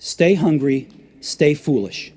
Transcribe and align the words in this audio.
stay 0.00 0.34
hungry, 0.34 0.88
stay 1.20 1.52
foolish. 1.52 2.10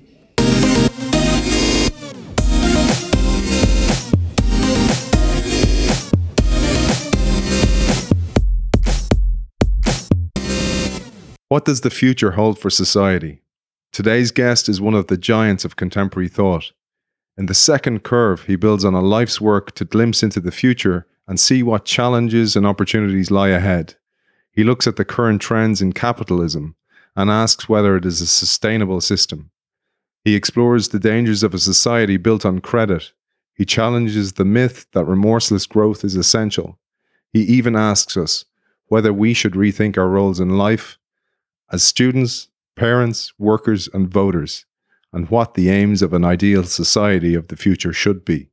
What 11.48 11.66
does 11.66 11.82
the 11.82 11.90
future 11.90 12.32
hold 12.32 12.58
for 12.58 12.70
society? 12.70 13.42
Today's 13.92 14.32
guest 14.32 14.68
is 14.68 14.80
one 14.80 14.94
of 14.94 15.06
the 15.06 15.18
giants 15.18 15.64
of 15.64 15.76
contemporary 15.76 16.28
thought. 16.28 16.72
In 17.36 17.46
the 17.46 17.54
second 17.54 18.02
curve, 18.02 18.44
he 18.44 18.56
builds 18.56 18.84
on 18.84 18.94
a 18.94 19.02
life's 19.02 19.40
work 19.40 19.74
to 19.76 19.84
glimpse 19.84 20.22
into 20.22 20.40
the 20.40 20.50
future 20.50 21.06
and 21.28 21.38
see 21.38 21.62
what 21.62 21.84
challenges 21.84 22.56
and 22.56 22.66
opportunities 22.66 23.30
lie 23.30 23.50
ahead. 23.50 23.94
He 24.50 24.64
looks 24.64 24.86
at 24.86 24.96
the 24.96 25.04
current 25.04 25.42
trends 25.42 25.82
in 25.82 25.92
capitalism 25.92 26.76
and 27.16 27.30
asks 27.30 27.68
whether 27.68 27.96
it 27.96 28.04
is 28.04 28.20
a 28.20 28.26
sustainable 28.26 29.00
system. 29.00 29.50
He 30.24 30.34
explores 30.34 30.88
the 30.88 30.98
dangers 30.98 31.42
of 31.42 31.54
a 31.54 31.58
society 31.58 32.16
built 32.16 32.46
on 32.46 32.60
credit. 32.60 33.12
He 33.54 33.64
challenges 33.64 34.32
the 34.32 34.44
myth 34.44 34.86
that 34.92 35.04
remorseless 35.04 35.66
growth 35.66 36.02
is 36.02 36.16
essential. 36.16 36.78
He 37.32 37.42
even 37.42 37.76
asks 37.76 38.16
us 38.16 38.44
whether 38.86 39.12
we 39.12 39.34
should 39.34 39.52
rethink 39.52 39.98
our 39.98 40.08
roles 40.08 40.40
in 40.40 40.56
life 40.56 40.98
as 41.70 41.82
students, 41.82 42.48
parents, 42.74 43.32
workers, 43.38 43.88
and 43.92 44.08
voters, 44.08 44.66
and 45.12 45.28
what 45.30 45.54
the 45.54 45.70
aims 45.70 46.02
of 46.02 46.12
an 46.12 46.24
ideal 46.24 46.64
society 46.64 47.34
of 47.34 47.48
the 47.48 47.56
future 47.56 47.92
should 47.92 48.24
be. 48.24 48.48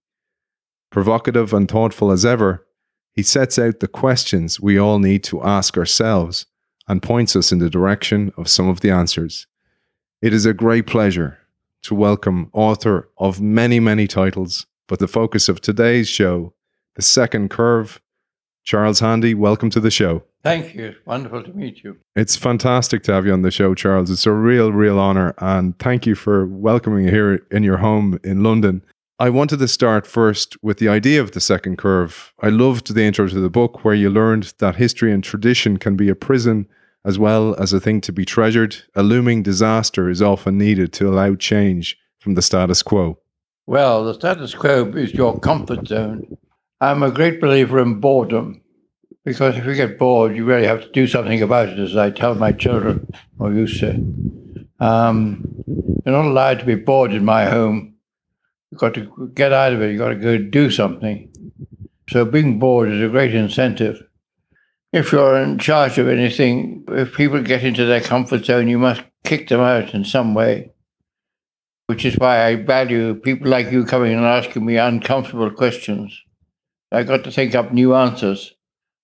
Provocative 0.91 1.53
and 1.53 1.70
thoughtful 1.70 2.12
as 2.12 2.25
ever, 2.25 2.65
he 3.13 3.23
sets 3.23 3.57
out 3.57 3.79
the 3.79 3.87
questions 3.87 4.59
we 4.59 4.77
all 4.77 4.99
need 4.99 5.23
to 5.23 5.43
ask 5.43 5.77
ourselves 5.77 6.45
and 6.91 7.01
points 7.01 7.37
us 7.37 7.53
in 7.53 7.59
the 7.59 7.69
direction 7.69 8.33
of 8.35 8.49
some 8.49 8.67
of 8.67 8.81
the 8.81 8.91
answers. 8.91 9.47
It 10.21 10.33
is 10.33 10.45
a 10.45 10.53
great 10.53 10.87
pleasure 10.87 11.39
to 11.83 11.95
welcome 11.95 12.49
author 12.51 13.09
of 13.17 13.39
many, 13.39 13.79
many 13.79 14.07
titles, 14.07 14.65
but 14.89 14.99
the 14.99 15.07
focus 15.07 15.48
of 15.48 15.61
today's 15.61 16.09
show, 16.09 16.53
The 16.95 17.01
Second 17.01 17.49
Curve, 17.49 18.01
Charles 18.65 18.99
Handy. 18.99 19.33
Welcome 19.33 19.70
to 19.70 19.79
the 19.79 19.89
show. 19.89 20.21
Thank 20.43 20.75
you. 20.75 20.87
It's 20.87 21.05
Wonderful 21.05 21.43
to 21.43 21.53
meet 21.53 21.81
you. 21.81 21.95
It's 22.17 22.35
fantastic 22.35 23.03
to 23.03 23.13
have 23.13 23.26
you 23.26 23.31
on 23.31 23.43
the 23.43 23.51
show, 23.51 23.73
Charles. 23.73 24.11
It's 24.11 24.26
a 24.26 24.33
real, 24.33 24.73
real 24.73 24.99
honor. 24.99 25.33
And 25.37 25.79
thank 25.79 26.05
you 26.05 26.15
for 26.15 26.45
welcoming 26.45 27.05
me 27.05 27.11
here 27.11 27.48
in 27.51 27.63
your 27.63 27.77
home 27.77 28.20
in 28.26 28.43
London. 28.43 28.83
I 29.17 29.29
wanted 29.29 29.59
to 29.59 29.67
start 29.70 30.05
first 30.05 30.61
with 30.61 30.79
the 30.79 30.89
idea 30.89 31.21
of 31.21 31.31
the 31.31 31.39
second 31.39 31.77
curve. 31.77 32.33
I 32.41 32.49
loved 32.49 32.93
the 32.93 33.03
intro 33.03 33.29
to 33.29 33.39
the 33.39 33.49
book 33.49 33.85
where 33.85 33.95
you 33.95 34.09
learned 34.09 34.53
that 34.57 34.76
history 34.76 35.13
and 35.13 35.23
tradition 35.23 35.77
can 35.77 35.95
be 35.95 36.09
a 36.09 36.15
prison 36.15 36.67
as 37.05 37.18
well 37.18 37.55
as 37.55 37.74
a 37.74 37.80
thing 37.80 38.02
to 38.02 38.12
be 38.12 38.26
treasured. 38.26 38.76
A 38.96 39.04
looming 39.04 39.44
disaster 39.44 40.10
is 40.10 40.21
often 40.21 40.57
needed 40.57 40.94
to 40.94 41.10
allow 41.10 41.35
change 41.35 41.98
from 42.20 42.35
the 42.35 42.41
status 42.41 42.84
quo. 42.84 43.18
Well, 43.68 44.05
the 44.05 44.13
status 44.13 44.54
quo 44.54 44.91
is 44.96 45.13
your 45.13 45.40
comfort 45.40 45.88
zone. 45.88 46.38
I'm 46.79 47.04
a 47.04 47.12
great 47.12 47.40
believer 47.40 47.79
in 47.79 47.99
boredom 47.99 48.62
because 49.24 49.57
if 49.57 49.66
you 49.66 49.76
get 49.76 49.99
bored, 49.99 50.35
you 50.35 50.46
really 50.46 50.66
have 50.66 50.82
to 50.82 50.91
do 50.91 51.07
something 51.07 51.41
about 51.41 51.70
it, 51.70 51.79
as 51.79 51.96
I 51.96 52.10
tell 52.10 52.35
my 52.35 52.52
children, 52.52 53.07
or 53.40 53.54
used 53.54 53.79
to. 53.79 53.94
Um, 54.79 55.63
you're 55.68 56.16
not 56.16 56.26
allowed 56.26 56.60
to 56.60 56.66
be 56.66 56.76
bored 56.76 57.13
in 57.13 57.24
my 57.24 57.46
home. 57.46 57.96
You've 58.72 58.82
got 58.82 58.96
to 58.96 59.32
get 59.35 59.54
out 59.54 59.74
of 59.74 59.82
it. 59.82 59.91
You've 59.91 59.99
got 59.99 60.10
to 60.10 60.16
go 60.16 60.38
do 60.38 60.72
something. 60.72 61.32
So 62.10 62.26
being 62.26 62.57
bored 62.57 62.90
is 62.90 63.02
a 63.02 63.10
great 63.10 63.35
incentive. 63.35 64.02
If 64.94 65.11
you're 65.13 65.38
in 65.38 65.57
charge 65.57 65.97
of 65.97 66.09
anything, 66.09 66.84
if 66.89 67.13
people 67.16 67.41
get 67.41 67.63
into 67.63 67.85
their 67.85 68.01
comfort 68.01 68.45
zone, 68.45 68.67
you 68.67 68.78
must 68.78 69.03
kick 69.23 69.47
them 69.47 69.61
out 69.61 69.94
in 69.94 70.03
some 70.03 70.33
way. 70.33 70.73
Which 71.88 72.06
is 72.06 72.17
why 72.17 72.45
I 72.45 72.56
value 72.56 73.16
people 73.16 73.50
like 73.50 73.72
you 73.72 73.85
coming 73.85 74.13
and 74.13 74.25
asking 74.25 74.66
me 74.66 74.78
uncomfortable 74.78 75.51
questions. 75.51 76.22
I 76.91 77.03
got 77.03 77.23
to 77.23 77.31
think 77.31 77.55
up 77.55 77.71
new 77.71 77.95
answers. 77.95 78.53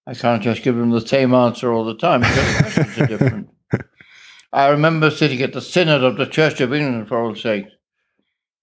I 0.06 0.14
can't 0.14 0.44
just 0.44 0.64
give 0.64 0.76
them 0.76 0.92
the 0.92 1.06
same 1.06 1.34
answer 1.34 1.72
all 1.72 1.86
the 1.86 1.96
time 1.96 2.22
because 2.22 2.36
the 2.36 2.64
questions 2.64 2.98
are 2.98 3.08
different. 3.08 3.50
I 4.54 4.70
remember 4.70 5.12
sitting 5.12 5.42
at 5.42 5.54
the 5.54 5.62
Synod 5.62 6.04
of 6.04 6.18
the 6.18 6.26
Church 6.26 6.62
of 6.62 6.74
England, 6.74 7.08
for 7.08 7.22
all 7.22 7.36
sakes, 7.36 7.72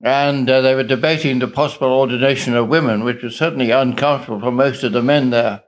and 0.03 0.49
uh, 0.49 0.61
they 0.63 0.75
were 0.75 0.83
debating 0.83 1.39
the 1.39 1.49
possible 1.49 1.93
ordination 1.93 2.55
of 2.55 2.69
women, 2.69 3.05
which 3.05 3.23
was 3.23 3.37
certainly 3.37 3.71
uncomfortable 3.71 4.41
for 4.41 4.51
most 4.51 4.83
of 4.83 4.93
the 4.93 5.03
men 5.03 5.31
there. 5.31 5.63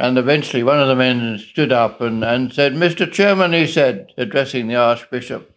And 0.00 0.16
eventually, 0.16 0.62
one 0.62 0.80
of 0.80 0.88
the 0.88 0.96
men 0.96 1.38
stood 1.38 1.72
up 1.72 2.00
and, 2.00 2.24
and 2.24 2.50
said, 2.50 2.72
Mr. 2.72 3.12
Chairman, 3.12 3.52
he 3.52 3.66
said, 3.66 4.14
addressing 4.16 4.66
the 4.66 4.76
Archbishop, 4.76 5.54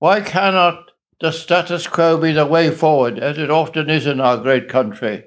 why 0.00 0.22
cannot 0.22 0.90
the 1.20 1.30
status 1.30 1.86
quo 1.86 2.16
be 2.16 2.32
the 2.32 2.46
way 2.46 2.72
forward, 2.72 3.20
as 3.20 3.38
it 3.38 3.48
often 3.48 3.88
is 3.88 4.08
in 4.08 4.20
our 4.20 4.38
great 4.38 4.68
country? 4.68 5.26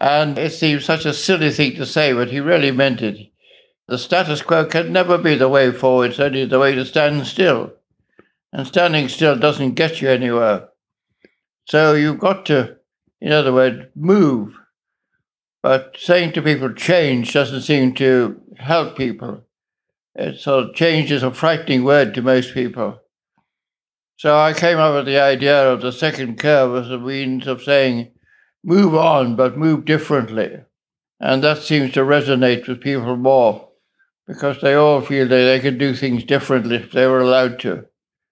And 0.00 0.36
it 0.36 0.52
seems 0.52 0.84
such 0.84 1.04
a 1.04 1.14
silly 1.14 1.52
thing 1.52 1.76
to 1.76 1.86
say, 1.86 2.12
but 2.12 2.32
he 2.32 2.40
really 2.40 2.72
meant 2.72 3.00
it. 3.00 3.30
The 3.86 3.98
status 3.98 4.42
quo 4.42 4.64
can 4.64 4.92
never 4.92 5.16
be 5.16 5.36
the 5.36 5.48
way 5.48 5.70
forward, 5.70 6.10
it's 6.10 6.18
only 6.18 6.44
the 6.44 6.58
way 6.58 6.74
to 6.74 6.84
stand 6.84 7.24
still. 7.28 7.72
And 8.52 8.66
standing 8.66 9.08
still 9.08 9.38
doesn't 9.38 9.74
get 9.74 10.00
you 10.00 10.10
anywhere. 10.10 10.70
So 11.66 11.94
you've 11.94 12.18
got 12.18 12.46
to, 12.46 12.78
in 13.20 13.30
other 13.30 13.52
words, 13.52 13.86
move. 13.94 14.56
But 15.62 15.96
saying 15.98 16.32
to 16.32 16.42
people 16.42 16.72
change 16.72 17.32
doesn't 17.32 17.62
seem 17.62 17.94
to 17.94 18.40
help 18.58 18.96
people. 18.96 19.44
It 20.14 20.40
sort 20.40 20.64
of 20.64 20.74
change 20.74 21.10
is 21.10 21.22
a 21.22 21.30
frightening 21.30 21.84
word 21.84 22.14
to 22.14 22.22
most 22.22 22.52
people. 22.52 23.00
So 24.16 24.36
I 24.36 24.52
came 24.52 24.78
up 24.78 24.94
with 24.94 25.06
the 25.06 25.20
idea 25.20 25.72
of 25.72 25.80
the 25.80 25.92
second 25.92 26.38
curve 26.38 26.84
as 26.84 26.90
a 26.90 26.98
means 26.98 27.46
of 27.46 27.62
saying 27.62 28.10
move 28.62 28.94
on, 28.94 29.36
but 29.36 29.56
move 29.56 29.84
differently. 29.84 30.60
And 31.20 31.42
that 31.42 31.58
seems 31.58 31.92
to 31.92 32.00
resonate 32.00 32.68
with 32.68 32.80
people 32.80 33.16
more 33.16 33.68
because 34.26 34.60
they 34.60 34.74
all 34.74 35.00
feel 35.00 35.28
that 35.28 35.34
they 35.34 35.60
could 35.60 35.78
do 35.78 35.94
things 35.94 36.24
differently 36.24 36.76
if 36.76 36.92
they 36.92 37.06
were 37.06 37.20
allowed 37.20 37.58
to. 37.60 37.84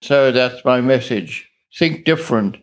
So 0.03 0.33
that's 0.33 0.65
my 0.65 0.81
message. 0.81 1.49
Think 1.79 2.05
different, 2.05 2.57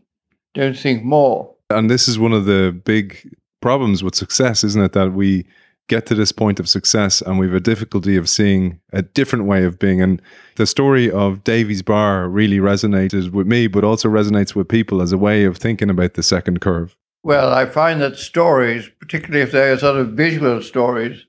don't 0.53 0.77
think 0.77 1.03
more. 1.03 1.55
And 1.69 1.89
this 1.89 2.07
is 2.07 2.19
one 2.19 2.33
of 2.33 2.45
the 2.45 2.71
big 2.85 3.35
problems 3.67 4.01
with 4.01 4.15
success, 4.15 4.63
isn't 4.63 4.81
it? 4.81 4.93
That 4.93 5.11
we 5.11 5.45
get 5.89 6.05
to 6.05 6.15
this 6.15 6.31
point 6.31 6.57
of 6.57 6.69
success 6.69 7.21
and 7.21 7.37
we 7.37 7.47
have 7.47 7.53
a 7.53 7.59
difficulty 7.59 8.15
of 8.15 8.29
seeing 8.29 8.79
a 8.93 9.01
different 9.01 9.43
way 9.43 9.65
of 9.65 9.77
being. 9.77 10.01
And 10.01 10.21
the 10.55 10.65
story 10.65 11.11
of 11.11 11.43
Davy's 11.43 11.81
Bar 11.81 12.29
really 12.29 12.59
resonated 12.59 13.31
with 13.31 13.45
me, 13.45 13.67
but 13.67 13.83
also 13.83 14.07
resonates 14.07 14.55
with 14.55 14.69
people 14.69 15.01
as 15.01 15.11
a 15.11 15.17
way 15.17 15.43
of 15.43 15.57
thinking 15.57 15.89
about 15.89 16.13
the 16.13 16.23
second 16.23 16.61
curve. 16.61 16.95
Well, 17.23 17.53
I 17.53 17.65
find 17.65 17.99
that 17.99 18.15
stories, 18.15 18.89
particularly 19.01 19.41
if 19.41 19.51
they're 19.51 19.77
sort 19.77 19.99
of 19.99 20.13
visual 20.13 20.61
stories, 20.61 21.25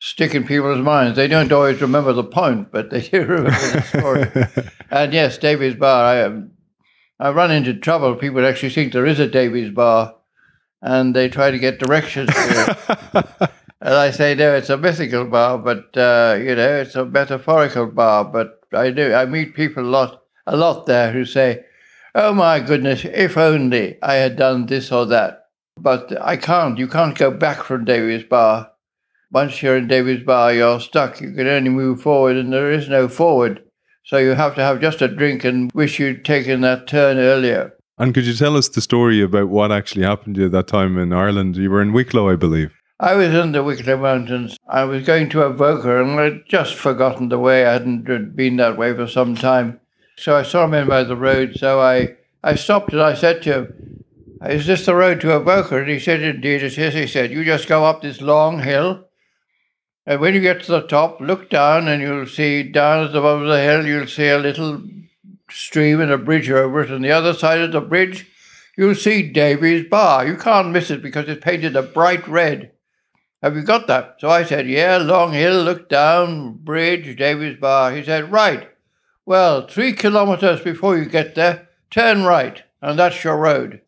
stick 0.00 0.34
in 0.34 0.42
people's 0.44 0.82
minds. 0.82 1.14
They 1.14 1.28
don't 1.28 1.52
always 1.52 1.80
remember 1.80 2.12
the 2.12 2.24
point, 2.24 2.72
but 2.72 2.90
they 2.90 3.02
do 3.02 3.24
remember 3.24 3.50
the 3.50 3.82
story. 3.82 4.68
and 4.90 5.12
yes, 5.12 5.38
Davy's 5.38 5.76
Bar. 5.76 6.04
I 6.04 6.22
um, 6.22 6.50
I 7.20 7.30
run 7.30 7.52
into 7.52 7.74
trouble. 7.74 8.16
People 8.16 8.44
actually 8.44 8.70
think 8.70 8.92
there 8.92 9.06
is 9.06 9.20
a 9.20 9.28
Davy's 9.28 9.70
Bar, 9.70 10.17
and 10.82 11.14
they 11.14 11.28
try 11.28 11.50
to 11.50 11.58
get 11.58 11.78
directions 11.78 12.30
to 12.30 12.78
it. 13.12 13.50
and 13.80 13.94
I 13.94 14.10
say, 14.10 14.34
no, 14.34 14.54
it's 14.54 14.70
a 14.70 14.76
mythical 14.76 15.24
bar, 15.24 15.58
but 15.58 15.96
uh, 15.96 16.38
you 16.38 16.54
know, 16.54 16.80
it's 16.80 16.94
a 16.94 17.04
metaphorical 17.04 17.86
bar. 17.86 18.24
But 18.24 18.60
I 18.72 18.90
do. 18.90 19.14
I 19.14 19.24
meet 19.26 19.54
people 19.54 19.84
a 19.84 19.88
lot, 19.88 20.22
a 20.46 20.56
lot 20.56 20.86
there 20.86 21.12
who 21.12 21.24
say, 21.24 21.64
oh 22.14 22.32
my 22.34 22.60
goodness, 22.60 23.04
if 23.04 23.36
only 23.36 24.00
I 24.02 24.14
had 24.14 24.36
done 24.36 24.66
this 24.66 24.92
or 24.92 25.06
that. 25.06 25.46
But 25.76 26.20
I 26.20 26.36
can't. 26.36 26.78
You 26.78 26.88
can't 26.88 27.16
go 27.16 27.30
back 27.30 27.62
from 27.62 27.84
Davy's 27.84 28.24
Bar. 28.24 28.70
Once 29.30 29.62
you're 29.62 29.76
in 29.76 29.86
Davy's 29.86 30.24
Bar, 30.24 30.54
you're 30.54 30.80
stuck. 30.80 31.20
You 31.20 31.32
can 31.32 31.46
only 31.46 31.70
move 31.70 32.00
forward, 32.02 32.36
and 32.36 32.52
there 32.52 32.72
is 32.72 32.88
no 32.88 33.08
forward. 33.08 33.62
So 34.04 34.16
you 34.16 34.30
have 34.30 34.54
to 34.54 34.62
have 34.62 34.80
just 34.80 35.02
a 35.02 35.08
drink 35.08 35.44
and 35.44 35.70
wish 35.72 35.98
you'd 35.98 36.24
taken 36.24 36.62
that 36.62 36.86
turn 36.86 37.18
earlier. 37.18 37.77
And 37.98 38.14
could 38.14 38.26
you 38.26 38.34
tell 38.34 38.56
us 38.56 38.68
the 38.68 38.80
story 38.80 39.20
about 39.20 39.48
what 39.48 39.72
actually 39.72 40.04
happened 40.04 40.36
to 40.36 40.42
you 40.42 40.46
at 40.46 40.52
that 40.52 40.68
time 40.68 40.96
in 40.98 41.12
Ireland? 41.12 41.56
You 41.56 41.68
were 41.68 41.82
in 41.82 41.92
Wicklow, 41.92 42.28
I 42.28 42.36
believe. 42.36 42.80
I 43.00 43.14
was 43.14 43.34
in 43.34 43.50
the 43.50 43.64
Wicklow 43.64 43.96
Mountains. 43.96 44.56
I 44.68 44.84
was 44.84 45.04
going 45.04 45.28
to 45.30 45.42
Avoca, 45.42 46.00
and 46.00 46.18
I'd 46.18 46.46
just 46.48 46.74
forgotten 46.74 47.28
the 47.28 47.40
way. 47.40 47.66
I 47.66 47.72
hadn't 47.72 48.36
been 48.36 48.56
that 48.56 48.78
way 48.78 48.94
for 48.94 49.08
some 49.08 49.34
time. 49.34 49.80
So 50.16 50.36
I 50.36 50.44
saw 50.44 50.64
him 50.64 50.74
in 50.74 50.88
by 50.88 51.02
the 51.02 51.16
road. 51.16 51.56
So 51.56 51.80
I, 51.80 52.16
I 52.42 52.54
stopped 52.54 52.92
and 52.92 53.02
I 53.02 53.14
said 53.14 53.42
to 53.42 53.52
him, 53.52 54.04
Is 54.42 54.66
this 54.66 54.86
the 54.86 54.94
road 54.94 55.20
to 55.22 55.32
Avoca? 55.32 55.78
And 55.78 55.88
he 55.88 55.98
said, 55.98 56.22
Indeed, 56.22 56.62
it 56.62 56.78
is. 56.78 56.94
He 56.94 57.06
said, 57.08 57.32
You 57.32 57.44
just 57.44 57.68
go 57.68 57.84
up 57.84 58.02
this 58.02 58.20
long 58.20 58.60
hill. 58.60 59.06
And 60.06 60.20
when 60.20 60.34
you 60.34 60.40
get 60.40 60.62
to 60.62 60.70
the 60.70 60.86
top, 60.86 61.20
look 61.20 61.50
down 61.50 61.88
and 61.88 62.00
you'll 62.00 62.26
see 62.26 62.62
down 62.62 63.06
at 63.06 63.12
the 63.12 63.20
bottom 63.20 63.42
of 63.42 63.48
the 63.48 63.60
hill, 63.60 63.86
you'll 63.86 64.06
see 64.06 64.28
a 64.28 64.38
little 64.38 64.82
stream 65.50 66.00
and 66.00 66.10
a 66.10 66.18
bridge 66.18 66.50
over 66.50 66.80
it. 66.80 66.90
And 66.90 67.04
the 67.04 67.12
other 67.12 67.34
side 67.34 67.60
of 67.60 67.72
the 67.72 67.80
bridge, 67.80 68.26
you'll 68.76 68.94
see 68.94 69.30
Davy's 69.30 69.88
Bar. 69.88 70.26
You 70.26 70.36
can't 70.36 70.70
miss 70.70 70.90
it 70.90 71.02
because 71.02 71.28
it's 71.28 71.44
painted 71.44 71.76
a 71.76 71.82
bright 71.82 72.26
red. 72.28 72.72
Have 73.42 73.54
you 73.54 73.62
got 73.62 73.86
that? 73.86 74.16
So 74.18 74.28
I 74.28 74.44
said, 74.44 74.68
Yeah, 74.68 74.96
long 74.98 75.32
hill, 75.32 75.62
look 75.62 75.88
down, 75.88 76.54
bridge, 76.58 77.16
Davy's 77.16 77.58
Bar. 77.58 77.92
He 77.92 78.02
said, 78.02 78.32
Right. 78.32 78.68
Well, 79.28 79.66
three 79.66 79.92
kilometers 79.92 80.62
before 80.62 80.96
you 80.96 81.04
get 81.04 81.34
there, 81.34 81.68
turn 81.90 82.24
right, 82.24 82.62
and 82.80 82.98
that's 82.98 83.22
your 83.22 83.36
road. 83.36 83.82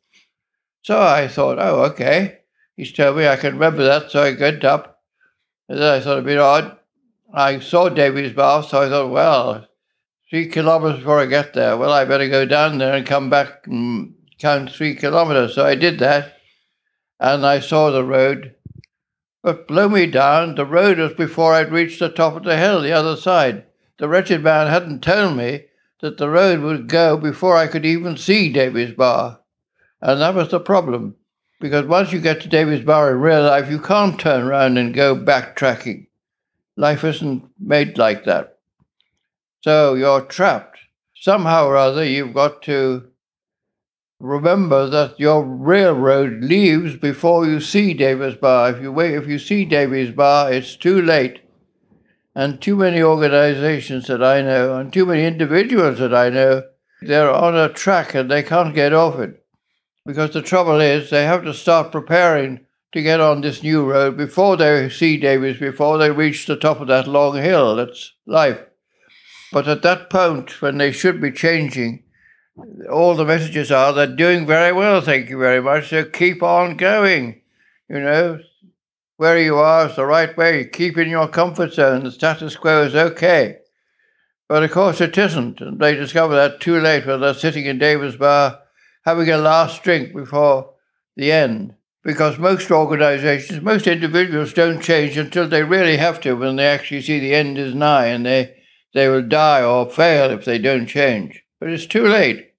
So 0.83 1.01
I 1.01 1.29
thought, 1.29 1.59
oh, 1.59 1.85
okay. 1.85 2.41
He's 2.77 2.93
told 2.93 3.17
me 3.17 3.27
I 3.27 3.37
can 3.37 3.55
remember 3.55 3.83
that, 3.85 4.11
so 4.11 4.23
I 4.23 4.35
went 4.35 4.65
up. 4.65 5.03
And 5.69 5.79
then 5.79 5.95
I 5.95 6.01
thought 6.01 6.19
a 6.19 6.23
bit 6.23 6.39
odd. 6.39 6.77
I 7.33 7.59
saw 7.61 7.89
Davy's 7.89 8.33
Bar, 8.33 8.63
so 8.65 8.83
I 8.83 8.89
thought, 8.89 9.11
well, 9.11 9.67
three 10.31 10.47
kilometers 10.47 11.00
before 11.00 11.19
I 11.19 11.27
get 11.27 11.53
there. 11.55 11.77
Well, 11.77 11.93
I 11.93 12.05
better 12.05 12.29
go 12.29 12.47
down 12.47 12.79
there 12.79 12.94
and 12.94 13.05
come 13.05 13.29
back 13.29 13.67
and 13.67 14.15
count 14.38 14.71
three 14.71 14.94
kilometers. 14.94 15.55
So 15.56 15.67
I 15.67 15.75
did 15.75 15.99
that, 15.99 16.37
and 17.19 17.44
I 17.44 17.59
saw 17.59 17.91
the 17.91 18.05
road. 18.05 18.55
But 19.43 19.67
blow 19.67 19.88
me 19.88 20.06
down, 20.06 20.55
the 20.55 20.67
road 20.67 20.99
was 20.99 21.15
before 21.15 21.55
I'd 21.55 21.73
reached 21.73 21.99
the 21.99 22.09
top 22.09 22.37
of 22.37 22.44
the 22.44 22.56
hill, 22.56 22.81
the 22.81 22.93
other 22.93 23.17
side. 23.17 23.65
The 23.99 24.09
wretched 24.09 24.43
man 24.43 24.69
hadn't 24.69 25.03
told 25.03 25.37
me 25.37 25.65
that 26.00 26.17
the 26.17 26.31
road 26.31 26.61
would 26.61 26.88
go 26.88 27.17
before 27.17 27.56
I 27.56 27.67
could 27.67 27.85
even 27.85 28.17
see 28.17 28.53
Davy's 28.53 28.94
Bar. 28.94 29.41
And 30.00 30.21
that 30.21 30.35
was 30.35 30.50
the 30.50 30.61
problem. 30.61 31.17
Because 31.61 31.85
once 31.85 32.12
you 32.12 32.21
get 32.21 32.41
to 32.43 32.49
Davy's 32.49 32.85
Bar 32.85 33.11
in 33.11 33.21
real 33.21 33.43
life, 33.43 33.71
you 33.71 33.79
can't 33.79 34.19
turn 34.19 34.43
around 34.43 34.79
and 34.79 34.94
go 34.94 35.15
backtracking. 35.15 36.06
Life 36.77 37.05
isn't 37.05 37.44
made 37.59 37.99
like 37.99 38.25
that. 38.25 38.60
So 39.62 39.95
you're 39.95 40.23
trapped. 40.23 40.79
Somehow 41.15 41.67
or 41.67 41.77
other, 41.77 42.05
you've 42.05 42.33
got 42.33 42.62
to 42.62 43.11
remember 44.19 44.89
that 44.89 45.21
your 45.21 45.45
railroad 45.45 46.43
leaves 46.43 46.97
before 46.97 47.47
you 47.47 47.61
see 47.61 47.93
Davy's 47.93 48.37
Bar. 48.37 48.71
If 48.71 48.83
you 48.83 48.91
wait, 48.93 49.15
if 49.15 49.27
you 49.27 49.39
see 49.39 49.65
Davy's 49.65 50.15
Bar, 50.15 50.53
it's 50.53 50.77
too 50.77 51.03
late. 51.03 51.41
And 52.35 52.61
too 52.61 52.77
many 52.77 53.03
organizations 53.03 54.07
that 54.07 54.23
I 54.23 54.41
know, 54.41 54.77
and 54.77 54.93
too 54.93 55.05
many 55.05 55.25
individuals 55.25 55.99
that 55.99 56.15
I 56.15 56.31
know, 56.31 56.63
they're 57.03 57.31
on 57.31 57.56
a 57.56 57.69
track 57.69 58.15
and 58.15 58.31
they 58.31 58.43
can't 58.43 58.75
get 58.75 58.93
off 58.93 59.19
it. 59.19 59.45
Because 60.06 60.31
the 60.31 60.41
trouble 60.41 60.81
is, 60.81 61.11
they 61.11 61.25
have 61.25 61.45
to 61.45 61.53
start 61.53 61.93
preparing 61.93 62.61
to 62.93 63.03
get 63.03 63.21
on 63.21 63.41
this 63.41 63.63
new 63.63 63.91
road 63.91 64.17
before 64.17 64.56
they 64.56 64.89
see 64.89 65.17
Davy's, 65.19 65.59
before 65.59 65.99
they 65.99 66.11
reach 66.11 66.47
the 66.47 66.56
top 66.56 66.81
of 66.81 66.89
that 66.89 67.06
long 67.06 67.37
hill. 67.37 67.77
That's 67.77 68.15
life. 68.27 68.61
But 69.52 69.69
at 69.69 69.82
that 69.82 70.11
point, 70.11 70.62
when 70.62 70.79
they 70.79 70.93
should 70.93 71.20
be 71.20 71.32
changing, 71.32 72.05
all 72.91 73.14
the 73.14 73.25
messages 73.25 73.73
are 73.73 73.93
they're 73.93 74.06
doing 74.06 74.47
very 74.47 74.73
well, 74.73 75.00
thank 75.00 75.29
you 75.29 75.38
very 75.38 75.61
much. 75.61 75.91
So 75.91 76.05
keep 76.05 76.43
on 76.43 76.76
going. 76.76 77.41
You 77.88 78.00
know, 78.00 78.41
where 79.17 79.38
you 79.38 79.56
are 79.56 79.88
is 79.88 79.97
the 79.97 80.06
right 80.06 80.37
way. 80.37 80.64
Keep 80.64 80.97
in 80.97 81.08
your 81.08 81.29
comfort 81.29 81.75
zone. 81.75 82.05
The 82.05 82.11
status 82.11 82.56
quo 82.56 82.85
is 82.85 82.94
okay. 82.94 83.58
But 84.49 84.62
of 84.62 84.70
course, 84.70 85.00
it 85.00 85.17
isn't. 85.19 85.61
And 85.61 85.79
they 85.79 85.94
discover 85.94 86.35
that 86.37 86.61
too 86.61 86.81
late 86.81 87.06
when 87.06 87.20
they're 87.20 87.35
sitting 87.35 87.67
in 87.67 87.79
Davy's 87.79 88.17
Bar 88.17 88.61
having 89.05 89.29
a 89.31 89.37
last 89.37 89.82
drink 89.82 90.14
before 90.14 90.75
the 91.17 91.32
end. 91.32 91.75
Because 92.03 92.38
most 92.38 92.70
organizations, 92.70 93.61
most 93.61 93.87
individuals 93.87 94.55
don't 94.55 94.82
change 94.82 95.17
until 95.19 95.46
they 95.46 95.62
really 95.62 95.99
have 95.99 96.20
to 96.23 96.32
when 96.35 96.56
they 96.56 96.67
actually 96.67 97.03
see 97.03 97.19
the 97.19 97.35
end 97.35 97.58
is 97.58 97.75
nigh 97.75 98.06
and 98.06 98.25
they, 98.25 98.56
they 98.95 99.09
will 99.09 99.23
die 99.23 99.63
or 99.63 99.89
fail 99.89 100.31
if 100.31 100.45
they 100.45 100.59
don't 100.59 100.87
change. 100.87 101.45
But 101.59 101.71
it's 101.71 101.87
too 101.87 102.07
late. 102.07 102.53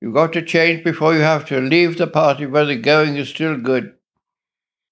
You've 0.00 0.14
got 0.14 0.32
to 0.34 0.42
change 0.42 0.84
before 0.84 1.14
you 1.14 1.20
have 1.20 1.46
to 1.46 1.60
leave 1.60 1.98
the 1.98 2.06
party 2.06 2.46
where 2.46 2.64
the 2.64 2.76
going 2.76 3.16
is 3.16 3.28
still 3.28 3.56
good. 3.56 3.94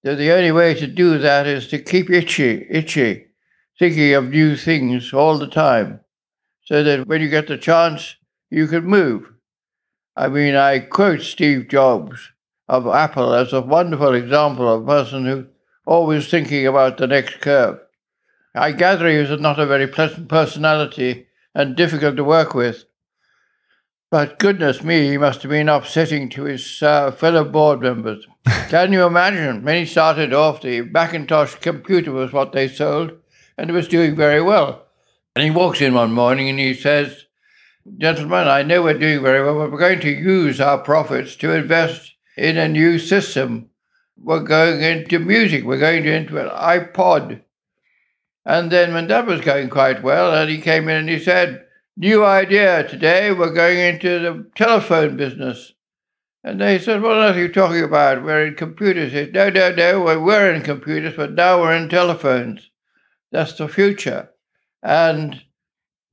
So 0.05 0.15
the 0.15 0.31
only 0.31 0.51
way 0.51 0.73
to 0.75 0.87
do 0.87 1.17
that 1.17 1.47
is 1.47 1.67
to 1.69 1.79
keep 1.79 2.09
itchy, 2.09 2.67
itchy, 2.69 3.27
thinking 3.79 4.13
of 4.13 4.29
new 4.29 4.55
things 4.55 5.13
all 5.13 5.37
the 5.37 5.47
time, 5.47 6.01
so 6.63 6.83
that 6.83 7.07
when 7.07 7.21
you 7.21 7.29
get 7.29 7.47
the 7.47 7.57
chance, 7.57 8.15
you 8.49 8.67
can 8.67 8.85
move. 8.85 9.31
I 10.15 10.27
mean, 10.27 10.55
I 10.55 10.79
quote 10.79 11.21
Steve 11.21 11.67
Jobs 11.67 12.31
of 12.67 12.87
Apple 12.87 13.33
as 13.33 13.53
a 13.53 13.61
wonderful 13.61 14.13
example 14.13 14.67
of 14.73 14.83
a 14.83 14.85
person 14.85 15.25
who 15.25 15.47
always 15.85 16.29
thinking 16.29 16.67
about 16.67 16.97
the 16.97 17.07
next 17.07 17.39
curve. 17.39 17.79
I 18.57 18.71
gather 18.71 19.07
he 19.07 19.17
was 19.17 19.39
not 19.39 19.59
a 19.59 19.65
very 19.65 19.87
pleasant 19.87 20.27
personality 20.27 21.27
and 21.53 21.75
difficult 21.75 22.17
to 22.17 22.23
work 22.23 22.53
with. 22.53 22.85
But 24.09 24.39
goodness 24.39 24.83
me, 24.83 25.09
he 25.09 25.17
must 25.17 25.41
have 25.41 25.51
been 25.51 25.67
upsetting 25.67 26.29
to 26.29 26.43
his 26.43 26.81
uh, 26.81 27.11
fellow 27.11 27.43
board 27.43 27.81
members. 27.81 28.25
Can 28.69 28.93
you 28.93 29.05
imagine? 29.05 29.63
When 29.63 29.77
he 29.77 29.85
started 29.85 30.33
off, 30.33 30.61
the 30.61 30.81
Macintosh 30.81 31.55
computer 31.55 32.11
was 32.11 32.31
what 32.31 32.53
they 32.53 32.69
sold, 32.69 33.11
and 33.57 33.69
it 33.69 33.73
was 33.73 33.89
doing 33.89 34.15
very 34.15 34.41
well. 34.41 34.85
And 35.35 35.43
he 35.43 35.51
walks 35.51 35.81
in 35.81 35.93
one 35.93 36.13
morning 36.13 36.49
and 36.49 36.57
he 36.57 36.73
says, 36.73 37.25
Gentlemen, 37.97 38.47
I 38.47 38.63
know 38.63 38.81
we're 38.81 38.97
doing 38.97 39.21
very 39.21 39.43
well, 39.43 39.59
but 39.59 39.71
we're 39.71 39.79
going 39.79 39.99
to 40.01 40.09
use 40.09 40.59
our 40.59 40.77
profits 40.77 41.35
to 41.37 41.53
invest 41.53 42.13
in 42.35 42.57
a 42.57 42.67
new 42.67 42.99
system. 42.99 43.69
We're 44.17 44.39
going 44.39 44.81
into 44.81 45.19
music, 45.19 45.63
we're 45.63 45.79
going 45.79 46.05
into 46.05 46.37
an 46.37 46.49
iPod. 46.49 47.41
And 48.47 48.71
then 48.71 48.93
when 48.93 49.07
that 49.07 49.25
was 49.25 49.41
going 49.41 49.69
quite 49.69 50.01
well, 50.01 50.33
and 50.33 50.49
he 50.49 50.61
came 50.61 50.87
in 50.87 50.95
and 50.95 51.09
he 51.09 51.19
said, 51.19 51.65
New 51.97 52.23
idea 52.23 52.87
today, 52.87 53.33
we're 53.33 53.51
going 53.51 53.77
into 53.77 54.19
the 54.19 54.49
telephone 54.55 55.17
business. 55.17 55.73
And 56.45 56.61
they 56.61 56.79
said, 56.79 57.01
What 57.01 57.17
are 57.17 57.37
you 57.37 57.49
talking 57.49 57.83
about? 57.83 58.23
We're 58.23 58.45
in 58.45 58.55
computers. 58.55 59.11
He 59.11 59.17
said, 59.17 59.33
no, 59.33 59.49
no, 59.49 59.73
no, 59.73 60.21
we're, 60.21 60.53
in 60.53 60.61
computers, 60.61 61.15
but 61.17 61.33
now 61.33 61.59
we're 61.59 61.75
in 61.75 61.89
telephones. 61.89 62.69
That's 63.33 63.51
the 63.51 63.67
future. 63.67 64.29
And 64.81 65.41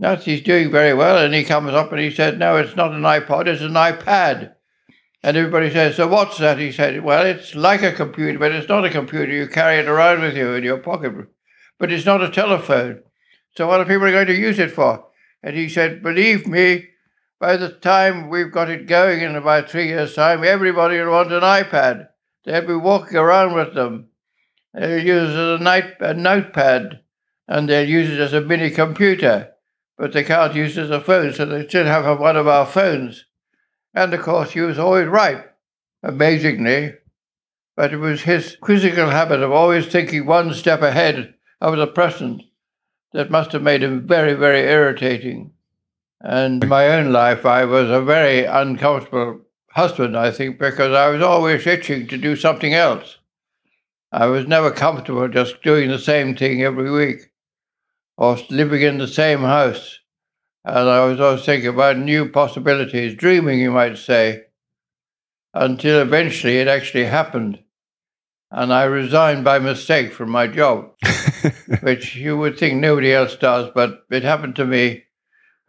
that's 0.01 0.25
he's 0.25 0.43
doing 0.43 0.73
very 0.73 0.93
well. 0.93 1.25
And 1.25 1.33
he 1.33 1.45
comes 1.45 1.71
up 1.71 1.93
and 1.93 2.01
he 2.01 2.11
said, 2.11 2.41
No, 2.41 2.57
it's 2.57 2.75
not 2.75 2.91
an 2.91 3.03
iPod, 3.03 3.47
it's 3.47 3.63
an 3.63 3.75
iPad. 3.75 4.55
And 5.23 5.37
everybody 5.37 5.71
says, 5.71 5.95
So 5.95 6.09
what's 6.09 6.39
that? 6.39 6.59
He 6.59 6.73
said, 6.73 7.05
Well, 7.05 7.25
it's 7.25 7.55
like 7.55 7.85
a 7.85 7.93
computer, 7.93 8.41
but 8.41 8.51
it's 8.51 8.69
not 8.69 8.85
a 8.85 8.91
computer. 8.91 9.31
You 9.31 9.47
carry 9.47 9.79
it 9.79 9.87
around 9.87 10.23
with 10.23 10.37
you 10.37 10.55
in 10.55 10.65
your 10.65 10.79
pocket. 10.79 11.29
But 11.85 11.93
it's 11.93 12.07
not 12.07 12.23
a 12.23 12.31
telephone. 12.31 13.03
So 13.59 13.69
what 13.69 13.79
are 13.79 13.85
people 13.85 14.11
going 14.11 14.29
to 14.29 14.35
use 14.35 14.59
it 14.59 14.71
for? 14.71 15.05
And 15.43 15.55
he 15.55 15.69
said, 15.69 16.03
Believe 16.03 16.47
me, 16.47 16.87
by 17.39 17.59
the 17.59 17.69
time 17.69 18.31
we've 18.31 18.51
got 18.51 18.71
it 18.71 18.87
going 18.87 19.21
in 19.21 19.37
about 19.37 19.69
three 19.69 19.89
years' 19.89 20.15
time, 20.15 20.43
everybody 20.45 20.99
will 20.99 21.11
want 21.11 21.31
an 21.31 21.43
iPad. 21.43 22.09
They'll 22.47 22.67
be 22.67 22.75
walking 22.75 23.19
around 23.19 23.53
with 23.53 23.75
them. 23.75 24.09
They'll 24.73 25.05
use 25.05 25.29
it 25.29 25.39
as 25.39 25.61
a, 25.61 25.63
night, 25.63 25.97
a 26.01 26.15
notepad 26.15 27.01
and 27.47 27.69
they'll 27.69 27.87
use 27.87 28.09
it 28.09 28.19
as 28.19 28.33
a 28.33 28.41
mini 28.41 28.71
computer 28.71 29.51
but 29.99 30.15
they 30.15 30.25
can't 30.25 30.55
use 30.55 30.79
it 30.79 30.85
as 30.85 30.91
a 30.91 31.03
phone, 31.03 31.35
so 31.35 31.45
they 31.45 31.69
still 31.69 31.85
have 31.85 32.19
one 32.19 32.39
of 32.39 32.49
our 32.49 32.65
phones. 32.65 33.27
And 33.93 34.15
of 34.15 34.23
course, 34.23 34.53
he 34.53 34.63
was 34.63 34.79
always 34.79 35.06
right, 35.06 35.44
amazingly. 36.03 36.94
But 37.77 37.93
it 37.93 37.99
was 37.99 38.23
his 38.23 38.56
quizzical 38.56 39.11
habit 39.11 39.43
of 39.43 39.53
always 39.53 39.87
thinking 39.87 40.25
one 40.25 40.55
step 40.55 40.81
ahead 40.81 41.35
of 41.61 41.77
the 41.77 41.87
present 41.87 42.43
that 43.13 43.31
must 43.31 43.53
have 43.53 43.63
made 43.63 43.82
him 43.82 44.06
very, 44.06 44.34
very 44.34 44.61
irritating. 44.61 45.53
And 46.20 46.63
in 46.63 46.69
my 46.69 46.89
own 46.89 47.13
life, 47.13 47.46
I 47.46 47.65
was 47.65 47.91
a 47.91 48.01
very 48.01 48.44
uncomfortable 48.44 49.41
husband, 49.70 50.17
I 50.17 50.31
think, 50.31 50.58
because 50.58 50.93
I 50.93 51.08
was 51.08 51.23
always 51.23 51.67
itching 51.67 52.06
to 52.08 52.17
do 52.17 52.37
something 52.37 52.75
else. 52.75 53.19
I 54.13 54.27
was 54.27 54.46
never 54.46 54.70
comfortable 54.70 55.29
just 55.29 55.63
doing 55.63 55.91
the 55.91 55.99
same 55.99 56.37
thing 56.37 56.63
every 56.63 56.91
week 56.91 57.32
or 58.17 58.39
living 58.49 58.82
in 58.82 58.99
the 58.99 59.08
same 59.08 59.41
house. 59.41 59.99
And 60.65 60.89
I 60.89 61.05
was 61.05 61.20
always 61.20 61.44
thinking 61.44 61.69
about 61.69 61.99
new 61.99 62.31
possibilities, 62.31 63.17
dreaming, 63.17 63.58
you 63.58 63.70
might 63.70 63.99
say, 63.99 64.44
until 65.53 66.01
eventually 66.01 66.58
it 66.58 66.69
actually 66.69 67.05
happened. 67.05 67.58
And 68.51 68.73
I 68.73 68.84
resigned 68.84 69.44
by 69.44 69.58
mistake 69.58 70.13
from 70.13 70.31
my 70.31 70.46
job, 70.46 70.93
which 71.81 72.17
you 72.17 72.36
would 72.36 72.58
think 72.58 72.74
nobody 72.74 73.13
else 73.13 73.36
does, 73.36 73.70
but 73.74 74.05
it 74.10 74.22
happened 74.22 74.56
to 74.56 74.65
me. 74.65 75.05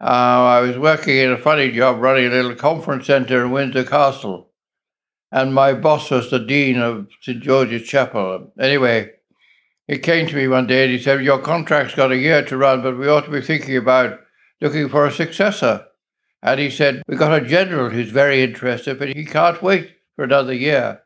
Uh, 0.00 0.04
I 0.04 0.60
was 0.60 0.76
working 0.76 1.16
in 1.16 1.32
a 1.32 1.38
funny 1.38 1.72
job 1.72 2.00
running 2.00 2.26
a 2.26 2.30
little 2.30 2.54
conference 2.54 3.06
center 3.06 3.44
in 3.44 3.50
Windsor 3.50 3.84
Castle. 3.84 4.50
And 5.32 5.54
my 5.54 5.72
boss 5.72 6.10
was 6.10 6.30
the 6.30 6.38
dean 6.38 6.78
of 6.78 7.08
St. 7.22 7.42
George's 7.42 7.82
Chapel. 7.82 8.52
Anyway, 8.60 9.10
he 9.88 9.98
came 9.98 10.26
to 10.26 10.36
me 10.36 10.48
one 10.48 10.66
day 10.66 10.84
and 10.84 10.92
he 10.92 10.98
said, 10.98 11.22
Your 11.22 11.40
contract's 11.40 11.94
got 11.94 12.12
a 12.12 12.16
year 12.16 12.44
to 12.44 12.56
run, 12.56 12.82
but 12.82 12.98
we 12.98 13.08
ought 13.08 13.24
to 13.24 13.30
be 13.30 13.40
thinking 13.40 13.76
about 13.76 14.20
looking 14.60 14.88
for 14.88 15.06
a 15.06 15.12
successor. 15.12 15.86
And 16.42 16.60
he 16.60 16.70
said, 16.70 17.02
We've 17.06 17.18
got 17.18 17.42
a 17.42 17.46
general 17.46 17.90
who's 17.90 18.10
very 18.10 18.42
interested, 18.42 18.98
but 18.98 19.08
he 19.08 19.24
can't 19.24 19.62
wait 19.62 19.96
for 20.14 20.24
another 20.24 20.54
year. 20.54 21.02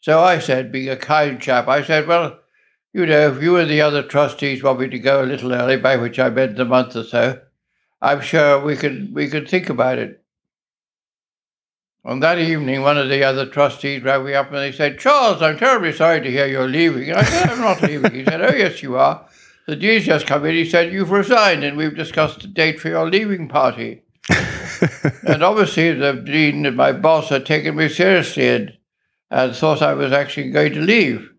So 0.00 0.20
I 0.20 0.38
said, 0.38 0.72
being 0.72 0.88
a 0.88 0.96
kind 0.96 1.40
chap, 1.40 1.68
I 1.68 1.82
said, 1.82 2.06
Well, 2.06 2.38
you 2.94 3.06
know, 3.06 3.28
if 3.34 3.42
you 3.42 3.56
and 3.56 3.68
the 3.68 3.80
other 3.80 4.04
trustees 4.04 4.62
want 4.62 4.78
me 4.78 4.88
to 4.88 4.98
go 5.00 5.22
a 5.22 5.26
little 5.26 5.52
early, 5.52 5.76
by 5.76 5.96
which 5.96 6.20
I 6.20 6.30
meant 6.30 6.60
a 6.60 6.64
month 6.64 6.94
or 6.94 7.02
so, 7.02 7.40
I'm 8.00 8.20
sure 8.20 8.64
we 8.64 8.76
could 8.76 9.12
we 9.12 9.28
could 9.28 9.48
think 9.48 9.68
about 9.68 9.98
it. 9.98 10.22
On 12.04 12.20
that 12.20 12.38
evening, 12.38 12.82
one 12.82 12.96
of 12.96 13.08
the 13.08 13.24
other 13.24 13.46
trustees 13.46 14.02
rang 14.04 14.24
me 14.24 14.34
up 14.34 14.48
and 14.48 14.58
they 14.58 14.70
said, 14.70 15.00
Charles, 15.00 15.42
I'm 15.42 15.58
terribly 15.58 15.92
sorry 15.92 16.20
to 16.20 16.30
hear 16.30 16.46
you're 16.46 16.68
leaving. 16.68 17.12
I 17.12 17.24
said, 17.24 17.50
I'm 17.50 17.60
not 17.60 17.82
leaving. 17.82 18.12
He 18.12 18.24
said, 18.24 18.42
Oh, 18.42 18.54
yes, 18.54 18.82
you 18.82 18.96
are. 18.96 19.26
the 19.66 19.74
dean's 19.74 20.04
just 20.04 20.26
come 20.26 20.44
in. 20.44 20.54
He 20.54 20.64
said, 20.64 20.92
You've 20.92 21.10
resigned, 21.10 21.64
and 21.64 21.76
we've 21.76 21.96
discussed 21.96 22.44
a 22.44 22.46
date 22.46 22.78
for 22.78 22.90
your 22.90 23.10
leaving 23.10 23.48
party. 23.48 24.02
and 25.26 25.42
obviously, 25.42 25.92
the 25.94 26.12
dean 26.12 26.64
and 26.64 26.76
my 26.76 26.92
boss 26.92 27.30
had 27.30 27.44
taken 27.44 27.74
me 27.74 27.88
seriously 27.88 28.48
and, 28.48 28.72
and 29.30 29.56
thought 29.56 29.82
I 29.82 29.94
was 29.94 30.12
actually 30.12 30.50
going 30.50 30.74
to 30.74 30.80
leave. 30.80 31.33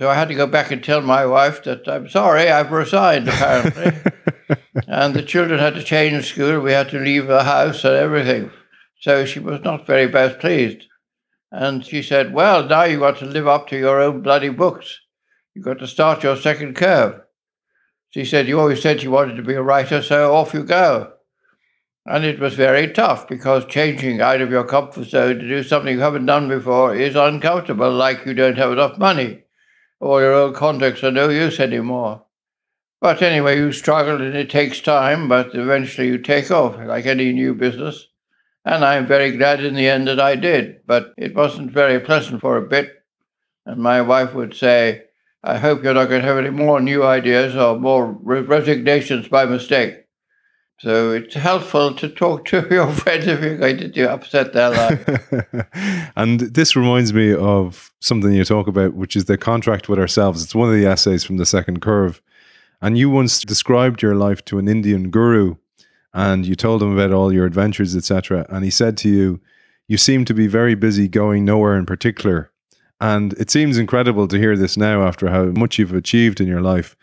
So 0.00 0.08
I 0.08 0.14
had 0.14 0.28
to 0.28 0.34
go 0.34 0.46
back 0.46 0.70
and 0.70 0.82
tell 0.82 1.00
my 1.00 1.26
wife 1.26 1.64
that 1.64 1.88
I'm 1.88 2.08
sorry, 2.08 2.48
I've 2.48 2.70
resigned, 2.70 3.28
apparently. 3.28 4.12
and 4.86 5.12
the 5.12 5.24
children 5.24 5.58
had 5.58 5.74
to 5.74 5.82
change 5.82 6.26
school. 6.26 6.60
We 6.60 6.70
had 6.70 6.90
to 6.90 7.00
leave 7.00 7.26
the 7.26 7.42
house 7.42 7.82
and 7.84 7.96
everything. 7.96 8.52
So 9.00 9.24
she 9.24 9.40
was 9.40 9.60
not 9.62 9.88
very 9.88 10.06
best 10.06 10.38
pleased. 10.38 10.84
And 11.50 11.84
she 11.84 12.02
said, 12.02 12.32
Well, 12.32 12.64
now 12.64 12.84
you've 12.84 13.00
got 13.00 13.18
to 13.18 13.24
live 13.24 13.48
up 13.48 13.68
to 13.68 13.78
your 13.78 14.00
own 14.00 14.22
bloody 14.22 14.50
books. 14.50 15.00
You've 15.54 15.64
got 15.64 15.80
to 15.80 15.88
start 15.88 16.22
your 16.22 16.36
second 16.36 16.76
curve. 16.76 17.20
She 18.10 18.24
said, 18.24 18.46
You 18.46 18.60
always 18.60 18.80
said 18.80 19.02
you 19.02 19.10
wanted 19.10 19.34
to 19.36 19.42
be 19.42 19.54
a 19.54 19.62
writer, 19.62 20.00
so 20.00 20.32
off 20.32 20.54
you 20.54 20.62
go. 20.62 21.12
And 22.06 22.24
it 22.24 22.38
was 22.38 22.54
very 22.54 22.92
tough 22.92 23.26
because 23.26 23.64
changing 23.66 24.20
out 24.20 24.40
of 24.40 24.50
your 24.50 24.64
comfort 24.64 25.08
zone 25.08 25.40
to 25.40 25.48
do 25.48 25.64
something 25.64 25.92
you 25.92 26.00
haven't 26.00 26.26
done 26.26 26.48
before 26.48 26.94
is 26.94 27.16
uncomfortable, 27.16 27.90
like 27.90 28.24
you 28.24 28.34
don't 28.34 28.56
have 28.58 28.70
enough 28.70 28.96
money 28.96 29.42
or 30.00 30.20
your 30.20 30.32
old 30.32 30.54
contacts 30.54 31.02
are 31.02 31.10
no 31.10 31.28
use 31.28 31.60
anymore. 31.60 32.24
But 33.00 33.22
anyway, 33.22 33.56
you 33.56 33.72
struggle 33.72 34.20
and 34.20 34.34
it 34.34 34.50
takes 34.50 34.80
time, 34.80 35.28
but 35.28 35.54
eventually 35.54 36.08
you 36.08 36.18
take 36.18 36.50
off 36.50 36.76
like 36.78 37.06
any 37.06 37.32
new 37.32 37.54
business. 37.54 38.08
And 38.64 38.84
I'm 38.84 39.06
very 39.06 39.36
glad 39.36 39.62
in 39.62 39.74
the 39.74 39.88
end 39.88 40.08
that 40.08 40.20
I 40.20 40.34
did, 40.34 40.86
but 40.86 41.14
it 41.16 41.34
wasn't 41.34 41.70
very 41.70 42.00
pleasant 42.00 42.40
for 42.40 42.56
a 42.56 42.68
bit. 42.68 42.90
And 43.64 43.80
my 43.80 44.02
wife 44.02 44.34
would 44.34 44.54
say, 44.54 45.04
I 45.44 45.58
hope 45.58 45.84
you're 45.84 45.94
not 45.94 46.08
going 46.08 46.22
to 46.22 46.26
have 46.26 46.38
any 46.38 46.50
more 46.50 46.80
new 46.80 47.04
ideas 47.04 47.54
or 47.54 47.78
more 47.78 48.06
resignations 48.10 49.28
by 49.28 49.44
mistake. 49.44 50.07
So 50.80 51.10
it's 51.10 51.34
helpful 51.34 51.92
to 51.94 52.08
talk 52.08 52.44
to 52.46 52.66
your 52.70 52.92
friends 52.92 53.26
if 53.26 53.40
you're 53.40 53.58
going 53.58 53.78
to 53.78 53.88
do 53.88 54.06
upset 54.06 54.52
their 54.52 54.70
life. 54.70 56.12
and 56.16 56.40
this 56.40 56.76
reminds 56.76 57.12
me 57.12 57.34
of 57.34 57.92
something 58.00 58.32
you 58.32 58.44
talk 58.44 58.68
about, 58.68 58.94
which 58.94 59.16
is 59.16 59.24
the 59.24 59.36
contract 59.36 59.88
with 59.88 59.98
ourselves. 59.98 60.42
It's 60.42 60.54
one 60.54 60.68
of 60.68 60.74
the 60.74 60.86
essays 60.86 61.24
from 61.24 61.38
the 61.38 61.46
second 61.46 61.80
curve. 61.80 62.22
And 62.80 62.96
you 62.96 63.10
once 63.10 63.40
described 63.40 64.02
your 64.02 64.14
life 64.14 64.44
to 64.46 64.58
an 64.58 64.68
Indian 64.68 65.10
guru 65.10 65.56
and 66.14 66.46
you 66.46 66.54
told 66.54 66.82
him 66.82 66.92
about 66.92 67.12
all 67.12 67.32
your 67.32 67.44
adventures, 67.44 67.96
etc. 67.96 68.46
And 68.48 68.64
he 68.64 68.70
said 68.70 68.96
to 68.98 69.08
you, 69.08 69.40
You 69.88 69.98
seem 69.98 70.24
to 70.26 70.34
be 70.34 70.46
very 70.46 70.74
busy 70.74 71.08
going 71.08 71.44
nowhere 71.44 71.76
in 71.76 71.86
particular. 71.86 72.50
And 73.00 73.32
it 73.34 73.50
seems 73.50 73.78
incredible 73.78 74.26
to 74.28 74.38
hear 74.38 74.56
this 74.56 74.76
now 74.76 75.02
after 75.02 75.28
how 75.28 75.46
much 75.46 75.78
you've 75.78 75.94
achieved 75.94 76.40
in 76.40 76.48
your 76.48 76.60
life. 76.60 76.96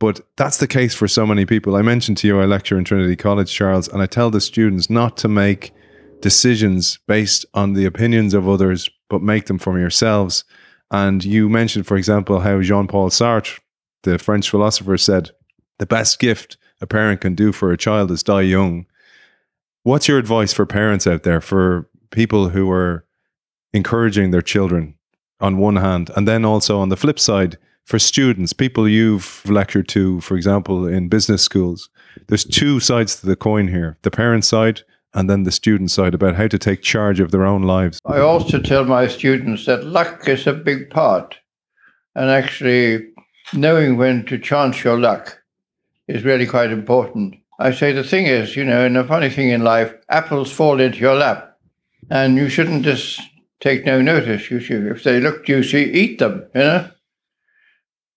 But 0.00 0.22
that's 0.36 0.56
the 0.56 0.66
case 0.66 0.94
for 0.94 1.06
so 1.06 1.26
many 1.26 1.44
people. 1.44 1.76
I 1.76 1.82
mentioned 1.82 2.16
to 2.18 2.26
you, 2.26 2.40
I 2.40 2.46
lecture 2.46 2.78
in 2.78 2.84
Trinity 2.84 3.16
College, 3.16 3.52
Charles, 3.52 3.86
and 3.86 4.02
I 4.02 4.06
tell 4.06 4.30
the 4.30 4.40
students 4.40 4.88
not 4.88 5.18
to 5.18 5.28
make 5.28 5.72
decisions 6.20 6.98
based 7.06 7.44
on 7.52 7.74
the 7.74 7.84
opinions 7.84 8.32
of 8.32 8.48
others, 8.48 8.88
but 9.10 9.22
make 9.22 9.46
them 9.46 9.58
from 9.58 9.78
yourselves. 9.78 10.44
And 10.90 11.22
you 11.22 11.50
mentioned, 11.50 11.86
for 11.86 11.98
example, 11.98 12.40
how 12.40 12.62
Jean 12.62 12.88
Paul 12.88 13.10
Sartre, 13.10 13.60
the 14.02 14.18
French 14.18 14.48
philosopher, 14.48 14.96
said, 14.96 15.30
The 15.78 15.86
best 15.86 16.18
gift 16.18 16.56
a 16.80 16.86
parent 16.86 17.20
can 17.20 17.34
do 17.34 17.52
for 17.52 17.70
a 17.70 17.76
child 17.76 18.10
is 18.10 18.22
die 18.22 18.40
young. 18.40 18.86
What's 19.82 20.08
your 20.08 20.18
advice 20.18 20.54
for 20.54 20.64
parents 20.64 21.06
out 21.06 21.24
there, 21.24 21.42
for 21.42 21.90
people 22.10 22.48
who 22.48 22.70
are 22.70 23.04
encouraging 23.74 24.30
their 24.30 24.42
children 24.42 24.94
on 25.40 25.58
one 25.58 25.76
hand, 25.76 26.10
and 26.16 26.26
then 26.26 26.46
also 26.46 26.78
on 26.78 26.88
the 26.88 26.96
flip 26.96 27.18
side, 27.18 27.58
for 27.90 27.98
students, 27.98 28.52
people 28.52 28.88
you've 28.88 29.42
lectured 29.50 29.88
to, 29.88 30.20
for 30.20 30.36
example, 30.36 30.86
in 30.86 31.08
business 31.08 31.42
schools, 31.42 31.90
there's 32.28 32.44
two 32.44 32.78
sides 32.78 33.16
to 33.16 33.26
the 33.26 33.34
coin 33.34 33.66
here 33.66 33.98
the 34.02 34.12
parent 34.12 34.44
side 34.44 34.82
and 35.12 35.28
then 35.28 35.42
the 35.42 35.50
student 35.50 35.90
side 35.90 36.14
about 36.14 36.36
how 36.36 36.46
to 36.46 36.56
take 36.56 36.82
charge 36.82 37.18
of 37.18 37.32
their 37.32 37.44
own 37.44 37.64
lives. 37.64 37.98
I 38.06 38.20
also 38.20 38.60
tell 38.60 38.84
my 38.84 39.08
students 39.08 39.66
that 39.66 39.82
luck 39.82 40.28
is 40.28 40.46
a 40.46 40.52
big 40.52 40.88
part, 40.90 41.36
and 42.14 42.30
actually 42.30 43.08
knowing 43.52 43.96
when 43.96 44.24
to 44.26 44.38
chance 44.38 44.84
your 44.84 44.96
luck 44.96 45.42
is 46.06 46.22
really 46.22 46.46
quite 46.46 46.70
important. 46.70 47.34
I 47.58 47.72
say 47.72 47.90
the 47.90 48.04
thing 48.04 48.26
is, 48.26 48.54
you 48.54 48.64
know, 48.64 48.86
and 48.86 48.94
the 48.94 49.02
funny 49.02 49.30
thing 49.30 49.48
in 49.48 49.64
life, 49.64 49.92
apples 50.08 50.52
fall 50.52 50.78
into 50.78 50.98
your 50.98 51.16
lap, 51.16 51.58
and 52.08 52.36
you 52.36 52.48
shouldn't 52.48 52.84
just 52.84 53.20
take 53.58 53.84
no 53.84 54.00
notice. 54.00 54.48
You 54.48 54.60
should, 54.60 54.86
if 54.86 55.02
they 55.02 55.18
look 55.18 55.44
juicy, 55.44 55.90
eat 55.90 56.20
them, 56.20 56.46
you 56.54 56.60
know. 56.60 56.90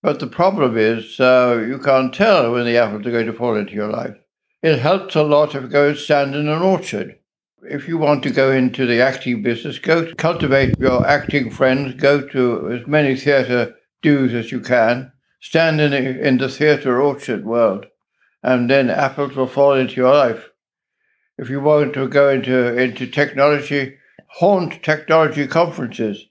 But 0.03 0.19
the 0.19 0.27
problem 0.27 0.77
is, 0.77 1.17
uh, 1.17 1.63
you 1.65 1.79
can't 1.79 2.13
tell 2.13 2.51
when 2.51 2.65
the 2.65 2.75
apples 2.75 3.07
are 3.07 3.12
going 3.12 3.25
to 3.25 3.33
fall 3.33 3.55
into 3.55 3.74
your 3.74 3.88
life. 3.89 4.17
It 4.62 4.79
helps 4.79 5.15
a 5.15 5.24
lot 5.24 5.55
if 5.55 5.63
you 5.63 5.69
go 5.69 5.88
and 5.88 5.98
stand 5.98 6.36
in 6.36 6.50
an 6.50 6.62
orchard. 6.62 7.17
If 7.62 7.88
you 7.88 7.98
want 7.98 8.22
to 8.24 8.29
go 8.29 8.51
into 8.51 8.86
the 8.86 9.00
acting 9.00 9.41
business, 9.41 9.79
go 9.79 10.03
to 10.03 10.15
cultivate 10.15 10.77
your 10.77 11.07
acting 11.07 11.50
friends, 11.50 11.93
go 11.93 12.19
to 12.19 12.74
as 12.74 12.86
many 12.86 13.15
theatre 13.15 13.75
dues 14.01 14.33
as 14.33 14.51
you 14.51 14.60
can, 14.60 15.13
stand 15.39 15.79
in 15.79 15.91
the, 15.91 16.27
in 16.27 16.38
the 16.38 16.50
theatre 16.50 17.01
orchard 17.01 17.45
world, 17.45 17.86
and 18.43 18.69
then 18.69 18.89
apples 18.89 19.38
will 19.38 19.48
fall 19.48 19.74
into 19.74 19.95
your 19.95 20.13
life. 20.13 20.50
If 21.38 21.50
you 21.50 21.62
want 21.62 21.93
to 21.93 22.10
go 22.10 22.27
into, 22.27 22.77
into 22.77 23.07
technology, 23.07 23.95
haunt 24.27 24.83
technology 24.83 25.48
conferences 25.48 26.25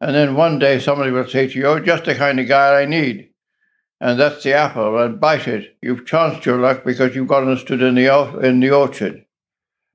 and 0.00 0.14
then 0.14 0.34
one 0.34 0.58
day 0.58 0.78
somebody 0.78 1.10
will 1.10 1.26
say 1.26 1.48
to 1.48 1.58
you, 1.58 1.66
Oh, 1.66 1.80
just 1.80 2.04
the 2.04 2.14
kind 2.14 2.38
of 2.38 2.48
guy 2.48 2.80
I 2.80 2.84
need. 2.84 3.30
And 4.00 4.18
that's 4.18 4.44
the 4.44 4.52
apple, 4.52 4.96
and 4.98 5.20
bite 5.20 5.48
it. 5.48 5.76
You've 5.82 6.06
chanced 6.06 6.46
your 6.46 6.58
luck 6.58 6.84
because 6.84 7.16
you've 7.16 7.26
gotten 7.26 7.56
stood 7.56 7.82
in 7.82 7.96
the, 7.96 8.38
in 8.38 8.60
the 8.60 8.70
orchard. 8.70 9.24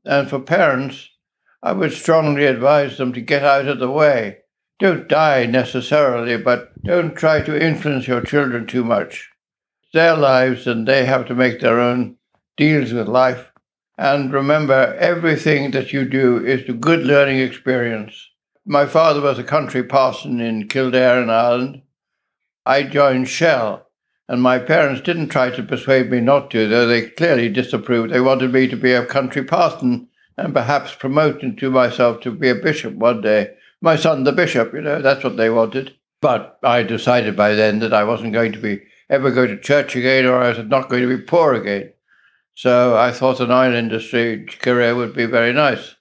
And 0.03 0.29
for 0.29 0.39
parents, 0.39 1.09
I 1.61 1.71
would 1.71 1.93
strongly 1.93 2.45
advise 2.45 2.97
them 2.97 3.13
to 3.13 3.21
get 3.21 3.45
out 3.45 3.67
of 3.67 3.79
the 3.79 3.89
way. 3.89 4.39
Don't 4.79 5.07
die 5.07 5.45
necessarily, 5.45 6.35
but 6.35 6.71
don't 6.83 7.15
try 7.15 7.39
to 7.41 7.65
influence 7.65 8.05
your 8.05 8.19
children 8.19 8.67
too 8.67 8.83
much. 8.83 9.31
It's 9.83 9.93
their 9.93 10.17
lives, 10.17 10.67
and 10.67 10.85
they 10.85 11.05
have 11.05 11.25
to 11.27 11.35
make 11.35 11.61
their 11.61 11.79
own 11.79 12.17
deals 12.57 12.91
with 12.91 13.07
life. 13.07 13.53
And 13.97 14.33
remember, 14.33 14.95
everything 14.99 15.71
that 15.71 15.93
you 15.93 16.03
do 16.03 16.45
is 16.45 16.67
a 16.67 16.73
good 16.73 17.05
learning 17.05 17.39
experience. 17.39 18.29
My 18.65 18.85
father 18.85 19.19
was 19.19 19.37
a 19.37 19.43
country 19.43 19.83
parson 19.83 20.39
in 20.39 20.69
Kildare 20.69 21.21
in 21.21 21.29
Ireland. 21.29 21.81
I 22.65 22.83
joined 22.83 23.27
Shell, 23.27 23.85
and 24.29 24.41
my 24.41 24.57
parents 24.57 25.01
didn't 25.01 25.27
try 25.27 25.49
to 25.49 25.63
persuade 25.63 26.09
me 26.09 26.21
not 26.21 26.49
to, 26.51 26.69
though 26.69 26.87
they 26.87 27.09
clearly 27.09 27.49
disapproved. 27.49 28.13
They 28.13 28.21
wanted 28.21 28.53
me 28.53 28.69
to 28.69 28.77
be 28.77 28.93
a 28.93 29.05
country 29.05 29.43
parson 29.43 30.07
and 30.37 30.53
perhaps 30.53 30.95
promote 30.95 31.41
to 31.41 31.69
myself 31.69 32.21
to 32.21 32.31
be 32.31 32.47
a 32.47 32.55
bishop 32.55 32.93
one 32.93 33.19
day. 33.19 33.53
My 33.81 33.97
son, 33.97 34.23
the 34.23 34.31
bishop, 34.31 34.73
you 34.73 34.79
know, 34.79 35.01
that's 35.01 35.25
what 35.25 35.35
they 35.35 35.49
wanted. 35.49 35.93
But 36.21 36.57
I 36.63 36.83
decided 36.83 37.35
by 37.35 37.55
then 37.55 37.79
that 37.79 37.93
I 37.93 38.05
wasn't 38.05 38.31
going 38.31 38.53
to 38.53 38.59
be 38.59 38.81
ever 39.09 39.29
go 39.29 39.45
to 39.45 39.59
church 39.59 39.97
again 39.97 40.25
or 40.25 40.41
I 40.41 40.49
was 40.49 40.65
not 40.65 40.87
going 40.87 41.01
to 41.01 41.17
be 41.17 41.21
poor 41.21 41.53
again. 41.53 41.91
So 42.55 42.95
I 42.95 43.11
thought 43.11 43.41
an 43.41 43.51
oil 43.51 43.75
industry 43.75 44.45
career 44.45 44.95
would 44.95 45.13
be 45.13 45.25
very 45.25 45.51
nice. 45.51 45.95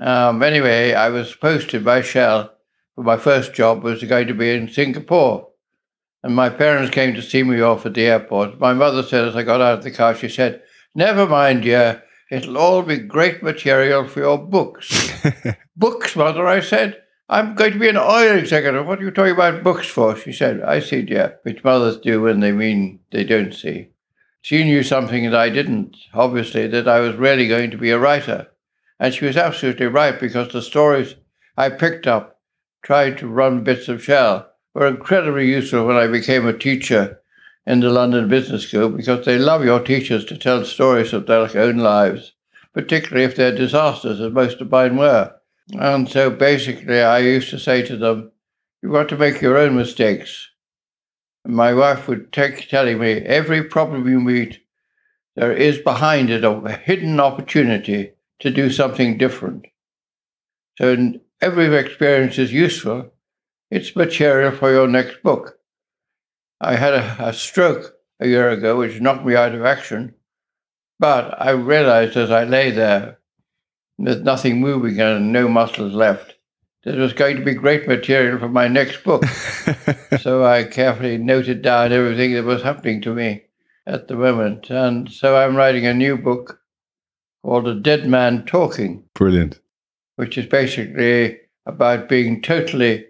Um, 0.00 0.42
anyway, 0.42 0.94
I 0.94 1.10
was 1.10 1.34
posted 1.34 1.84
by 1.84 2.00
Shell. 2.00 2.52
For 2.94 3.04
my 3.04 3.18
first 3.18 3.54
job 3.54 3.82
was 3.82 4.02
going 4.02 4.26
to 4.28 4.34
be 4.34 4.50
in 4.50 4.68
Singapore. 4.68 5.48
And 6.22 6.34
my 6.34 6.48
parents 6.48 6.90
came 6.90 7.14
to 7.14 7.22
see 7.22 7.42
me 7.42 7.60
off 7.60 7.86
at 7.86 7.94
the 7.94 8.06
airport. 8.06 8.58
My 8.58 8.72
mother 8.72 9.02
said 9.02 9.28
as 9.28 9.36
I 9.36 9.42
got 9.42 9.60
out 9.60 9.78
of 9.78 9.84
the 9.84 9.90
car, 9.90 10.14
she 10.14 10.28
said, 10.28 10.62
Never 10.94 11.26
mind, 11.26 11.62
dear. 11.62 12.02
It'll 12.30 12.58
all 12.58 12.82
be 12.82 12.98
great 12.98 13.42
material 13.42 14.06
for 14.06 14.20
your 14.20 14.38
books. 14.38 15.12
books, 15.76 16.14
mother, 16.14 16.46
I 16.46 16.60
said. 16.60 17.02
I'm 17.28 17.54
going 17.54 17.72
to 17.72 17.78
be 17.78 17.88
an 17.88 17.96
oil 17.96 18.38
executive. 18.38 18.86
What 18.86 19.00
are 19.00 19.04
you 19.04 19.10
talking 19.10 19.34
about 19.34 19.62
books 19.62 19.88
for? 19.88 20.16
She 20.16 20.32
said, 20.32 20.62
I 20.62 20.80
see, 20.80 21.02
dear, 21.02 21.38
which 21.42 21.64
mothers 21.64 21.98
do 21.98 22.22
when 22.22 22.40
they 22.40 22.52
mean 22.52 23.00
they 23.12 23.24
don't 23.24 23.52
see. 23.52 23.88
She 24.40 24.64
knew 24.64 24.82
something 24.82 25.24
that 25.24 25.34
I 25.38 25.48
didn't, 25.50 25.96
obviously, 26.14 26.66
that 26.68 26.88
I 26.88 27.00
was 27.00 27.16
really 27.16 27.46
going 27.46 27.70
to 27.72 27.78
be 27.78 27.90
a 27.90 27.98
writer. 27.98 28.48
And 29.00 29.14
she 29.14 29.24
was 29.24 29.38
absolutely 29.38 29.86
right 29.86 30.20
because 30.20 30.52
the 30.52 30.60
stories 30.60 31.14
I 31.56 31.70
picked 31.70 32.06
up 32.06 32.38
trying 32.82 33.16
to 33.16 33.28
run 33.28 33.64
bits 33.64 33.88
of 33.88 34.04
Shell 34.04 34.46
were 34.74 34.86
incredibly 34.86 35.48
useful 35.48 35.86
when 35.86 35.96
I 35.96 36.06
became 36.06 36.46
a 36.46 36.52
teacher 36.56 37.22
in 37.66 37.80
the 37.80 37.88
London 37.88 38.28
Business 38.28 38.68
School 38.68 38.90
because 38.90 39.24
they 39.24 39.38
love 39.38 39.64
your 39.64 39.80
teachers 39.80 40.26
to 40.26 40.36
tell 40.36 40.66
stories 40.66 41.14
of 41.14 41.26
their 41.26 41.48
own 41.56 41.78
lives, 41.78 42.34
particularly 42.74 43.24
if 43.24 43.36
they're 43.36 43.56
disasters, 43.56 44.20
as 44.20 44.32
most 44.32 44.60
of 44.60 44.70
mine 44.70 44.98
were. 44.98 45.34
And 45.78 46.06
so 46.06 46.28
basically, 46.28 47.00
I 47.00 47.20
used 47.20 47.48
to 47.50 47.58
say 47.58 47.80
to 47.82 47.96
them, 47.96 48.32
You've 48.82 48.92
got 48.92 49.08
to 49.10 49.16
make 49.16 49.40
your 49.40 49.56
own 49.56 49.76
mistakes. 49.76 50.50
And 51.46 51.54
my 51.54 51.72
wife 51.72 52.06
would 52.06 52.32
take 52.32 52.68
telling 52.68 52.98
me, 52.98 53.12
Every 53.12 53.64
problem 53.64 54.06
you 54.06 54.20
meet, 54.20 54.60
there 55.36 55.52
is 55.52 55.78
behind 55.78 56.28
it 56.28 56.44
a 56.44 56.72
hidden 56.72 57.18
opportunity 57.18 58.12
to 58.40 58.50
do 58.50 58.70
something 58.70 59.18
different. 59.18 59.66
So 60.78 61.12
every 61.40 61.76
experience 61.76 62.38
is 62.38 62.52
useful. 62.52 63.12
It's 63.70 63.94
material 63.94 64.50
for 64.50 64.72
your 64.72 64.88
next 64.88 65.22
book. 65.22 65.58
I 66.60 66.74
had 66.74 66.94
a, 66.94 67.28
a 67.28 67.32
stroke 67.32 67.94
a 68.18 68.26
year 68.26 68.50
ago, 68.50 68.78
which 68.78 69.00
knocked 69.00 69.24
me 69.24 69.34
out 69.34 69.54
of 69.54 69.64
action. 69.64 70.14
But 70.98 71.40
I 71.40 71.50
realized 71.50 72.16
as 72.16 72.30
I 72.30 72.44
lay 72.44 72.70
there, 72.70 73.18
there's 73.98 74.22
nothing 74.22 74.60
moving 74.60 75.00
and 75.00 75.32
no 75.32 75.48
muscles 75.48 75.94
left. 75.94 76.36
This 76.84 76.96
was 76.96 77.12
going 77.12 77.36
to 77.36 77.44
be 77.44 77.54
great 77.54 77.86
material 77.86 78.38
for 78.38 78.48
my 78.48 78.68
next 78.68 79.04
book. 79.04 79.24
so 80.20 80.44
I 80.44 80.64
carefully 80.64 81.18
noted 81.18 81.60
down 81.62 81.92
everything 81.92 82.34
that 82.34 82.44
was 82.44 82.62
happening 82.62 83.02
to 83.02 83.14
me 83.14 83.42
at 83.86 84.08
the 84.08 84.16
moment. 84.16 84.70
And 84.70 85.10
so 85.10 85.36
I'm 85.36 85.56
writing 85.56 85.86
a 85.86 85.92
new 85.92 86.16
book 86.16 86.59
called 87.42 87.68
A 87.68 87.74
Dead 87.74 88.06
Man 88.06 88.44
Talking. 88.44 89.04
Brilliant. 89.14 89.60
Which 90.16 90.36
is 90.36 90.46
basically 90.46 91.38
about 91.66 92.08
being 92.08 92.42
totally 92.42 93.06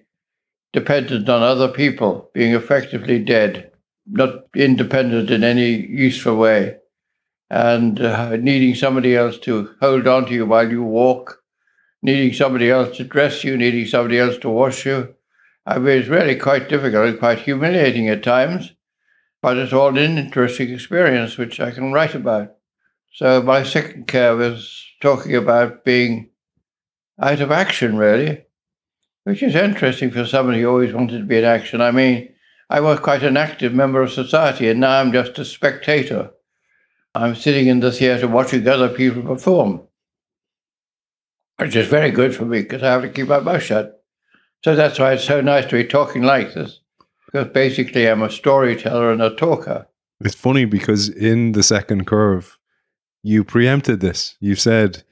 dependent 0.72 1.28
on 1.28 1.42
other 1.42 1.68
people, 1.68 2.30
being 2.34 2.54
effectively 2.54 3.18
dead, 3.18 3.70
not 4.06 4.44
independent 4.54 5.30
in 5.30 5.42
any 5.42 5.87
useful 5.87 6.37
way, 6.37 6.76
and 7.50 8.00
uh, 8.00 8.37
needing 8.37 8.75
somebody 8.75 9.16
else 9.16 9.38
to 9.38 9.75
hold 9.80 10.06
on 10.06 10.26
to 10.26 10.32
you 10.34 10.46
while 10.46 10.70
you 10.70 10.82
walk, 10.82 11.42
needing 12.02 12.32
somebody 12.32 12.70
else 12.70 12.96
to 12.96 13.04
dress 13.04 13.42
you, 13.42 13.56
needing 13.56 13.87
somebody 13.87 14.18
else 14.18 14.38
to 14.38 14.49
wash 14.49 14.87
you. 14.87 15.14
I 15.66 15.78
mean, 15.78 15.99
it's 15.99 16.08
really 16.08 16.37
quite 16.37 16.68
difficult 16.68 17.06
and 17.06 17.18
quite 17.18 17.40
humiliating 17.40 18.08
at 18.08 18.22
times, 18.22 18.72
but 19.42 19.56
it's 19.56 19.72
all 19.72 19.88
an 19.88 20.18
interesting 20.18 20.70
experience 20.70 21.37
which 21.37 21.58
I 21.58 21.72
can 21.72 21.92
write 21.92 22.14
about. 22.14 22.54
So 23.12 23.43
my 23.43 23.62
second 23.64 24.07
care 24.07 24.37
was 24.37 24.85
talking 25.00 25.35
about 25.35 25.85
being 25.85 26.31
out 27.21 27.40
of 27.40 27.50
action, 27.50 27.97
really, 27.97 28.45
which 29.25 29.43
is 29.43 29.55
interesting 29.55 30.11
for 30.11 30.25
somebody 30.25 30.62
who 30.62 30.69
always 30.69 30.95
wanted 30.95 31.19
to 31.19 31.25
be 31.25 31.38
in 31.38 31.45
action. 31.45 31.81
I 31.81 31.90
mean, 31.90 32.33
I 32.71 32.81
was 32.81 33.00
quite 33.00 33.25
an 33.25 33.37
active 33.37 33.75
member 33.75 34.00
of 34.00 34.12
society, 34.12 34.69
and 34.69 34.81
now 34.81 35.00
I'm 35.00 35.12
just 35.12 35.38
a 35.38 35.45
spectator. 35.45 36.31
I'm 37.14 37.35
sitting 37.35 37.67
in 37.67 37.81
the 37.81 37.90
theatre 37.90 38.29
watching 38.29 38.67
other 38.69 38.88
people 38.88 39.23
perform, 39.23 39.83
which 41.59 41.75
is 41.75 41.88
very 41.88 42.12
good 42.12 42.35
for 42.35 42.45
me 42.45 42.62
because 42.62 42.85
I 42.85 42.93
have 42.93 43.02
to 43.02 43.09
keep 43.09 43.26
my 43.26 43.40
mouth 43.40 43.62
shut. 43.62 44.05
So 44.64 44.76
that's 44.76 45.00
why 45.00 45.14
it's 45.14 45.25
so 45.25 45.40
nice 45.40 45.67
to 45.67 45.83
be 45.83 45.85
talking 45.85 46.23
like 46.23 46.55
this, 46.55 46.81
because 47.26 47.49
basically 47.49 48.07
I'm 48.07 48.23
a 48.23 48.31
storyteller 48.31 49.11
and 49.11 49.21
a 49.21 49.35
talker. 49.35 49.88
It's 50.21 50.37
funny 50.37 50.64
because 50.64 51.09
in 51.09 51.52
the 51.52 51.64
second 51.64 52.07
curve, 52.07 52.59
you 53.22 53.44
preempted 53.44 54.00
this. 54.00 54.36
You 54.40 54.54
said, 54.54 55.02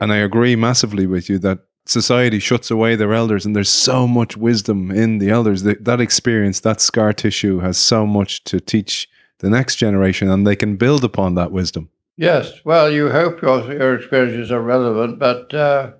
and 0.00 0.12
I 0.12 0.16
agree 0.16 0.56
massively 0.56 1.06
with 1.06 1.28
you 1.28 1.38
that 1.40 1.60
society 1.86 2.38
shuts 2.38 2.70
away 2.70 2.94
their 2.94 3.12
elders 3.12 3.44
and 3.44 3.56
there's 3.56 3.68
so 3.68 4.06
much 4.06 4.36
wisdom 4.36 4.90
in 4.90 5.18
the 5.18 5.30
elders. 5.30 5.62
That, 5.62 5.84
that 5.84 6.00
experience 6.00 6.60
that 6.60 6.80
scar 6.80 7.12
tissue 7.12 7.60
has 7.60 7.76
so 7.76 8.06
much 8.06 8.44
to 8.44 8.60
teach 8.60 9.08
the 9.38 9.50
next 9.50 9.76
generation 9.76 10.30
and 10.30 10.46
they 10.46 10.56
can 10.56 10.76
build 10.76 11.04
upon 11.04 11.34
that 11.34 11.52
wisdom. 11.52 11.88
Yes 12.16 12.60
well 12.64 12.90
you 12.90 13.10
hope 13.10 13.42
your, 13.42 13.72
your 13.72 13.94
experiences 13.94 14.52
are 14.52 14.60
relevant 14.60 15.18
but 15.18 15.52
uh, 15.54 15.92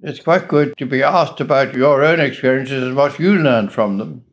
it's 0.00 0.20
quite 0.20 0.48
good 0.48 0.74
to 0.78 0.86
be 0.86 1.02
asked 1.02 1.40
about 1.40 1.74
your 1.74 2.02
own 2.02 2.20
experiences 2.20 2.82
and 2.82 2.96
what 2.96 3.18
you 3.18 3.34
learned 3.36 3.72
from 3.72 3.98
them. 3.98 4.24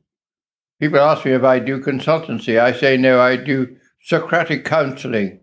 People 0.80 1.00
ask 1.00 1.26
me 1.26 1.32
if 1.32 1.44
i 1.44 1.60
do 1.60 1.82
consultancy. 1.82 2.60
I 2.60 2.72
say 2.72 2.96
no 2.96 3.20
i 3.20 3.36
do 3.36 3.76
socratic 4.00 4.64
counseling 4.64 5.42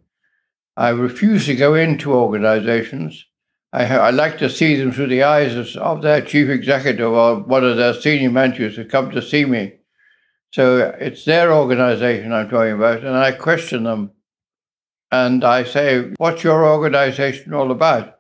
i 0.76 0.88
refuse 0.88 1.46
to 1.46 1.54
go 1.54 1.74
into 1.74 2.12
organizations 2.12 3.26
I, 3.74 3.86
I 3.96 4.10
like 4.10 4.38
to 4.38 4.48
see 4.48 4.76
them 4.76 4.92
through 4.92 5.08
the 5.08 5.24
eyes 5.24 5.56
of, 5.56 5.82
of 5.82 6.02
their 6.02 6.20
chief 6.20 6.48
executive 6.48 7.10
or 7.10 7.40
one 7.40 7.64
of 7.64 7.76
their 7.76 7.92
senior 7.92 8.30
managers 8.30 8.76
who 8.76 8.84
come 8.84 9.10
to 9.10 9.20
see 9.20 9.44
me. 9.44 9.72
So 10.52 10.94
it's 11.00 11.24
their 11.24 11.52
organization 11.52 12.32
I'm 12.32 12.48
talking 12.48 12.74
about, 12.74 13.00
and 13.00 13.16
I 13.16 13.32
question 13.32 13.82
them. 13.82 14.12
And 15.10 15.42
I 15.42 15.64
say, 15.64 16.12
What's 16.18 16.44
your 16.44 16.64
organization 16.64 17.52
all 17.52 17.72
about? 17.72 18.14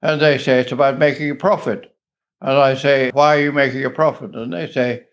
And 0.00 0.22
they 0.22 0.38
say, 0.38 0.60
It's 0.60 0.72
about 0.72 0.98
making 0.98 1.30
a 1.30 1.34
profit. 1.34 1.94
And 2.40 2.56
I 2.56 2.74
say, 2.74 3.10
Why 3.10 3.36
are 3.36 3.40
you 3.40 3.52
making 3.52 3.84
a 3.84 3.90
profit? 3.90 4.34
And 4.34 4.54
they 4.54 4.72
say, 4.72 5.04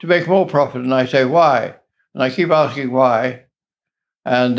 To 0.00 0.08
make 0.08 0.26
more 0.26 0.46
profit. 0.46 0.82
And 0.82 0.92
I 0.92 1.06
say, 1.06 1.24
Why? 1.24 1.76
And 2.14 2.22
I 2.22 2.30
keep 2.30 2.50
asking 2.50 2.90
why. 2.90 3.44
And 4.24 4.58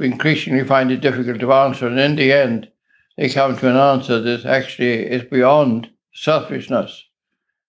increasingly 0.00 0.64
find 0.64 0.90
it 0.90 1.00
difficult 1.00 1.40
to 1.40 1.52
answer. 1.52 1.86
And 1.86 1.98
in 1.98 2.16
the 2.16 2.32
end, 2.32 2.68
they 3.16 3.28
come 3.28 3.56
to 3.56 3.68
an 3.68 3.76
answer 3.76 4.20
that 4.20 4.46
actually 4.46 5.06
is 5.06 5.22
beyond 5.24 5.90
selfishness. 6.12 7.04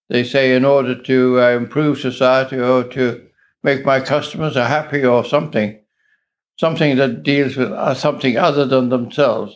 They 0.09 0.23
say, 0.23 0.55
in 0.55 0.65
order 0.65 1.01
to 1.01 1.41
uh, 1.41 1.49
improve 1.51 1.99
society 1.99 2.59
or 2.59 2.83
to 2.85 3.25
make 3.63 3.85
my 3.85 3.99
customers 3.99 4.55
happy 4.55 5.05
or 5.05 5.23
something, 5.23 5.79
something 6.57 6.97
that 6.97 7.23
deals 7.23 7.55
with 7.55 7.71
uh, 7.71 7.93
something 7.93 8.37
other 8.37 8.65
than 8.65 8.89
themselves. 8.89 9.55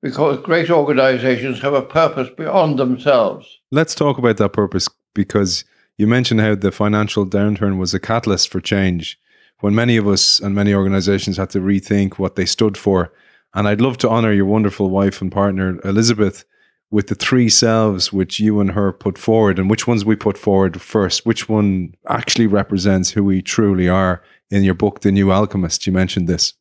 Because 0.00 0.38
great 0.38 0.70
organizations 0.70 1.60
have 1.60 1.74
a 1.74 1.82
purpose 1.82 2.28
beyond 2.36 2.78
themselves. 2.78 3.58
Let's 3.72 3.96
talk 3.96 4.18
about 4.18 4.36
that 4.36 4.52
purpose 4.52 4.88
because 5.14 5.64
you 5.96 6.06
mentioned 6.06 6.40
how 6.40 6.54
the 6.54 6.70
financial 6.70 7.26
downturn 7.26 7.78
was 7.78 7.92
a 7.92 7.98
catalyst 7.98 8.50
for 8.50 8.60
change 8.60 9.18
when 9.60 9.74
many 9.74 9.96
of 9.96 10.06
us 10.06 10.40
and 10.40 10.54
many 10.54 10.74
organizations 10.74 11.36
had 11.36 11.50
to 11.50 11.60
rethink 11.60 12.14
what 12.14 12.36
they 12.36 12.46
stood 12.46 12.76
for 12.76 13.12
and 13.54 13.66
I'd 13.66 13.80
love 13.80 13.98
to 13.98 14.08
honor 14.08 14.32
your 14.32 14.46
wonderful 14.46 14.90
wife 14.90 15.20
and 15.20 15.32
partner, 15.32 15.80
Elizabeth, 15.84 16.44
with 16.90 17.08
the 17.08 17.14
three 17.14 17.48
selves 17.48 18.12
which 18.12 18.40
you 18.40 18.60
and 18.60 18.72
her 18.72 18.92
put 18.92 19.18
forward, 19.18 19.58
and 19.58 19.68
which 19.68 19.86
ones 19.86 20.04
we 20.04 20.16
put 20.16 20.38
forward 20.38 20.80
first. 20.80 21.26
Which 21.26 21.48
one 21.48 21.94
actually 22.08 22.46
represents 22.46 23.10
who 23.10 23.24
we 23.24 23.42
truly 23.42 23.88
are 23.88 24.22
in 24.50 24.64
your 24.64 24.74
book, 24.74 25.00
The 25.00 25.12
New 25.12 25.32
Alchemist? 25.32 25.86
You 25.86 25.92
mentioned 25.92 26.28
this. 26.28 26.54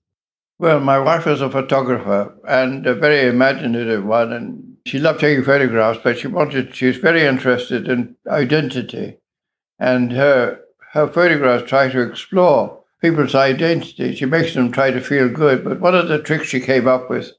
Well, 0.59 0.79
my 0.79 0.97
wife 0.97 1.25
was 1.25 1.41
a 1.41 1.49
photographer 1.49 2.33
and 2.47 2.85
a 2.87 2.95
very 2.95 3.29
imaginative 3.29 4.03
one, 4.03 4.33
and 4.33 4.77
she 4.85 4.97
loved 4.97 5.19
taking 5.19 5.43
photographs, 5.43 5.99
but 6.03 6.17
she 6.17 6.27
wanted, 6.27 6.75
she 6.75 6.87
was 6.87 6.97
very 6.97 7.25
interested 7.25 7.87
in 7.87 8.15
identity. 8.27 9.17
And 9.79 10.11
her, 10.13 10.59
her 10.93 11.07
photographs 11.07 11.69
try 11.69 11.89
to 11.89 12.01
explore 12.01 12.76
people's 13.01 13.35
identity. 13.35 14.15
She 14.15 14.25
makes 14.25 14.53
them 14.53 14.71
try 14.71 14.91
to 14.91 15.01
feel 15.01 15.29
good. 15.29 15.63
But 15.63 15.79
one 15.79 15.95
of 15.95 16.07
the 16.07 16.19
tricks 16.19 16.47
she 16.47 16.59
came 16.59 16.87
up 16.87 17.09
with 17.09 17.31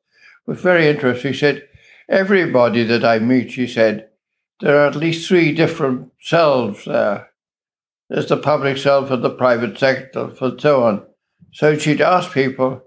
was 0.47 0.61
very 0.61 0.89
interesting. 0.89 1.33
She 1.33 1.39
said, 1.39 1.69
Everybody 2.09 2.85
that 2.85 3.05
I 3.05 3.19
meet, 3.19 3.53
she 3.53 3.67
said, 3.67 4.09
there 4.61 4.81
are 4.81 4.87
at 4.87 4.97
least 4.97 5.29
three 5.29 5.53
different 5.53 6.11
selves 6.21 6.85
there. 6.85 7.31
There's 8.09 8.29
the 8.29 8.37
public 8.37 8.79
self 8.79 9.11
and 9.11 9.23
the 9.23 9.31
private 9.31 9.79
sector, 9.79 10.33
and 10.41 10.61
so 10.61 10.85
on. 10.85 11.07
So 11.53 11.77
she'd 11.77 12.01
ask 12.01 12.33
people, 12.33 12.83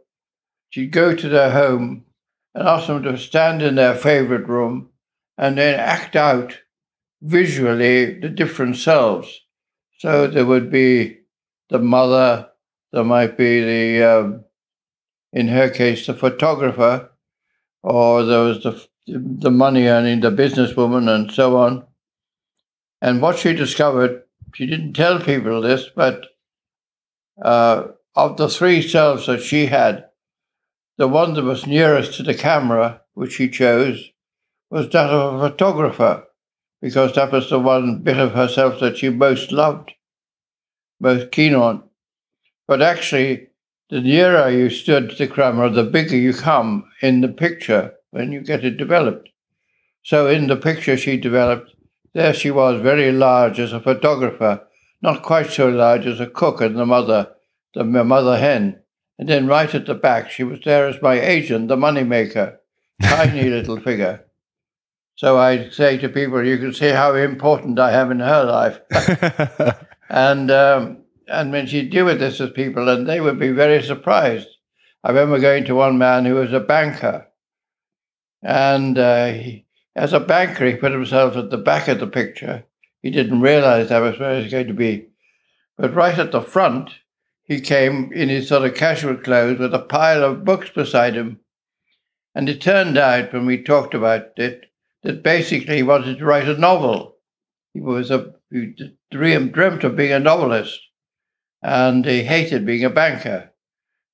she'd 0.70 0.92
go 0.92 1.16
to 1.16 1.30
their 1.30 1.52
home 1.52 2.06
and 2.54 2.68
ask 2.68 2.88
them 2.88 3.04
to 3.04 3.18
stand 3.18 3.62
in 3.62 3.76
their 3.76 3.96
favorite 3.96 4.48
room 4.48 4.90
and 5.38 5.58
then 5.58 5.80
act 5.80 6.16
out 6.16 6.58
visually 7.22 8.20
the 8.20 8.30
different 8.30 8.78
selves. 8.78 9.40
So 10.00 10.28
there 10.28 10.46
would 10.46 10.72
be 10.72 11.20
the 11.70 11.80
mother, 11.80 12.50
there 12.92 13.04
might 13.04 13.38
be 13.38 13.62
the, 13.62 14.04
um, 14.04 14.46
in 15.34 15.48
her 15.48 15.70
case, 15.70 16.08
the 16.08 16.14
photographer, 16.14 17.10
or 17.84 18.24
there 18.24 18.44
was 18.44 18.64
the 18.64 18.88
the 19.08 19.52
money 19.52 19.88
earning, 19.88 20.22
the 20.22 20.32
businesswoman, 20.32 21.10
and 21.14 21.32
so 21.32 21.58
on. 21.58 21.84
And 23.02 23.22
what 23.22 23.40
she 23.40 23.54
discovered, 23.54 24.24
she 24.54 24.66
didn't 24.66 24.94
tell 24.94 25.20
people 25.20 25.62
this, 25.62 25.90
but 25.96 26.28
uh, 27.42 27.88
of 28.16 28.38
the 28.38 28.48
three 28.48 28.82
selves 28.82 29.26
that 29.26 29.42
she 29.42 29.66
had, 29.66 30.06
the 30.98 31.08
one 31.08 31.34
that 31.34 31.44
was 31.44 31.66
nearest 31.66 32.14
to 32.16 32.24
the 32.24 32.36
camera, 32.36 33.02
which 33.14 33.34
she 33.34 33.50
chose, 33.50 34.12
was 34.70 34.88
that 34.90 35.10
of 35.10 35.42
a 35.42 35.50
photographer, 35.50 36.24
because 36.82 37.16
that 37.16 37.32
was 37.32 37.50
the 37.50 37.60
one 37.60 38.00
bit 38.00 38.18
of 38.18 38.34
herself 38.34 38.80
that 38.80 38.98
she 38.98 39.10
most 39.10 39.52
loved, 39.52 39.92
most 41.00 41.32
keen 41.32 41.56
on. 41.56 41.84
But 42.72 42.82
actually, 42.82 43.50
the 43.90 44.00
nearer 44.00 44.50
you 44.50 44.70
stood 44.70 45.10
to 45.10 45.16
the 45.18 45.28
camera, 45.28 45.70
the 45.70 45.84
bigger 45.84 46.16
you 46.16 46.34
come 46.34 46.86
in 47.02 47.20
the 47.20 47.28
picture 47.28 47.96
when 48.12 48.32
you 48.32 48.40
get 48.40 48.64
it 48.64 48.78
developed. 48.78 49.28
So 50.04 50.30
in 50.30 50.48
the 50.48 50.56
picture 50.56 50.96
she 50.96 51.18
developed, 51.18 51.76
there 52.14 52.34
she 52.34 52.50
was, 52.50 52.82
very 52.82 53.12
large 53.12 53.60
as 53.60 53.74
a 53.74 53.82
photographer, 53.82 54.66
not 55.02 55.22
quite 55.22 55.50
so 55.52 55.68
large 55.68 56.06
as 56.06 56.22
a 56.22 56.28
cook 56.28 56.62
and 56.62 56.78
the 56.78 56.86
mother, 56.86 57.34
the 57.74 57.84
mother 57.84 58.38
hen. 58.38 58.80
And 59.20 59.28
then 59.28 59.48
right 59.48 59.76
at 59.76 59.86
the 59.86 59.94
back, 59.94 60.32
she 60.32 60.46
was 60.46 60.62
there 60.64 60.88
as 60.88 61.02
my 61.02 61.20
agent, 61.20 61.68
the 61.68 61.76
money 61.76 62.06
maker, 62.06 62.62
tiny 63.02 63.50
little 63.50 63.82
figure. 63.82 64.24
So 65.16 65.38
I 65.38 65.68
say 65.72 65.98
to 65.98 66.08
people, 66.08 66.42
you 66.42 66.58
can 66.58 66.74
see 66.74 66.92
how 66.92 67.16
important 67.16 67.80
I 67.80 67.92
am 67.92 68.12
in 68.12 68.22
her 68.22 68.46
life. 68.46 69.76
and 70.10 70.50
um, 70.50 71.01
and 71.32 71.52
when 71.52 71.66
she'd 71.66 71.90
deal 71.90 72.06
with 72.06 72.20
this 72.20 72.40
with 72.40 72.54
people, 72.54 72.90
and 72.90 73.08
they 73.08 73.22
would 73.22 73.40
be 73.40 73.52
very 73.52 73.82
surprised. 73.82 74.48
I 75.04 75.10
remember 75.10 75.40
going 75.40 75.66
to 75.66 75.76
one 75.76 75.98
man 75.98 76.26
who 76.26 76.36
was 76.36 76.54
a 76.54 76.60
banker, 76.60 77.28
and 78.44 78.98
uh, 78.98 79.28
he, 79.28 79.66
as 79.96 80.14
a 80.14 80.20
banker, 80.20 80.66
he 80.66 80.76
put 80.76 80.92
himself 80.92 81.36
at 81.36 81.50
the 81.50 81.58
back 81.58 81.88
of 81.88 82.00
the 82.00 82.08
picture. 82.08 82.66
He 83.02 83.10
didn't 83.10 83.42
realize 83.42 83.90
that 83.90 84.00
was 84.00 84.20
where 84.20 84.38
he 84.38 84.44
was 84.44 84.52
going 84.52 84.68
to 84.68 84.74
be. 84.74 85.08
But 85.78 85.96
right 85.96 86.18
at 86.18 86.32
the 86.32 86.42
front, 86.42 86.92
he 87.44 87.60
came 87.60 88.14
in 88.14 88.30
his 88.30 88.48
sort 88.48 88.66
of 88.66 88.76
casual 88.76 89.18
clothes 89.18 89.60
with 89.60 89.74
a 89.74 89.80
pile 89.80 90.24
of 90.24 90.46
books 90.46 90.70
beside 90.70 91.16
him. 91.16 91.40
And 92.36 92.48
it 92.48 92.62
turned 92.62 92.98
out, 92.98 93.34
when 93.34 93.46
we 93.46 93.62
talked 93.62 93.94
about 93.94 94.38
it, 94.38 94.66
that 95.04 95.24
basically 95.24 95.78
he 95.78 95.84
wanted 95.84 96.20
to 96.20 96.26
write 96.26 96.48
a 96.48 96.58
novel. 96.58 97.16
He 97.74 97.82
was 97.82 98.12
a 98.12 98.34
he 98.52 98.74
dreamed, 99.10 99.54
dreamt 99.54 99.84
of 99.84 99.96
being 99.96 100.12
a 100.12 100.20
novelist, 100.20 100.80
and 101.62 102.06
he 102.06 102.24
hated 102.24 102.66
being 102.66 102.84
a 102.84 102.90
banker. 102.90 103.52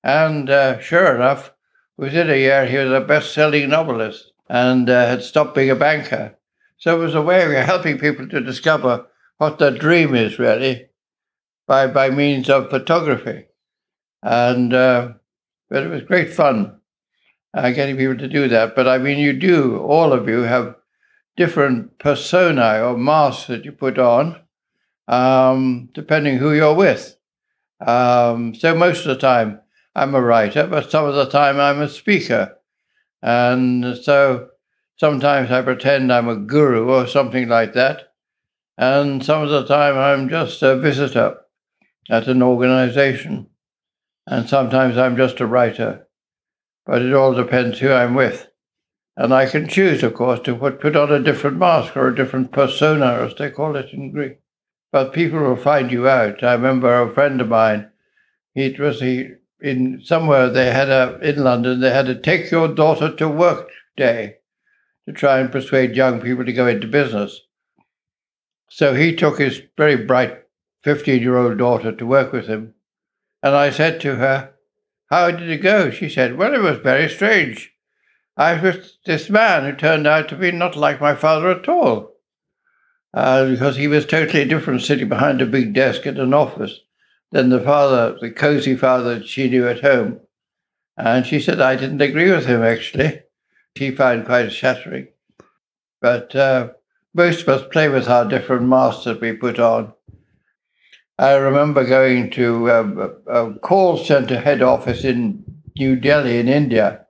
And 0.03 0.49
uh, 0.49 0.79
sure 0.79 1.15
enough, 1.15 1.53
within 1.97 2.29
a 2.29 2.36
year 2.36 2.65
he 2.65 2.77
was 2.77 2.91
a 2.91 3.01
best-selling 3.01 3.69
novelist 3.69 4.31
and 4.49 4.89
uh, 4.89 5.07
had 5.07 5.23
stopped 5.23 5.55
being 5.55 5.69
a 5.69 5.75
banker. 5.75 6.36
So 6.77 6.95
it 6.95 7.03
was 7.03 7.15
a 7.15 7.21
way 7.21 7.43
of 7.43 7.65
helping 7.65 7.97
people 7.97 8.27
to 8.29 8.41
discover 8.41 9.07
what 9.38 9.60
their 9.60 9.71
dream 9.71 10.15
is 10.15 10.39
really 10.39 10.89
by 11.67 11.88
by 11.88 12.10
means 12.10 12.49
of 12.49 12.69
photography, 12.69 13.45
and 14.23 14.73
uh, 14.73 15.10
but 15.69 15.83
it 15.83 15.89
was 15.89 16.03
great 16.03 16.33
fun 16.33 16.79
uh, 17.53 17.71
getting 17.71 17.97
people 17.97 18.17
to 18.17 18.27
do 18.27 18.47
that. 18.47 18.75
But 18.75 18.88
I 18.88 18.97
mean, 18.97 19.17
you 19.17 19.33
do 19.33 19.79
all 19.79 20.13
of 20.13 20.29
you 20.29 20.41
have 20.41 20.75
different 21.36 21.99
personae 21.99 22.79
or 22.79 22.97
masks 22.97 23.47
that 23.47 23.65
you 23.65 23.71
put 23.71 23.99
on, 23.99 24.39
um, 25.07 25.89
depending 25.93 26.38
who 26.38 26.53
you're 26.53 26.73
with. 26.73 27.16
Um, 27.80 28.56
so 28.56 28.76
most 28.76 29.00
of 29.00 29.08
the 29.08 29.18
time 29.18 29.62
I'm 29.96 30.16
a 30.16 30.22
writer, 30.22 30.68
but 30.68 30.92
some 30.92 31.06
of 31.06 31.16
the 31.16 31.30
time 31.30 31.60
I'm 31.60 31.82
a 31.82 31.90
speaker, 31.90 32.58
and 33.22 33.98
so 33.98 34.50
sometimes 34.98 35.52
I 35.52 35.62
pretend 35.62 36.12
I'm 36.12 36.28
a 36.28 36.36
guru 36.36 36.90
or 36.90 37.08
something 37.08 37.48
like 37.48 37.74
that, 37.74 38.13
and 38.78 39.24
some 39.24 39.44
of 39.44 39.50
the 39.50 39.66
time 39.66 39.98
I'm 39.98 40.30
just 40.30 40.62
a 40.63 40.78
visitor 40.78 41.38
at 42.10 42.28
an 42.28 42.42
organization. 42.42 43.48
And 44.26 44.50
sometimes 44.50 44.98
I'm 44.98 45.16
just 45.16 45.40
a 45.40 45.48
writer. 45.48 46.08
But 46.86 47.02
it 47.02 47.13
all 47.13 47.34
depends 47.34 47.80
who 47.80 47.92
I'm 47.92 48.13
with. 48.13 48.48
And 49.16 49.34
I 49.34 49.46
can 49.46 49.68
choose, 49.68 50.04
of 50.04 50.13
course, 50.13 50.40
to 50.42 50.56
put, 50.56 50.80
put 50.80 50.96
on 50.96 51.12
a 51.12 51.24
different 51.24 51.58
mask 51.58 51.98
or 51.98 52.08
a 52.08 52.16
different 52.16 52.52
persona, 52.52 53.26
as 53.26 53.36
they 53.36 53.50
call 53.50 53.76
it 53.76 53.92
in 53.92 54.12
Greek. 54.12 54.40
But 54.91 55.13
people 55.13 55.39
will 55.39 55.58
find 55.58 55.91
you 55.91 56.08
out. 56.08 56.43
I 56.43 56.54
remember 56.54 57.02
a 57.02 57.13
friend 57.13 57.41
of 57.41 57.50
mine, 57.50 57.89
it 58.56 58.80
was 58.80 59.02
he 59.02 59.32
in 59.60 60.02
somewhere 60.04 60.50
they 60.50 60.71
had 60.71 60.89
a 60.89 61.19
in 61.21 61.43
London, 61.43 61.80
they 61.80 61.91
had 61.91 62.10
a 62.10 62.15
take 62.15 62.52
your 62.52 62.67
daughter 62.67 63.15
to 63.15 63.28
work 63.28 63.69
day 63.95 64.38
to 65.08 65.13
try 65.13 65.39
and 65.39 65.52
persuade 65.52 65.95
young 65.95 66.21
people 66.21 66.45
to 66.45 66.54
go 66.54 66.67
into 66.67 66.88
business. 66.88 67.41
So 68.69 68.93
he 68.93 69.15
took 69.15 69.39
his 69.39 69.62
very 69.78 69.95
bright 69.95 70.43
15 70.84 71.21
year 71.21 71.38
old 71.38 71.58
daughter 71.58 71.91
to 71.91 72.06
work 72.06 72.32
with 72.32 72.47
him. 72.47 72.73
And 73.41 73.56
I 73.56 73.69
said 73.69 74.02
to 74.02 74.15
her, 74.15 74.54
How 75.10 75.32
did 75.32 75.50
it 75.50 75.62
go? 75.62 75.89
She 75.89 76.10
said, 76.10 76.38
Well, 76.38 76.54
it 76.54 76.62
was 76.62 76.80
very 76.80 77.10
strange. 77.10 77.73
I 78.36 78.54
was 78.54 78.62
with 78.62 78.91
this 79.06 79.30
man 79.30 79.63
who 79.63 79.76
turned 79.76 80.06
out 80.06 80.30
to 80.30 80.36
be 80.36 80.52
not 80.52 80.76
like 80.76 81.02
my 81.02 81.15
father 81.15 81.50
at 81.50 81.67
all. 81.67 82.16
Uh, 83.17 83.49
because 83.49 83.75
he 83.75 83.88
was 83.88 84.06
totally 84.06 84.45
different 84.45 84.80
sitting 84.80 85.10
behind 85.10 85.41
a 85.41 85.45
big 85.47 85.73
desk 85.73 86.06
at 86.06 86.19
an 86.19 86.36
office 86.36 86.82
than 87.32 87.49
the 87.49 87.60
father, 87.60 88.15
the 88.21 88.30
cozy 88.30 88.75
father 88.75 89.17
that 89.17 89.27
she 89.27 89.49
knew 89.49 89.67
at 89.67 89.82
home. 89.82 90.19
And 90.97 91.25
she 91.25 91.39
said, 91.39 91.60
I 91.60 91.75
didn't 91.75 91.99
agree 91.99 92.30
with 92.30 92.45
him, 92.45 92.62
actually. 92.62 93.23
She 93.75 93.89
found 93.89 94.27
quite 94.27 94.51
shattering. 94.51 95.08
But 95.99 96.36
uh, 96.36 96.73
most 97.15 97.41
of 97.41 97.49
us 97.49 97.67
play 97.71 97.89
with 97.89 98.08
our 98.08 98.23
different 98.23 98.67
masks 98.67 99.06
that 99.06 99.19
we 99.19 99.34
put 99.34 99.58
on. 99.58 99.93
I 101.17 101.34
remember 101.34 101.86
going 101.86 102.30
to 102.32 102.69
a, 102.69 102.84
a 103.25 103.53
call 103.56 103.97
center 103.97 104.39
head 104.39 104.62
office 104.62 105.03
in 105.03 105.43
New 105.75 105.95
Delhi 105.95 106.38
in 106.38 106.47
India, 106.47 107.08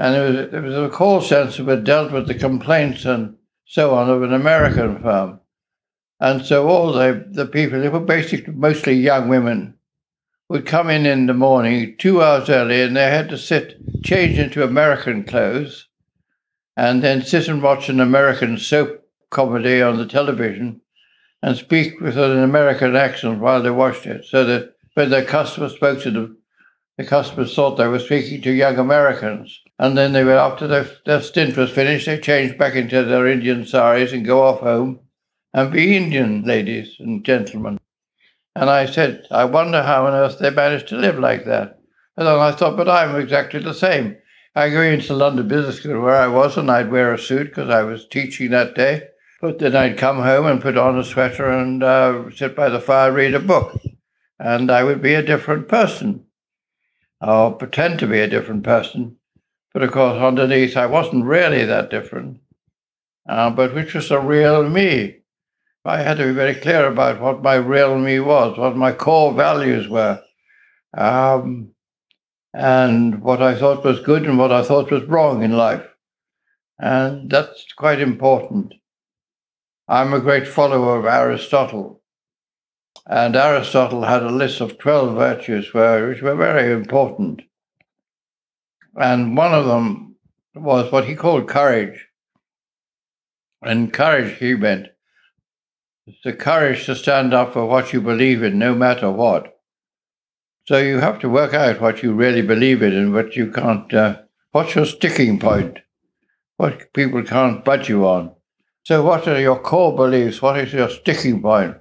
and 0.00 0.16
it 0.16 0.20
was, 0.20 0.52
it 0.52 0.62
was 0.64 0.74
a 0.74 0.92
call 0.92 1.20
center 1.20 1.62
that 1.62 1.84
dealt 1.84 2.10
with 2.10 2.26
the 2.26 2.34
complaints 2.34 3.04
and 3.04 3.36
so 3.64 3.94
on 3.94 4.10
of 4.10 4.22
an 4.22 4.32
American 4.32 5.00
firm. 5.02 5.40
And 6.20 6.44
so 6.44 6.68
all 6.68 6.92
the, 6.92 7.26
the 7.30 7.46
people, 7.46 7.80
they 7.80 7.88
were 7.88 8.00
basically 8.00 8.54
mostly 8.54 8.94
young 8.94 9.28
women, 9.28 9.74
would 10.48 10.66
come 10.66 10.90
in 10.90 11.06
in 11.06 11.26
the 11.26 11.34
morning 11.34 11.96
two 11.98 12.22
hours 12.22 12.50
early 12.50 12.82
and 12.82 12.94
they 12.94 13.10
had 13.10 13.30
to 13.30 13.38
sit, 13.38 13.76
change 14.04 14.38
into 14.38 14.62
American 14.62 15.24
clothes, 15.24 15.88
and 16.76 17.02
then 17.02 17.22
sit 17.22 17.48
and 17.48 17.62
watch 17.62 17.88
an 17.88 18.00
American 18.00 18.58
soap 18.58 19.02
comedy 19.30 19.80
on 19.80 19.96
the 19.96 20.06
television 20.06 20.80
and 21.42 21.56
speak 21.56 22.00
with 22.00 22.18
an 22.18 22.38
American 22.38 22.94
accent 22.94 23.40
while 23.40 23.62
they 23.62 23.70
watched 23.70 24.06
it, 24.06 24.24
so 24.26 24.44
that 24.44 24.74
when 24.94 25.10
their 25.10 25.24
customers 25.24 25.74
spoke 25.74 26.00
to 26.02 26.10
them, 26.10 26.38
the 26.98 27.04
customers 27.04 27.54
thought 27.54 27.76
they 27.76 27.88
were 27.88 27.98
speaking 27.98 28.42
to 28.42 28.52
young 28.52 28.78
Americans. 28.78 29.60
And 29.78 29.96
then 29.96 30.12
they 30.12 30.24
were, 30.24 30.38
after 30.38 30.66
their, 30.66 30.86
their 31.06 31.22
stint 31.22 31.56
was 31.56 31.70
finished, 31.70 32.06
they 32.06 32.18
changed 32.18 32.58
back 32.58 32.74
into 32.74 33.02
their 33.04 33.26
Indian 33.26 33.66
saris 33.66 34.12
and 34.12 34.24
go 34.24 34.42
off 34.42 34.60
home 34.60 35.00
and 35.54 35.72
be 35.72 35.96
Indian 35.96 36.42
ladies 36.44 36.96
and 36.98 37.24
gentlemen. 37.24 37.78
And 38.54 38.68
I 38.68 38.86
said, 38.86 39.24
I 39.30 39.44
wonder 39.44 39.82
how 39.82 40.06
on 40.06 40.14
earth 40.14 40.38
they 40.38 40.50
managed 40.50 40.88
to 40.88 40.96
live 40.96 41.18
like 41.18 41.46
that. 41.46 41.78
And 42.16 42.26
then 42.26 42.38
I 42.38 42.52
thought, 42.52 42.76
but 42.76 42.88
I'm 42.88 43.16
exactly 43.16 43.60
the 43.60 43.72
same. 43.72 44.16
I 44.54 44.68
go 44.68 44.82
into 44.82 45.14
London 45.14 45.48
Business 45.48 45.76
School 45.76 46.02
where 46.02 46.14
I 46.14 46.26
was, 46.26 46.58
and 46.58 46.70
I'd 46.70 46.90
wear 46.90 47.14
a 47.14 47.18
suit 47.18 47.48
because 47.48 47.70
I 47.70 47.82
was 47.82 48.06
teaching 48.06 48.50
that 48.50 48.74
day. 48.74 49.08
But 49.40 49.58
then 49.58 49.74
I'd 49.74 49.96
come 49.96 50.18
home 50.18 50.46
and 50.46 50.60
put 50.60 50.76
on 50.76 50.98
a 50.98 51.04
sweater 51.04 51.48
and 51.48 51.82
uh, 51.82 52.30
sit 52.30 52.54
by 52.54 52.68
the 52.68 52.80
fire, 52.80 53.10
read 53.10 53.34
a 53.34 53.40
book. 53.40 53.80
And 54.38 54.70
I 54.70 54.84
would 54.84 55.00
be 55.00 55.14
a 55.14 55.22
different 55.22 55.68
person, 55.68 56.26
or 57.22 57.52
pretend 57.52 58.00
to 58.00 58.06
be 58.06 58.18
a 58.18 58.28
different 58.28 58.64
person. 58.64 59.16
But 59.72 59.82
of 59.82 59.92
course, 59.92 60.20
underneath, 60.20 60.76
I 60.76 60.86
wasn't 60.86 61.24
really 61.24 61.64
that 61.64 61.90
different, 61.90 62.40
uh, 63.28 63.50
but 63.50 63.74
which 63.74 63.94
was 63.94 64.08
the 64.08 64.18
real 64.18 64.68
me. 64.68 65.18
I 65.84 66.02
had 66.02 66.18
to 66.18 66.26
be 66.26 66.32
very 66.32 66.54
clear 66.54 66.86
about 66.86 67.20
what 67.20 67.42
my 67.42 67.54
real 67.54 67.98
me 67.98 68.20
was, 68.20 68.58
what 68.58 68.76
my 68.76 68.92
core 68.92 69.32
values 69.32 69.88
were, 69.88 70.22
um, 70.96 71.70
and 72.52 73.22
what 73.22 73.40
I 73.40 73.58
thought 73.58 73.84
was 73.84 74.00
good 74.00 74.24
and 74.24 74.38
what 74.38 74.52
I 74.52 74.62
thought 74.62 74.90
was 74.90 75.04
wrong 75.04 75.42
in 75.42 75.56
life. 75.56 75.86
And 76.78 77.30
that's 77.30 77.64
quite 77.76 78.00
important. 78.00 78.74
I'm 79.88 80.12
a 80.12 80.20
great 80.20 80.46
follower 80.46 80.98
of 80.98 81.06
Aristotle. 81.06 82.01
And 83.06 83.34
Aristotle 83.34 84.04
had 84.04 84.22
a 84.22 84.30
list 84.30 84.60
of 84.60 84.78
12 84.78 85.14
virtues 85.14 85.74
which 85.74 86.22
were 86.22 86.36
very 86.36 86.72
important. 86.72 87.42
And 88.94 89.36
one 89.36 89.52
of 89.52 89.66
them 89.66 90.16
was 90.54 90.92
what 90.92 91.06
he 91.06 91.14
called 91.14 91.48
courage. 91.48 92.08
And 93.62 93.92
courage, 93.92 94.38
he 94.38 94.54
meant, 94.54 94.88
the 96.24 96.32
courage 96.32 96.86
to 96.86 96.96
stand 96.96 97.32
up 97.32 97.52
for 97.52 97.66
what 97.66 97.92
you 97.92 98.00
believe 98.00 98.42
in, 98.42 98.58
no 98.58 98.74
matter 98.74 99.10
what. 99.10 99.58
So 100.66 100.78
you 100.78 100.98
have 100.98 101.18
to 101.20 101.28
work 101.28 101.54
out 101.54 101.80
what 101.80 102.02
you 102.02 102.12
really 102.12 102.42
believe 102.42 102.82
in 102.82 102.92
and 102.92 103.12
what 103.12 103.34
you 103.34 103.50
can't. 103.50 103.92
Uh, 103.92 104.18
what's 104.52 104.74
your 104.74 104.86
sticking 104.86 105.38
point? 105.38 105.78
What 106.56 106.92
people 106.92 107.22
can't 107.22 107.64
budge 107.64 107.88
you 107.88 108.06
on. 108.06 108.32
So, 108.84 109.02
what 109.02 109.26
are 109.26 109.40
your 109.40 109.58
core 109.58 109.94
beliefs? 109.96 110.42
What 110.42 110.58
is 110.58 110.72
your 110.72 110.90
sticking 110.90 111.42
point? 111.42 111.76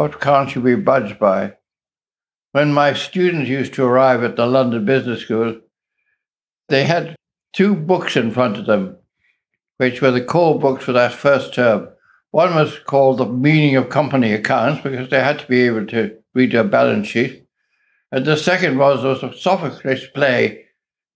What 0.00 0.18
can't 0.18 0.54
you 0.54 0.62
be 0.62 0.76
budged 0.76 1.18
by? 1.18 1.56
When 2.52 2.72
my 2.72 2.94
students 2.94 3.50
used 3.50 3.74
to 3.74 3.84
arrive 3.84 4.24
at 4.24 4.34
the 4.34 4.46
London 4.46 4.86
Business 4.86 5.20
School, 5.20 5.60
they 6.70 6.84
had 6.84 7.14
two 7.52 7.74
books 7.74 8.16
in 8.16 8.30
front 8.30 8.56
of 8.56 8.64
them, 8.64 8.96
which 9.76 10.00
were 10.00 10.10
the 10.10 10.24
core 10.24 10.58
books 10.58 10.84
for 10.84 10.92
that 10.92 11.12
first 11.12 11.52
term. 11.52 11.90
One 12.30 12.54
was 12.54 12.78
called 12.78 13.18
The 13.18 13.26
Meaning 13.26 13.76
of 13.76 13.90
Company 13.90 14.32
Accounts, 14.32 14.82
because 14.82 15.10
they 15.10 15.20
had 15.20 15.38
to 15.40 15.46
be 15.46 15.66
able 15.66 15.86
to 15.88 16.16
read 16.32 16.54
a 16.54 16.64
balance 16.64 17.08
sheet. 17.08 17.44
And 18.10 18.24
the 18.24 18.38
second 18.38 18.78
was, 18.78 19.04
was 19.04 19.38
Sophocles 19.38 20.06
play, 20.14 20.64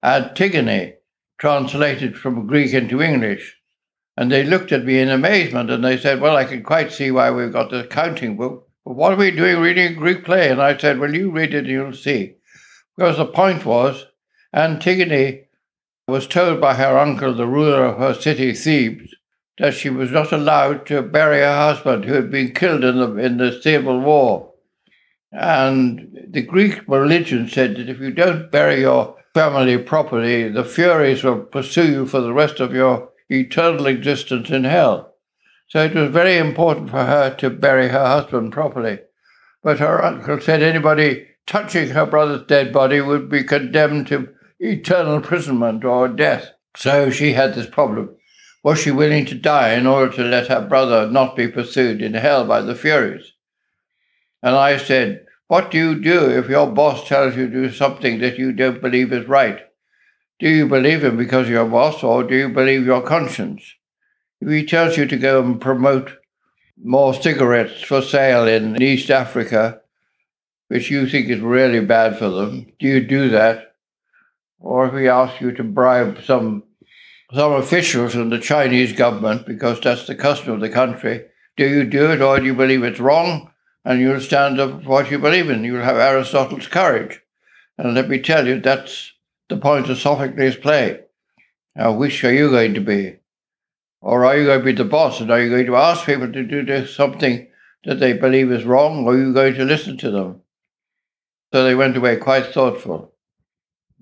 Antigone, 0.02 0.96
translated 1.38 2.18
from 2.18 2.46
Greek 2.46 2.74
into 2.74 3.00
English. 3.00 3.56
And 4.18 4.30
they 4.30 4.44
looked 4.44 4.72
at 4.72 4.84
me 4.84 5.00
in 5.00 5.08
amazement 5.08 5.70
and 5.70 5.82
they 5.82 5.96
said, 5.96 6.20
Well, 6.20 6.36
I 6.36 6.44
can 6.44 6.62
quite 6.62 6.92
see 6.92 7.10
why 7.10 7.30
we've 7.30 7.50
got 7.50 7.70
the 7.70 7.84
accounting 7.84 8.36
book. 8.36 8.63
What 8.84 9.14
are 9.14 9.16
we 9.16 9.30
doing 9.30 9.60
reading 9.60 9.92
a 9.92 9.94
Greek 9.94 10.24
play? 10.24 10.50
And 10.50 10.60
I 10.60 10.76
said, 10.76 10.98
Well, 10.98 11.14
you 11.14 11.30
read 11.30 11.54
it 11.54 11.60
and 11.60 11.68
you'll 11.68 11.92
see. 11.94 12.34
Because 12.96 13.16
the 13.16 13.24
point 13.24 13.64
was, 13.64 14.04
Antigone 14.52 15.44
was 16.06 16.26
told 16.26 16.60
by 16.60 16.74
her 16.74 16.98
uncle, 16.98 17.34
the 17.34 17.46
ruler 17.46 17.86
of 17.86 17.98
her 17.98 18.12
city, 18.12 18.52
Thebes, 18.52 19.14
that 19.58 19.72
she 19.72 19.88
was 19.88 20.10
not 20.10 20.32
allowed 20.32 20.86
to 20.86 21.00
bury 21.00 21.38
her 21.38 21.56
husband 21.56 22.04
who 22.04 22.12
had 22.12 22.30
been 22.30 22.52
killed 22.52 22.84
in 22.84 22.98
the, 22.98 23.16
in 23.16 23.38
the 23.38 23.58
civil 23.62 24.00
war. 24.00 24.52
And 25.32 26.26
the 26.28 26.42
Greek 26.42 26.82
religion 26.86 27.48
said 27.48 27.76
that 27.76 27.88
if 27.88 28.00
you 28.00 28.10
don't 28.10 28.52
bury 28.52 28.82
your 28.82 29.16
family 29.32 29.78
properly, 29.78 30.50
the 30.50 30.64
Furies 30.64 31.24
will 31.24 31.40
pursue 31.40 31.90
you 31.90 32.06
for 32.06 32.20
the 32.20 32.34
rest 32.34 32.60
of 32.60 32.74
your 32.74 33.08
eternal 33.30 33.86
existence 33.86 34.50
in 34.50 34.64
hell. 34.64 35.13
So 35.68 35.84
it 35.84 35.94
was 35.94 36.10
very 36.10 36.38
important 36.38 36.90
for 36.90 37.04
her 37.04 37.34
to 37.36 37.50
bury 37.50 37.88
her 37.88 38.06
husband 38.06 38.52
properly. 38.52 38.98
But 39.62 39.78
her 39.78 40.04
uncle 40.04 40.40
said 40.40 40.62
anybody 40.62 41.26
touching 41.46 41.90
her 41.90 42.06
brother's 42.06 42.46
dead 42.46 42.72
body 42.72 43.00
would 43.00 43.28
be 43.28 43.44
condemned 43.44 44.06
to 44.08 44.28
eternal 44.60 45.16
imprisonment 45.16 45.84
or 45.84 46.08
death. 46.08 46.50
So 46.76 47.10
she 47.10 47.32
had 47.32 47.54
this 47.54 47.66
problem. 47.66 48.16
Was 48.62 48.80
she 48.80 48.90
willing 48.90 49.26
to 49.26 49.34
die 49.34 49.74
in 49.74 49.86
order 49.86 50.12
to 50.16 50.22
let 50.22 50.48
her 50.48 50.66
brother 50.66 51.10
not 51.10 51.36
be 51.36 51.48
pursued 51.48 52.00
in 52.00 52.14
hell 52.14 52.46
by 52.46 52.62
the 52.62 52.74
Furies? 52.74 53.32
And 54.42 54.56
I 54.56 54.78
said, 54.78 55.26
What 55.48 55.70
do 55.70 55.78
you 55.78 56.00
do 56.00 56.30
if 56.30 56.48
your 56.48 56.70
boss 56.70 57.06
tells 57.06 57.36
you 57.36 57.46
to 57.48 57.68
do 57.68 57.72
something 57.72 58.20
that 58.20 58.38
you 58.38 58.52
don't 58.52 58.80
believe 58.80 59.12
is 59.12 59.28
right? 59.28 59.60
Do 60.38 60.48
you 60.48 60.66
believe 60.66 61.04
him 61.04 61.16
because 61.16 61.48
you're 61.48 61.66
boss, 61.66 62.02
or 62.02 62.24
do 62.24 62.34
you 62.34 62.48
believe 62.48 62.84
your 62.84 63.02
conscience? 63.02 63.62
If 64.40 64.48
he 64.48 64.64
tells 64.64 64.96
you 64.96 65.06
to 65.06 65.16
go 65.16 65.42
and 65.42 65.60
promote 65.60 66.18
more 66.82 67.14
cigarettes 67.14 67.82
for 67.82 68.02
sale 68.02 68.46
in 68.46 68.80
East 68.82 69.10
Africa, 69.10 69.80
which 70.68 70.90
you 70.90 71.08
think 71.08 71.28
is 71.28 71.40
really 71.40 71.80
bad 71.80 72.18
for 72.18 72.28
them, 72.28 72.72
do 72.78 72.86
you 72.86 73.00
do 73.00 73.28
that? 73.30 73.74
Or 74.58 74.86
if 74.86 74.94
he 74.94 75.08
asks 75.08 75.40
you 75.40 75.52
to 75.52 75.64
bribe 75.64 76.22
some 76.24 76.64
some 77.32 77.52
officials 77.52 78.14
in 78.14 78.28
the 78.28 78.38
Chinese 78.38 78.92
government, 78.92 79.46
because 79.46 79.80
that's 79.80 80.06
the 80.06 80.14
custom 80.14 80.52
of 80.52 80.60
the 80.60 80.68
country, 80.68 81.24
do 81.56 81.66
you 81.66 81.84
do 81.84 82.12
it 82.12 82.20
or 82.20 82.38
do 82.38 82.46
you 82.46 82.54
believe 82.54 82.84
it's 82.84 83.00
wrong 83.00 83.50
and 83.84 84.00
you'll 84.00 84.20
stand 84.20 84.60
up 84.60 84.82
for 84.82 84.88
what 84.88 85.10
you 85.10 85.18
believe 85.18 85.50
in? 85.50 85.64
You'll 85.64 85.82
have 85.82 85.96
Aristotle's 85.96 86.68
courage. 86.68 87.20
And 87.76 87.94
let 87.94 88.08
me 88.08 88.20
tell 88.20 88.46
you, 88.46 88.60
that's 88.60 89.12
the 89.48 89.56
point 89.56 89.90
of 89.90 89.98
Sophocles' 89.98 90.56
play. 90.56 91.00
Now, 91.74 91.92
which 91.92 92.22
are 92.24 92.32
you 92.32 92.50
going 92.50 92.74
to 92.74 92.80
be? 92.80 93.16
Or 94.04 94.26
are 94.26 94.36
you 94.36 94.44
going 94.44 94.58
to 94.58 94.64
be 94.66 94.72
the 94.72 94.84
boss 94.84 95.22
and 95.22 95.30
are 95.30 95.40
you 95.40 95.48
going 95.48 95.64
to 95.64 95.76
ask 95.76 96.04
people 96.04 96.30
to 96.30 96.62
do 96.62 96.86
something 96.86 97.48
that 97.84 98.00
they 98.00 98.12
believe 98.12 98.52
is 98.52 98.64
wrong 98.64 99.06
or 99.06 99.14
are 99.14 99.18
you 99.18 99.32
going 99.32 99.54
to 99.54 99.64
listen 99.64 99.96
to 99.96 100.10
them? 100.10 100.42
So 101.50 101.64
they 101.64 101.74
went 101.74 101.96
away 101.96 102.16
quite 102.16 102.52
thoughtful. 102.52 103.14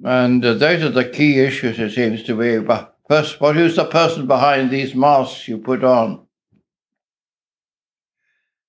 And 0.02 0.44
uh, 0.44 0.54
those 0.54 0.82
are 0.82 0.88
the 0.88 1.04
key 1.04 1.38
issues, 1.38 1.78
it 1.78 1.92
seems 1.92 2.24
to 2.24 2.34
me. 2.34 2.58
But 2.58 2.96
first, 3.08 3.40
what 3.40 3.54
who's 3.54 3.76
the 3.76 3.84
person 3.84 4.26
behind 4.26 4.72
these 4.72 4.92
masks 4.92 5.46
you 5.46 5.58
put 5.58 5.84
on? 5.84 6.26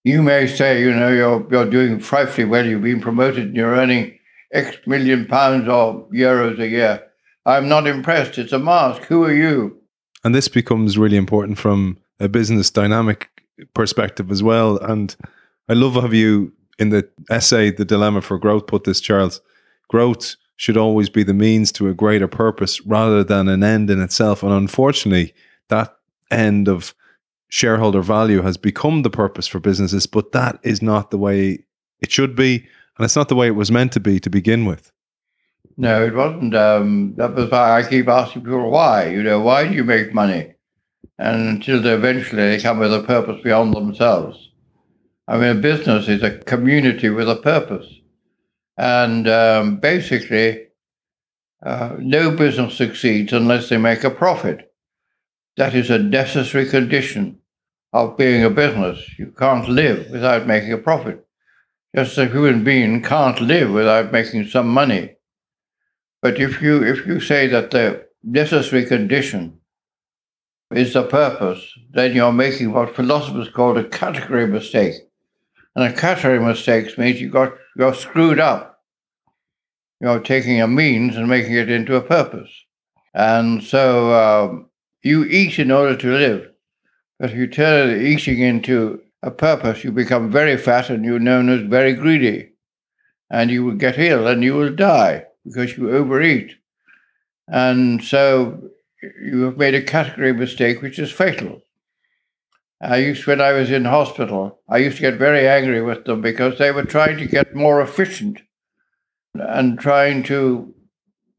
You 0.04 0.22
may 0.22 0.46
say, 0.46 0.82
you 0.82 0.93
know, 0.93 1.12
you're, 1.12 1.48
you're 1.50 1.69
doing 1.69 2.00
frightfully 2.00 2.46
well, 2.46 2.63
you've 2.63 2.84
been 2.84 3.02
promoted, 3.02 3.46
and 3.46 3.56
you're 3.56 3.74
earning 3.74 4.19
X 4.52 4.78
million 4.86 5.26
pounds 5.26 5.67
or 5.67 6.08
euros 6.12 6.60
a 6.60 6.67
year. 6.67 7.04
I'm 7.43 7.67
not 7.67 7.88
impressed. 7.88 8.38
It's 8.38 8.54
a 8.54 8.60
mask. 8.60 9.02
Who 9.04 9.24
are 9.24 9.34
you? 9.34 9.83
And 10.23 10.33
this 10.33 10.47
becomes 10.47 10.97
really 10.97 11.17
important 11.17 11.57
from 11.57 11.97
a 12.19 12.29
business 12.29 12.69
dynamic 12.69 13.29
perspective 13.73 14.31
as 14.31 14.41
well. 14.41 14.77
And 14.77 15.15
I 15.69 15.73
love 15.73 15.93
how 15.93 16.09
you, 16.09 16.53
in 16.79 16.89
the 16.89 17.09
essay, 17.29 17.71
The 17.71 17.86
Dilemma 17.86 18.21
for 18.21 18.38
Growth, 18.38 18.67
put 18.67 18.83
this, 18.83 19.01
Charles. 19.01 19.41
Growth 19.89 20.36
should 20.55 20.77
always 20.77 21.09
be 21.09 21.23
the 21.23 21.33
means 21.33 21.71
to 21.73 21.89
a 21.89 21.93
greater 21.93 22.27
purpose 22.27 22.86
rather 22.86 23.23
than 23.23 23.49
an 23.49 23.63
end 23.63 23.89
in 23.89 24.01
itself. 24.01 24.43
And 24.43 24.51
unfortunately, 24.51 25.33
that 25.69 25.95
end 26.31 26.67
of 26.67 26.95
shareholder 27.49 28.01
value 28.01 28.41
has 28.41 28.57
become 28.57 29.01
the 29.01 29.09
purpose 29.09 29.47
for 29.47 29.59
businesses, 29.59 30.07
but 30.07 30.31
that 30.31 30.59
is 30.63 30.81
not 30.81 31.12
the 31.12 31.17
way 31.17 31.65
it 32.01 32.12
should 32.12 32.36
be 32.36 32.67
and 32.97 33.05
it's 33.05 33.15
not 33.15 33.29
the 33.29 33.36
way 33.36 33.47
it 33.47 33.51
was 33.51 33.71
meant 33.71 33.91
to 33.93 33.99
be 33.99 34.19
to 34.19 34.29
begin 34.29 34.65
with. 34.65 34.92
No, 35.77 36.05
it 36.05 36.15
wasn't. 36.15 36.55
Um, 36.55 37.15
that 37.17 37.36
was 37.36 37.51
why 37.51 37.79
I 37.81 37.89
keep 37.89 38.07
asking 38.07 38.43
people 38.43 38.71
why. 38.71 39.09
You 39.09 39.23
know, 39.23 39.41
why 39.41 39.67
do 39.67 39.75
you 39.75 39.83
make 39.83 40.13
money? 40.13 40.53
And 41.19 41.49
until 41.49 41.81
they 41.81 41.93
eventually 41.93 42.59
come 42.62 42.79
with 42.79 42.93
a 42.93 43.03
purpose 43.03 43.41
beyond 43.43 43.75
themselves. 43.75 44.51
I 45.27 45.38
mean, 45.38 45.57
a 45.57 45.62
business 45.62 46.09
is 46.09 46.23
a 46.23 46.39
community 46.39 47.09
with 47.09 47.29
a 47.29 47.38
purpose. 47.38 47.88
And 48.77 49.27
um, 49.27 49.77
basically, 49.77 50.67
uh, 51.65 51.95
no 51.99 52.31
business 52.31 52.75
succeeds 52.77 53.33
unless 53.33 53.69
they 53.69 53.77
make 53.77 54.03
a 54.03 54.12
profit. 54.12 54.73
That 55.57 55.75
is 55.75 55.89
a 55.91 55.99
necessary 55.99 56.67
condition 56.67 57.39
of 57.93 58.17
being 58.17 58.43
a 58.43 58.49
business. 58.49 58.99
You 59.19 59.33
can't 59.38 59.69
live 59.69 60.09
without 60.12 60.47
making 60.47 60.73
a 60.73 60.77
profit. 60.79 61.25
Just 61.95 62.17
a 62.17 62.27
human 62.27 62.63
being 62.63 63.03
can't 63.03 63.41
live 63.41 63.71
without 63.71 64.12
making 64.12 64.47
some 64.47 64.67
money. 64.69 65.12
But 66.23 66.39
if 66.39 66.62
you 66.62 66.81
if 66.81 67.05
you 67.05 67.19
say 67.19 67.47
that 67.47 67.71
the 67.71 68.05
necessary 68.23 68.86
condition 68.86 69.59
is 70.71 70.93
the 70.93 71.03
purpose, 71.03 71.62
then 71.91 72.13
you're 72.13 72.31
making 72.31 72.71
what 72.71 72.95
philosophers 72.95 73.49
call 73.49 73.77
a 73.77 73.83
category 73.83 74.47
mistake. 74.47 74.93
And 75.75 75.83
a 75.83 75.91
category 75.91 76.39
mistake 76.39 76.97
means 76.97 77.19
you 77.19 77.29
got 77.29 77.51
you're 77.75 77.93
screwed 77.93 78.39
up. 78.39 78.81
You're 79.99 80.21
taking 80.21 80.62
a 80.62 80.67
means 80.67 81.17
and 81.17 81.27
making 81.27 81.55
it 81.55 81.69
into 81.69 81.97
a 81.97 82.01
purpose. 82.01 82.51
And 83.13 83.62
so 83.62 84.13
um, 84.13 84.69
you 85.01 85.25
eat 85.25 85.59
in 85.59 85.71
order 85.71 85.97
to 85.97 86.07
live. 86.07 86.49
But 87.19 87.31
if 87.31 87.36
you 87.36 87.47
turn 87.47 88.01
eating 88.01 88.39
into 88.39 89.01
a 89.23 89.31
purpose, 89.31 89.83
you 89.83 89.91
become 89.91 90.31
very 90.31 90.55
fat 90.55 90.89
and 90.89 91.03
you're 91.03 91.19
known 91.19 91.49
as 91.49 91.69
very 91.69 91.91
greedy. 91.91 92.53
And 93.29 93.51
you 93.51 93.65
will 93.65 93.75
get 93.75 93.99
ill 93.99 94.25
and 94.25 94.41
you 94.41 94.53
will 94.55 94.73
die 94.73 95.25
because 95.45 95.77
you 95.77 95.91
overeat. 95.91 96.56
And 97.47 98.03
so 98.03 98.69
you 99.21 99.41
have 99.43 99.58
made 99.58 99.75
a 99.75 99.82
category 99.82 100.34
mistake 100.34 100.82
which 100.82 100.99
is 100.99 101.12
fatal. 101.12 101.62
I 102.82 102.97
used 102.97 103.25
when 103.25 103.39
I 103.39 103.53
was 103.53 103.71
in 103.71 103.86
hospital, 103.86 104.60
I 104.67 104.77
used 104.77 104.97
to 104.97 105.01
get 105.01 105.15
very 105.15 105.47
angry 105.47 105.82
with 105.82 106.06
them 106.06 106.21
because 106.21 106.58
they 106.58 106.71
were 106.71 106.84
trying 106.84 107.17
to 107.17 107.25
get 107.25 107.56
more 107.56 107.82
efficient 107.82 108.41
and 109.34 109.79
trying 109.79 110.23
to 110.23 110.73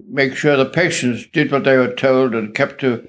make 0.08 0.34
sure 0.34 0.56
the 0.56 0.64
patients 0.64 1.26
did 1.26 1.52
what 1.52 1.64
they 1.64 1.76
were 1.76 1.92
told 1.92 2.34
and 2.34 2.54
kept 2.54 2.80
to 2.80 3.06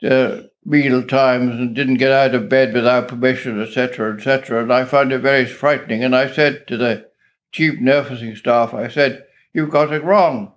the 0.00 0.50
meal 0.64 1.02
times 1.02 1.54
and 1.54 1.74
didn't 1.74 1.96
get 1.96 2.12
out 2.12 2.34
of 2.34 2.48
bed 2.48 2.72
without 2.72 3.08
permission, 3.08 3.60
etc., 3.60 4.14
etc. 4.14 4.62
And 4.62 4.72
I 4.72 4.84
found 4.84 5.12
it 5.12 5.18
very 5.18 5.46
frightening. 5.46 6.04
And 6.04 6.14
I 6.14 6.30
said 6.30 6.66
to 6.68 6.76
the 6.76 7.08
chief 7.52 7.80
nursing 7.80 8.36
staff, 8.36 8.74
I 8.74 8.88
said, 8.88 9.24
You've 9.54 9.70
got 9.70 9.92
it 9.92 10.04
wrong. 10.04 10.52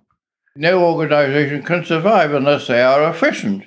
No 0.54 0.84
organization 0.84 1.62
can 1.62 1.84
survive 1.84 2.32
unless 2.32 2.66
they 2.66 2.80
are 2.80 3.10
efficient. 3.10 3.64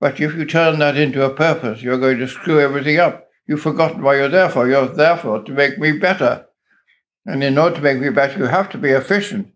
But 0.00 0.20
if 0.20 0.34
you 0.34 0.44
turn 0.44 0.78
that 0.78 0.96
into 0.96 1.24
a 1.24 1.34
purpose, 1.34 1.82
you're 1.82 1.98
going 1.98 2.18
to 2.18 2.28
screw 2.28 2.60
everything 2.60 2.98
up. 2.98 3.28
You've 3.46 3.62
forgotten 3.62 4.02
why 4.02 4.16
you're 4.16 4.28
there 4.28 4.48
for. 4.48 4.68
You're 4.68 4.88
there 4.88 5.16
for 5.16 5.42
to 5.42 5.52
make 5.52 5.78
me 5.78 5.92
better. 5.92 6.46
And 7.24 7.42
in 7.42 7.58
order 7.58 7.76
to 7.76 7.82
make 7.82 7.98
me 7.98 8.10
better, 8.10 8.38
you 8.38 8.44
have 8.44 8.70
to 8.70 8.78
be 8.78 8.90
efficient. 8.90 9.52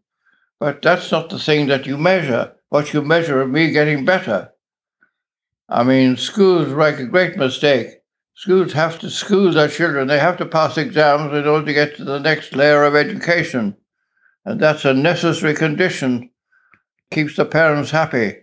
But 0.59 0.83
that's 0.83 1.11
not 1.13 1.31
the 1.31 1.39
thing 1.39 1.69
that 1.69 1.87
you 1.87 1.97
measure. 1.97 2.53
What 2.69 2.93
you 2.93 3.03
measure 3.03 3.43
is 3.43 3.49
me 3.49 3.71
getting 3.71 4.05
better. 4.05 4.53
I 5.69 5.85
mean, 5.85 6.17
schools 6.17 6.69
make 6.69 6.99
a 6.99 7.05
great 7.05 7.37
mistake. 7.37 8.03
Schools 8.35 8.73
have 8.73 8.99
to 9.01 9.11
school 9.11 9.53
their 9.53 9.69
children. 9.69 10.09
They 10.09 10.19
have 10.19 10.37
to 10.39 10.47
pass 10.47 10.77
exams 10.77 11.33
in 11.33 11.47
order 11.47 11.67
to 11.67 11.73
get 11.73 11.97
to 11.97 12.05
the 12.05 12.19
next 12.19 12.57
layer 12.57 12.85
of 12.85 12.97
education. 12.97 13.77
And 14.45 14.61
that's 14.61 14.85
a 14.85 14.95
necessary 14.95 15.55
condition. 15.55 16.31
Keeps 17.11 17.37
the 17.37 17.45
parents 17.45 17.91
happy. 17.91 18.37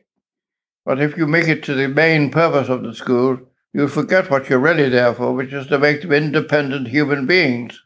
But 0.85 1.01
if 1.01 1.17
you 1.17 1.27
make 1.27 1.47
it 1.47 1.63
to 1.63 1.73
the 1.73 1.87
main 1.87 2.31
purpose 2.31 2.69
of 2.69 2.83
the 2.83 2.93
school, 2.93 3.39
you 3.73 3.87
forget 3.87 4.29
what 4.29 4.49
you're 4.49 4.59
really 4.59 4.89
there 4.89 5.13
for, 5.13 5.33
which 5.33 5.53
is 5.53 5.67
to 5.67 5.77
make 5.77 6.01
them 6.01 6.11
independent 6.11 6.87
human 6.87 7.25
beings 7.25 7.81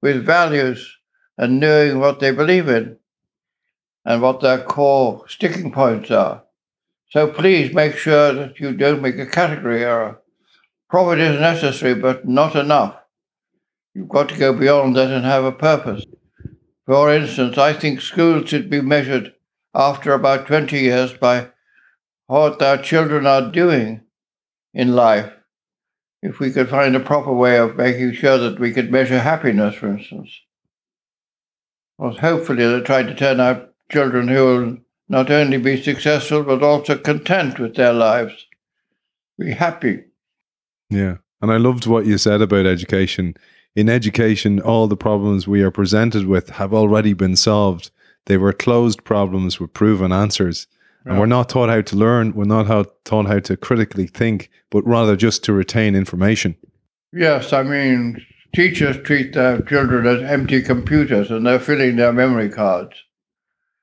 with 0.00 0.26
values 0.26 0.98
and 1.38 1.60
knowing 1.60 1.98
what 1.98 2.20
they 2.20 2.30
believe 2.30 2.68
in 2.68 2.96
and 4.04 4.20
what 4.20 4.40
their 4.40 4.62
core 4.62 5.24
sticking 5.28 5.70
points 5.70 6.10
are. 6.10 6.42
So 7.10 7.28
please 7.28 7.74
make 7.74 7.96
sure 7.96 8.32
that 8.32 8.58
you 8.58 8.72
don't 8.72 9.02
make 9.02 9.18
a 9.18 9.26
category 9.26 9.84
error. 9.84 10.20
Profit 10.90 11.20
is 11.20 11.40
necessary, 11.40 11.94
but 11.94 12.26
not 12.26 12.56
enough. 12.56 12.96
You've 13.94 14.08
got 14.08 14.28
to 14.30 14.38
go 14.38 14.52
beyond 14.52 14.96
that 14.96 15.10
and 15.10 15.24
have 15.24 15.44
a 15.44 15.52
purpose. 15.52 16.04
For 16.92 17.10
instance, 17.10 17.56
I 17.56 17.72
think 17.72 18.02
schools 18.02 18.50
should 18.50 18.68
be 18.68 18.82
measured 18.82 19.32
after 19.74 20.12
about 20.12 20.46
20 20.46 20.78
years 20.78 21.14
by 21.14 21.48
what 22.26 22.60
our 22.60 22.76
children 22.76 23.26
are 23.26 23.50
doing 23.50 24.02
in 24.74 24.94
life. 24.94 25.32
If 26.22 26.38
we 26.38 26.50
could 26.50 26.68
find 26.68 26.94
a 26.94 27.00
proper 27.00 27.32
way 27.32 27.56
of 27.56 27.76
making 27.76 28.12
sure 28.12 28.36
that 28.36 28.60
we 28.60 28.72
could 28.72 28.92
measure 28.92 29.20
happiness, 29.20 29.76
for 29.76 29.88
instance. 29.88 30.38
Well, 31.96 32.12
hopefully 32.12 32.66
they 32.66 32.82
try 32.82 33.04
to 33.04 33.14
turn 33.14 33.40
out 33.40 33.72
children 33.90 34.28
who 34.28 34.44
will 34.44 34.76
not 35.08 35.30
only 35.30 35.56
be 35.56 35.82
successful, 35.82 36.42
but 36.42 36.62
also 36.62 36.98
content 36.98 37.58
with 37.58 37.74
their 37.74 37.94
lives, 37.94 38.46
be 39.38 39.52
happy. 39.52 40.04
Yeah. 40.90 41.16
And 41.40 41.50
I 41.50 41.56
loved 41.56 41.86
what 41.86 42.04
you 42.04 42.18
said 42.18 42.42
about 42.42 42.66
education. 42.66 43.34
In 43.74 43.88
education, 43.88 44.60
all 44.60 44.86
the 44.86 44.96
problems 44.96 45.48
we 45.48 45.62
are 45.62 45.70
presented 45.70 46.26
with 46.26 46.50
have 46.50 46.74
already 46.74 47.14
been 47.14 47.36
solved. 47.36 47.90
They 48.26 48.36
were 48.36 48.52
closed 48.52 49.02
problems 49.04 49.58
with 49.58 49.72
proven 49.72 50.12
answers. 50.12 50.66
And 51.04 51.18
we're 51.18 51.26
not 51.26 51.48
taught 51.48 51.68
how 51.68 51.80
to 51.80 51.96
learn. 51.96 52.32
We're 52.32 52.44
not 52.44 52.66
how, 52.66 52.84
taught 53.04 53.26
how 53.26 53.40
to 53.40 53.56
critically 53.56 54.06
think, 54.06 54.50
but 54.70 54.86
rather 54.86 55.16
just 55.16 55.42
to 55.44 55.52
retain 55.52 55.96
information. 55.96 56.54
Yes, 57.12 57.52
I 57.52 57.64
mean, 57.64 58.24
teachers 58.54 58.98
treat 59.02 59.34
their 59.34 59.60
children 59.62 60.06
as 60.06 60.22
empty 60.22 60.62
computers 60.62 61.30
and 61.30 61.46
they're 61.46 61.58
filling 61.58 61.96
their 61.96 62.12
memory 62.12 62.50
cards. 62.50 62.94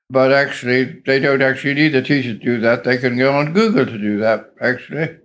But 0.08 0.32
actually, 0.32 1.02
they 1.04 1.18
don't 1.20 1.42
actually 1.42 1.74
need 1.74 1.92
the 1.92 2.02
teacher 2.02 2.32
to 2.32 2.44
do 2.44 2.58
that. 2.60 2.84
They 2.84 2.96
can 2.96 3.18
go 3.18 3.32
on 3.32 3.52
Google 3.52 3.86
to 3.86 3.98
do 3.98 4.18
that, 4.20 4.52
actually. 4.60 5.16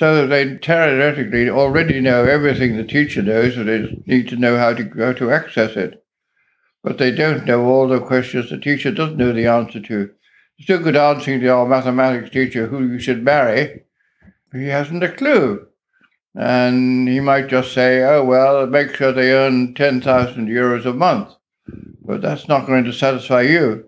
So 0.00 0.26
they 0.26 0.56
theoretically 0.56 1.50
already 1.50 2.00
know 2.00 2.24
everything 2.24 2.74
the 2.74 2.84
teacher 2.84 3.20
knows, 3.20 3.58
and 3.58 3.68
they 3.68 4.02
need 4.06 4.30
to 4.30 4.36
know 4.36 4.56
how 4.56 4.72
to 4.72 4.90
how 4.96 5.12
to 5.12 5.30
access 5.30 5.76
it. 5.76 6.02
But 6.82 6.96
they 6.96 7.10
don't 7.10 7.44
know 7.44 7.66
all 7.66 7.86
the 7.86 8.00
questions 8.00 8.48
the 8.48 8.56
teacher 8.56 8.92
doesn't 8.92 9.18
know 9.18 9.34
the 9.34 9.44
answer 9.44 9.78
to. 9.78 10.10
It's 10.56 10.70
no 10.70 10.78
good 10.78 10.96
answering 10.96 11.40
to 11.40 11.48
our 11.48 11.68
mathematics 11.68 12.30
teacher 12.30 12.66
who 12.66 12.82
you 12.82 12.98
should 12.98 13.22
marry. 13.22 13.82
He 14.54 14.68
hasn't 14.68 15.04
a 15.04 15.12
clue. 15.12 15.66
And 16.34 17.06
he 17.06 17.20
might 17.20 17.48
just 17.48 17.74
say, 17.74 18.02
oh, 18.02 18.24
well, 18.24 18.66
make 18.66 18.94
sure 18.94 19.12
they 19.12 19.32
earn 19.32 19.74
10,000 19.74 20.48
euros 20.48 20.86
a 20.86 20.94
month. 20.94 21.28
But 22.00 22.22
that's 22.22 22.48
not 22.48 22.66
going 22.66 22.84
to 22.84 22.92
satisfy 22.94 23.42
you. 23.42 23.84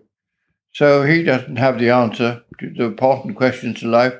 So 0.73 1.01
he 1.01 1.23
doesn't 1.23 1.55
have 1.55 1.79
the 1.79 1.89
answer 1.89 2.43
to 2.59 2.69
the 2.69 2.83
important 2.83 3.35
questions 3.35 3.81
in 3.81 3.89
life. 3.89 4.13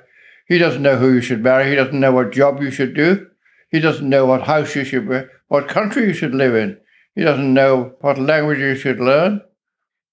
He 0.45 0.57
doesn't 0.57 0.81
know 0.81 0.97
who 0.97 1.13
you 1.13 1.21
should 1.21 1.43
marry. 1.43 1.69
He 1.69 1.75
doesn't 1.75 1.99
know 1.99 2.11
what 2.11 2.31
job 2.31 2.61
you 2.61 2.71
should 2.71 2.93
do. 2.93 3.27
He 3.69 3.79
doesn't 3.79 4.07
know 4.07 4.25
what 4.25 4.43
house 4.43 4.75
you 4.75 4.83
should 4.83 5.09
be, 5.09 5.21
what 5.47 5.67
country 5.67 6.07
you 6.07 6.13
should 6.13 6.35
live 6.35 6.55
in. 6.55 6.77
He 7.15 7.23
doesn't 7.23 7.53
know 7.53 7.95
what 8.01 8.19
language 8.19 8.59
you 8.59 8.75
should 8.75 8.99
learn. 8.99 9.41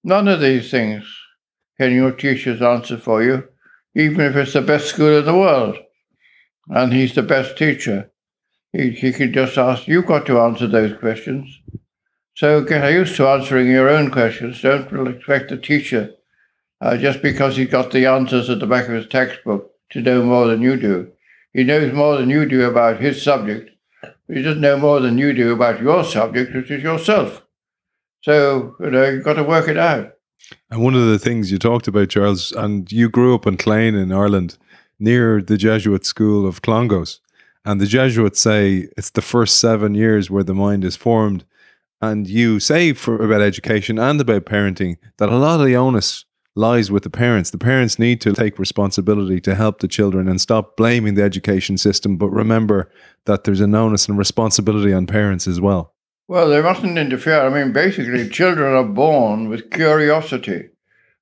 None 0.03 0.27
of 0.27 0.39
these 0.39 0.71
things 0.71 1.05
can 1.79 1.93
your 1.93 2.11
teachers 2.11 2.61
answer 2.61 2.97
for 2.97 3.23
you, 3.23 3.47
even 3.95 4.21
if 4.21 4.35
it's 4.35 4.53
the 4.53 4.61
best 4.61 4.87
school 4.87 5.17
in 5.17 5.25
the 5.25 5.37
world. 5.37 5.77
And 6.69 6.93
he's 6.93 7.13
the 7.13 7.23
best 7.23 7.57
teacher. 7.57 8.11
He, 8.71 8.91
he 8.91 9.11
can 9.11 9.33
just 9.33 9.57
ask, 9.57 9.87
you've 9.87 10.05
got 10.05 10.25
to 10.27 10.39
answer 10.39 10.67
those 10.67 10.97
questions. 10.97 11.59
So 12.35 12.63
get 12.63 12.91
used 12.91 13.15
to 13.17 13.27
answering 13.27 13.67
your 13.67 13.89
own 13.89 14.09
questions. 14.09 14.61
Don't 14.61 15.07
expect 15.07 15.49
the 15.49 15.57
teacher 15.57 16.15
uh, 16.79 16.97
just 16.97 17.21
because 17.21 17.57
he's 17.57 17.69
got 17.69 17.91
the 17.91 18.05
answers 18.05 18.49
at 18.49 18.59
the 18.59 18.67
back 18.67 18.87
of 18.87 18.93
his 18.93 19.07
textbook 19.07 19.70
to 19.91 20.01
know 20.01 20.23
more 20.23 20.47
than 20.47 20.61
you 20.61 20.77
do. 20.77 21.11
He 21.53 21.63
knows 21.63 21.93
more 21.93 22.17
than 22.17 22.29
you 22.29 22.45
do 22.45 22.65
about 22.65 22.99
his 22.99 23.21
subject. 23.21 23.69
He 24.27 24.41
doesn't 24.41 24.61
know 24.61 24.77
more 24.77 24.99
than 24.99 25.17
you 25.17 25.33
do 25.33 25.51
about 25.51 25.81
your 25.81 26.03
subject, 26.03 26.55
which 26.55 26.71
is 26.71 26.81
yourself. 26.81 27.43
So, 28.21 28.75
you 28.79 28.91
know, 28.91 29.09
you've 29.09 29.23
got 29.23 29.33
to 29.33 29.43
work 29.43 29.67
it 29.67 29.77
out. 29.77 30.13
And 30.69 30.81
one 30.81 30.95
of 30.95 31.07
the 31.07 31.19
things 31.19 31.51
you 31.51 31.57
talked 31.57 31.87
about, 31.87 32.09
Charles, 32.09 32.51
and 32.51 32.91
you 32.91 33.09
grew 33.09 33.35
up 33.35 33.45
in 33.45 33.57
Clane 33.57 33.95
in 33.95 34.11
Ireland, 34.11 34.57
near 34.99 35.41
the 35.41 35.57
Jesuit 35.57 36.05
school 36.05 36.47
of 36.47 36.61
Clongowes. 36.61 37.19
And 37.65 37.81
the 37.81 37.85
Jesuits 37.85 38.39
say 38.39 38.87
it's 38.97 39.09
the 39.09 39.21
first 39.21 39.59
seven 39.59 39.93
years 39.93 40.29
where 40.31 40.43
the 40.43 40.53
mind 40.53 40.83
is 40.83 40.95
formed. 40.95 41.45
And 42.01 42.27
you 42.27 42.59
say 42.59 42.93
for 42.93 43.21
about 43.23 43.41
education 43.41 43.99
and 43.99 44.19
about 44.19 44.45
parenting 44.45 44.97
that 45.17 45.29
a 45.29 45.37
lot 45.37 45.59
of 45.59 45.67
the 45.67 45.75
onus 45.75 46.25
lies 46.55 46.91
with 46.91 47.03
the 47.03 47.09
parents. 47.09 47.49
The 47.49 47.57
parents 47.57 47.97
need 47.97 48.19
to 48.21 48.33
take 48.33 48.59
responsibility 48.59 49.39
to 49.41 49.55
help 49.55 49.79
the 49.79 49.87
children 49.87 50.27
and 50.27 50.41
stop 50.41 50.75
blaming 50.75 51.15
the 51.15 51.23
education 51.23 51.77
system, 51.77 52.17
but 52.17 52.29
remember 52.29 52.91
that 53.25 53.43
there's 53.43 53.61
an 53.61 53.75
onus 53.75 54.07
and 54.07 54.17
responsibility 54.17 54.93
on 54.93 55.07
parents 55.07 55.47
as 55.47 55.61
well. 55.61 55.93
Well, 56.27 56.49
they 56.49 56.61
mustn't 56.61 56.97
interfere. 56.97 57.41
I 57.41 57.49
mean, 57.49 57.73
basically, 57.73 58.29
children 58.29 58.73
are 58.73 58.83
born 58.83 59.49
with 59.49 59.71
curiosity. 59.71 60.69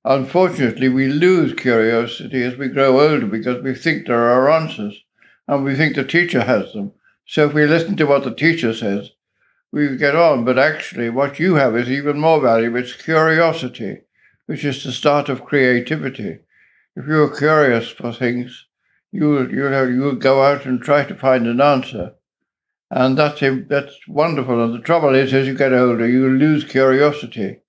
Unfortunately, 0.04 0.88
we 0.88 1.08
lose 1.08 1.52
curiosity 1.52 2.42
as 2.42 2.56
we 2.56 2.68
grow 2.68 3.00
older 3.00 3.26
because 3.26 3.62
we 3.62 3.74
think 3.74 4.06
there 4.06 4.30
are 4.30 4.50
answers 4.50 5.02
and 5.46 5.64
we 5.64 5.74
think 5.74 5.94
the 5.94 6.04
teacher 6.04 6.42
has 6.42 6.72
them. 6.72 6.92
So 7.26 7.46
if 7.46 7.54
we 7.54 7.66
listen 7.66 7.96
to 7.96 8.06
what 8.06 8.24
the 8.24 8.34
teacher 8.34 8.72
says, 8.72 9.10
we 9.72 9.96
get 9.96 10.16
on. 10.16 10.44
But 10.44 10.58
actually, 10.58 11.10
what 11.10 11.38
you 11.38 11.54
have 11.56 11.76
is 11.76 11.90
even 11.90 12.18
more 12.18 12.40
valuable. 12.40 12.78
It's 12.78 12.94
curiosity 12.94 13.98
which 14.50 14.64
is 14.64 14.82
the 14.82 14.90
start 14.90 15.28
of 15.28 15.44
creativity. 15.44 16.40
If 16.96 17.06
you're 17.06 17.36
curious 17.36 17.88
for 17.88 18.12
things, 18.12 18.66
you 19.12 19.48
you 19.48 19.70
know 19.70 19.84
you 19.84 20.16
go 20.16 20.42
out 20.42 20.66
and 20.66 20.82
try 20.82 21.04
to 21.04 21.14
find 21.14 21.46
an 21.46 21.60
answer, 21.60 22.14
and 22.90 23.16
that's 23.16 23.38
that's 23.68 23.96
wonderful. 24.08 24.60
And 24.60 24.74
the 24.74 24.80
trouble 24.80 25.14
is, 25.14 25.32
as 25.32 25.46
you 25.46 25.56
get 25.56 25.72
older, 25.72 26.04
you 26.08 26.28
lose 26.30 26.64
curiosity 26.64 27.60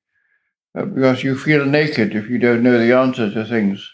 uh, 0.74 0.86
because 0.86 1.24
you 1.24 1.38
feel 1.38 1.66
naked 1.66 2.16
if 2.16 2.28
you 2.28 2.40
don't 2.40 2.64
know 2.64 2.80
the 2.80 2.98
answer 2.98 3.32
to 3.32 3.46
things, 3.46 3.88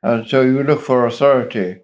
and 0.00 0.28
so 0.28 0.42
you 0.42 0.62
look 0.62 0.82
for 0.82 1.04
authority. 1.04 1.80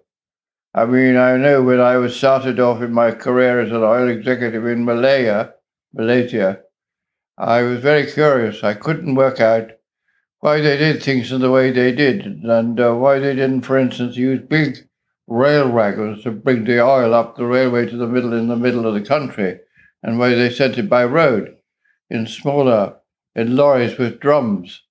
I 0.73 0.85
mean, 0.85 1.17
I 1.17 1.35
know 1.35 1.61
when 1.61 1.81
I 1.81 1.97
was 1.97 2.15
started 2.15 2.61
off 2.61 2.81
in 2.81 2.93
my 2.93 3.11
career 3.11 3.59
as 3.59 3.71
an 3.71 3.83
oil 3.83 4.07
executive 4.07 4.65
in 4.65 4.85
Malaya, 4.85 5.55
Malaysia, 5.93 6.61
I 7.37 7.63
was 7.63 7.81
very 7.81 8.09
curious. 8.09 8.63
I 8.63 8.75
couldn't 8.75 9.15
work 9.15 9.41
out 9.41 9.71
why 10.39 10.61
they 10.61 10.77
did 10.77 11.01
things 11.01 11.31
in 11.31 11.41
the 11.41 11.51
way 11.51 11.71
they 11.71 11.91
did, 11.91 12.25
and 12.25 12.79
uh, 12.79 12.93
why 12.93 13.19
they 13.19 13.35
didn't, 13.35 13.61
for 13.61 13.77
instance, 13.77 14.15
use 14.15 14.41
big 14.47 14.87
rail 15.27 15.69
wagons 15.69 16.23
to 16.23 16.31
bring 16.31 16.63
the 16.65 16.79
oil 16.79 17.13
up 17.13 17.35
the 17.35 17.45
railway 17.45 17.85
to 17.87 17.97
the 17.97 18.07
middle 18.07 18.33
in 18.33 18.47
the 18.47 18.55
middle 18.55 18.85
of 18.85 18.93
the 18.93 19.01
country, 19.01 19.59
and 20.03 20.19
why 20.19 20.29
they 20.29 20.49
sent 20.49 20.77
it 20.77 20.89
by 20.89 21.03
road 21.03 21.55
in 22.09 22.27
smaller 22.27 22.95
in 23.35 23.55
lorries 23.55 23.97
with 23.97 24.19
drums. 24.19 24.83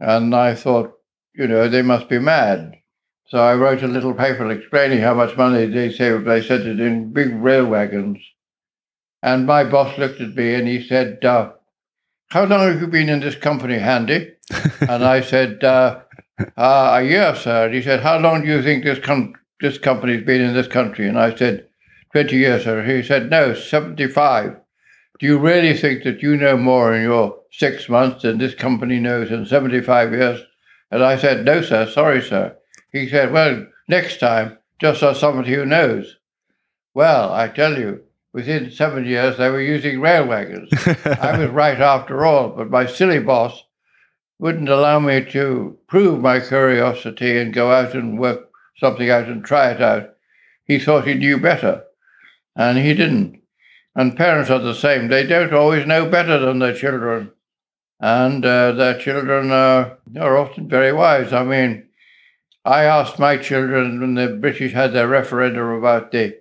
And 0.00 0.34
I 0.34 0.54
thought, 0.54 0.92
you 1.34 1.46
know, 1.46 1.68
they 1.68 1.82
must 1.82 2.08
be 2.08 2.18
mad. 2.18 2.74
So 3.26 3.38
I 3.38 3.54
wrote 3.54 3.82
a 3.82 3.88
little 3.88 4.14
paper 4.14 4.50
explaining 4.50 5.00
how 5.00 5.14
much 5.14 5.36
money 5.36 5.66
they 5.66 5.90
saved. 5.92 6.26
They 6.26 6.42
sent 6.42 6.66
it 6.66 6.80
in 6.80 7.12
big 7.12 7.34
rail 7.34 7.66
wagons. 7.66 8.18
And 9.22 9.46
my 9.46 9.64
boss 9.64 9.96
looked 9.96 10.20
at 10.20 10.34
me 10.34 10.54
and 10.54 10.68
he 10.68 10.86
said, 10.86 11.24
uh, 11.24 11.52
how 12.28 12.44
long 12.44 12.70
have 12.70 12.80
you 12.80 12.86
been 12.86 13.08
in 13.08 13.20
this 13.20 13.36
company, 13.36 13.78
Handy? 13.78 14.33
And 14.80 15.04
I 15.04 15.20
said, 15.20 15.62
uh, 15.64 16.00
uh, 16.56 17.02
year, 17.04 17.34
sir. 17.36 17.66
And 17.66 17.74
he 17.74 17.82
said, 17.82 18.00
how 18.00 18.18
long 18.18 18.42
do 18.42 18.48
you 18.48 18.62
think 18.62 18.84
this, 18.84 18.98
com- 18.98 19.34
this 19.60 19.78
company's 19.78 20.24
been 20.24 20.40
in 20.40 20.54
this 20.54 20.66
country? 20.66 21.08
And 21.08 21.18
I 21.18 21.34
said, 21.34 21.68
20 22.12 22.36
years, 22.36 22.64
sir. 22.64 22.84
He 22.84 23.02
said, 23.02 23.30
no, 23.30 23.54
75. 23.54 24.56
Do 25.18 25.26
you 25.26 25.38
really 25.38 25.76
think 25.76 26.04
that 26.04 26.22
you 26.22 26.36
know 26.36 26.56
more 26.56 26.94
in 26.94 27.02
your 27.02 27.38
six 27.50 27.88
months 27.88 28.22
than 28.22 28.38
this 28.38 28.54
company 28.54 29.00
knows 29.00 29.30
in 29.30 29.46
75 29.46 30.12
years? 30.12 30.40
And 30.90 31.02
I 31.02 31.16
said, 31.16 31.44
no, 31.44 31.62
sir. 31.62 31.88
Sorry, 31.90 32.22
sir. 32.22 32.56
He 32.92 33.08
said, 33.08 33.32
well, 33.32 33.66
next 33.88 34.18
time, 34.18 34.58
just 34.80 35.02
as 35.02 35.18
somebody 35.18 35.52
who 35.54 35.64
knows. 35.64 36.16
Well, 36.94 37.32
I 37.32 37.48
tell 37.48 37.78
you, 37.78 38.02
within 38.32 38.70
seven 38.70 39.06
years, 39.06 39.36
they 39.36 39.48
were 39.48 39.60
using 39.60 40.00
rail 40.00 40.26
wagons. 40.26 40.68
I 41.04 41.38
was 41.38 41.50
right 41.50 41.80
after 41.80 42.24
all, 42.24 42.50
but 42.50 42.70
my 42.70 42.86
silly 42.86 43.18
boss 43.18 43.63
wouldn't 44.44 44.68
allow 44.68 44.98
me 44.98 45.24
to 45.24 45.74
prove 45.86 46.20
my 46.20 46.38
curiosity 46.38 47.38
and 47.38 47.54
go 47.54 47.72
out 47.72 47.94
and 47.94 48.18
work 48.18 48.50
something 48.76 49.08
out 49.08 49.26
and 49.26 49.42
try 49.42 49.70
it 49.70 49.80
out. 49.80 50.10
He 50.66 50.78
thought 50.78 51.06
he 51.06 51.14
knew 51.14 51.38
better, 51.38 51.84
and 52.54 52.76
he 52.76 52.92
didn't. 52.92 53.40
And 53.96 54.18
parents 54.18 54.50
are 54.50 54.58
the 54.58 54.74
same. 54.74 55.08
They 55.08 55.26
don't 55.26 55.54
always 55.54 55.86
know 55.86 56.04
better 56.10 56.38
than 56.38 56.58
their 56.58 56.74
children. 56.74 57.30
And 58.00 58.44
uh, 58.44 58.72
their 58.72 58.98
children 58.98 59.50
are, 59.50 59.96
are 60.20 60.36
often 60.36 60.68
very 60.68 60.92
wise. 60.92 61.32
I 61.32 61.42
mean, 61.42 61.88
I 62.66 62.84
asked 62.84 63.18
my 63.18 63.38
children 63.38 63.98
when 63.98 64.14
the 64.14 64.28
British 64.28 64.74
had 64.74 64.92
their 64.92 65.08
referendum 65.08 65.70
about 65.70 66.12
the 66.12 66.38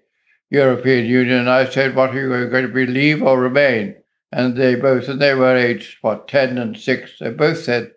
European 0.49 1.05
Union. 1.05 1.47
I 1.47 1.69
said, 1.69 1.95
"What 1.95 2.13
are 2.13 2.19
you 2.19 2.49
going 2.49 2.67
to 2.67 2.73
be, 2.73 2.85
leave 2.85 3.23
or 3.23 3.39
remain?" 3.39 3.95
And 4.33 4.57
they 4.57 4.73
both, 4.73 5.07
and 5.09 5.21
they 5.21 5.35
were 5.35 5.55
aged 5.55 5.97
what 6.01 6.27
ten 6.27 6.57
and 6.57 6.75
six. 6.75 7.19
They 7.19 7.29
both 7.29 7.63
said 7.63 7.91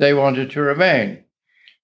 they 0.00 0.12
wanted 0.12 0.50
to 0.50 0.60
remain, 0.60 1.22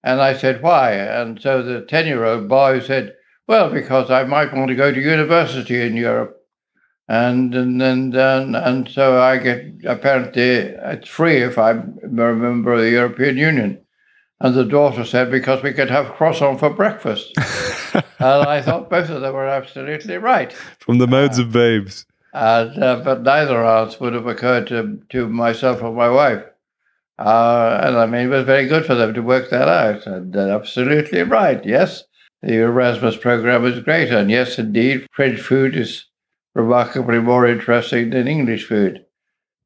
and 0.03 0.21
I 0.21 0.33
said, 0.33 0.61
"Why?" 0.61 0.91
And 0.91 1.41
so 1.41 1.63
the 1.63 1.85
ten-year-old 1.85 2.49
boy 2.49 2.81
said, 2.81 3.15
"Well, 3.47 3.69
because 3.71 4.11
I 4.11 4.25
might 4.25 4.53
want 4.53 4.67
to 4.67 4.75
go 4.75 4.91
to 4.91 4.99
university 4.99 5.81
in 5.81 5.95
Europe." 5.95 6.35
And 7.07 7.55
and 7.55 7.81
and 7.81 8.13
and, 8.13 8.55
and 8.57 8.89
so 8.89 9.21
I 9.21 9.37
get 9.37 9.65
apparently 9.85 10.43
it's 10.43 11.07
free 11.07 11.37
if 11.37 11.57
I'm 11.57 11.97
a 12.03 12.07
member 12.07 12.73
of 12.73 12.81
the 12.81 12.91
European 12.91 13.37
Union. 13.37 13.79
And 14.39 14.53
the 14.53 14.65
daughter 14.65 15.03
said, 15.03 15.31
because 15.31 15.63
we 15.63 15.73
could 15.73 15.89
have 15.89 16.13
croissant 16.13 16.59
for 16.59 16.69
breakfast. 16.69 17.33
and 17.95 18.03
I 18.19 18.61
thought 18.61 18.87
both 18.87 19.09
of 19.09 19.21
them 19.21 19.33
were 19.33 19.47
absolutely 19.47 20.17
right. 20.17 20.53
From 20.77 20.99
the 20.99 21.07
mouths 21.07 21.39
uh, 21.39 21.43
of 21.43 21.51
babes. 21.51 22.05
And, 22.37 22.83
uh, 22.83 23.01
but 23.03 23.23
neither 23.23 23.65
answer 23.65 23.97
would 23.99 24.13
have 24.13 24.27
occurred 24.27 24.67
to, 24.67 25.01
to 25.09 25.27
myself 25.27 25.81
or 25.81 25.91
my 25.91 26.09
wife. 26.09 26.43
Uh, 27.17 27.81
and 27.83 27.97
I 27.97 28.05
mean, 28.05 28.27
it 28.27 28.29
was 28.29 28.45
very 28.45 28.67
good 28.67 28.85
for 28.85 28.93
them 28.93 29.15
to 29.15 29.21
work 29.21 29.49
that 29.49 29.67
out. 29.67 30.05
And 30.05 30.35
uh, 30.37 30.55
absolutely 30.55 31.23
right. 31.23 31.65
Yes, 31.65 32.03
the 32.43 32.61
Erasmus 32.61 33.17
program 33.17 33.65
is 33.65 33.79
great. 33.79 34.11
And 34.11 34.29
yes, 34.29 34.59
indeed, 34.59 35.07
French 35.11 35.39
food 35.39 35.75
is 35.75 36.05
remarkably 36.53 37.19
more 37.19 37.47
interesting 37.47 38.11
than 38.11 38.27
English 38.27 38.67
food. 38.67 39.03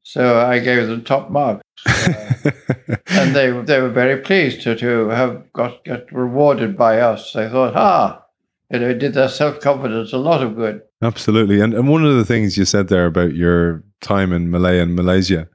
So 0.02 0.40
I 0.40 0.58
gave 0.58 0.86
them 0.88 1.04
top 1.04 1.30
marks. 1.30 1.62
And 3.12 3.36
they, 3.36 3.50
they 3.50 3.80
were 3.80 3.90
very 3.90 4.20
pleased 4.22 4.62
to, 4.62 4.74
to 4.76 5.08
have 5.10 5.52
got, 5.52 5.84
got 5.84 6.10
rewarded 6.10 6.76
by 6.76 7.00
us. 7.00 7.32
They 7.32 7.48
thought, 7.48 7.76
ah, 7.76 8.21
You 8.72 8.78
know, 8.78 8.88
it 8.88 8.98
did 8.98 9.12
their 9.12 9.28
self 9.28 9.60
confidence 9.60 10.12
a 10.12 10.18
lot 10.18 10.42
of 10.42 10.56
good. 10.56 10.80
Absolutely. 11.02 11.60
And, 11.60 11.74
and 11.74 11.88
one 11.88 12.06
of 12.06 12.16
the 12.16 12.24
things 12.24 12.56
you 12.56 12.64
said 12.64 12.88
there 12.88 13.06
about 13.06 13.34
your 13.34 13.84
time 14.00 14.32
in 14.32 14.50
Malaya 14.50 14.82
and 14.82 14.96
Malaysia, 14.96 15.46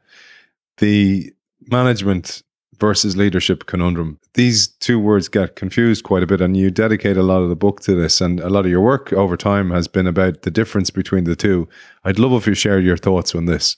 the 0.77 1.33
management 1.71 2.43
versus 2.79 3.17
leadership 3.17 3.65
conundrum. 3.65 4.19
These 4.35 4.67
two 4.67 4.99
words 4.99 5.27
get 5.27 5.55
confused 5.55 6.03
quite 6.03 6.21
a 6.21 6.27
bit, 6.27 6.41
and 6.41 6.55
you 6.55 6.69
dedicate 6.69 7.17
a 7.17 7.23
lot 7.23 7.41
of 7.41 7.49
the 7.49 7.55
book 7.55 7.81
to 7.81 7.95
this, 7.95 8.21
and 8.21 8.39
a 8.39 8.49
lot 8.49 8.65
of 8.65 8.71
your 8.71 8.81
work 8.81 9.11
over 9.13 9.35
time 9.35 9.71
has 9.71 9.87
been 9.87 10.05
about 10.05 10.43
the 10.43 10.51
difference 10.51 10.91
between 10.91 11.23
the 11.23 11.35
two. 11.35 11.67
I'd 12.03 12.19
love 12.19 12.33
if 12.33 12.45
you 12.45 12.53
shared 12.53 12.85
your 12.85 12.97
thoughts 12.97 13.33
on 13.33 13.45
this. 13.45 13.77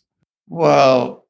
Well, 0.50 1.28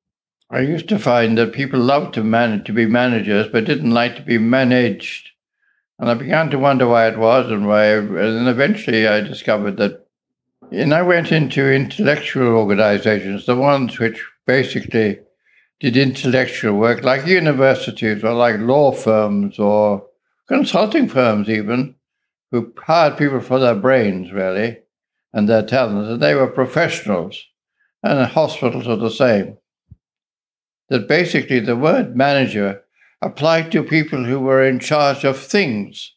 I 0.49 0.61
used 0.61 0.89
to 0.89 0.97
find 0.97 1.37
that 1.37 1.53
people 1.53 1.79
loved 1.79 2.15
to 2.15 2.23
manage 2.23 2.65
to 2.65 2.73
be 2.73 2.87
managers, 2.87 3.47
but 3.51 3.65
didn't 3.65 3.91
like 3.91 4.15
to 4.15 4.23
be 4.23 4.39
managed. 4.39 5.28
And 5.99 6.09
I 6.09 6.13
began 6.13 6.49
to 6.49 6.57
wonder 6.57 6.87
why 6.87 7.07
it 7.07 7.19
was 7.19 7.51
and 7.51 7.67
why. 7.67 7.87
And 7.87 8.15
then 8.15 8.47
eventually 8.47 9.07
I 9.07 9.19
discovered 9.19 9.77
that. 9.77 10.05
And 10.71 10.93
I 10.93 11.01
went 11.01 11.31
into 11.31 11.71
intellectual 11.71 12.47
organizations, 12.55 13.45
the 13.45 13.55
ones 13.55 13.99
which 13.99 14.23
basically 14.45 15.19
did 15.79 15.97
intellectual 15.97 16.77
work, 16.77 17.03
like 17.03 17.25
universities 17.25 18.23
or 18.23 18.33
like 18.33 18.59
law 18.59 18.91
firms 18.91 19.59
or 19.59 20.05
consulting 20.47 21.09
firms, 21.09 21.49
even, 21.49 21.95
who 22.51 22.73
hired 22.77 23.17
people 23.17 23.39
for 23.41 23.59
their 23.59 23.75
brains, 23.75 24.31
really, 24.31 24.77
and 25.33 25.49
their 25.49 25.65
talents. 25.65 26.09
And 26.09 26.21
they 26.21 26.35
were 26.35 26.47
professionals. 26.47 27.43
And 28.01 28.25
hospitals 28.25 28.87
are 28.87 28.95
the 28.95 29.09
same. 29.09 29.57
That 30.89 31.07
basically 31.07 31.59
the 31.59 31.75
word 31.75 32.15
manager 32.15 32.83
applied 33.21 33.71
to 33.71 33.83
people 33.83 34.23
who 34.23 34.39
were 34.39 34.63
in 34.63 34.79
charge 34.79 35.23
of 35.23 35.37
things, 35.37 36.15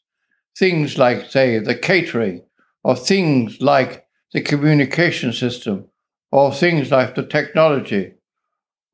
things 0.57 0.99
like, 0.99 1.31
say, 1.31 1.59
the 1.59 1.75
catering, 1.75 2.43
or 2.85 2.97
things 2.97 3.61
like 3.61 4.07
the 4.33 4.41
communication 4.41 5.33
system, 5.33 5.87
or 6.31 6.53
things 6.53 6.91
like 6.91 7.15
the 7.15 7.27
technology, 7.27 8.15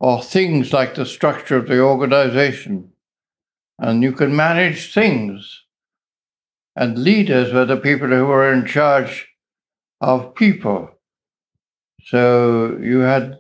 or 0.01 0.23
things 0.23 0.73
like 0.73 0.95
the 0.95 1.07
structure 1.07 1.57
of 1.57 1.69
the 1.69 1.81
organization. 1.81 2.91
And 3.79 4.03
you 4.03 4.13
can 4.13 4.35
manage 4.35 4.93
things. 4.93 5.65
And 6.75 6.99
leaders 6.99 7.53
were 7.53 7.65
the 7.65 7.77
people 7.77 8.09
who 8.09 8.27
were 8.27 8.53
in 8.53 8.67
charge 8.67 9.29
of 10.01 10.35
people. 10.35 10.91
So 12.05 12.79
you 12.81 13.01
had 13.01 13.39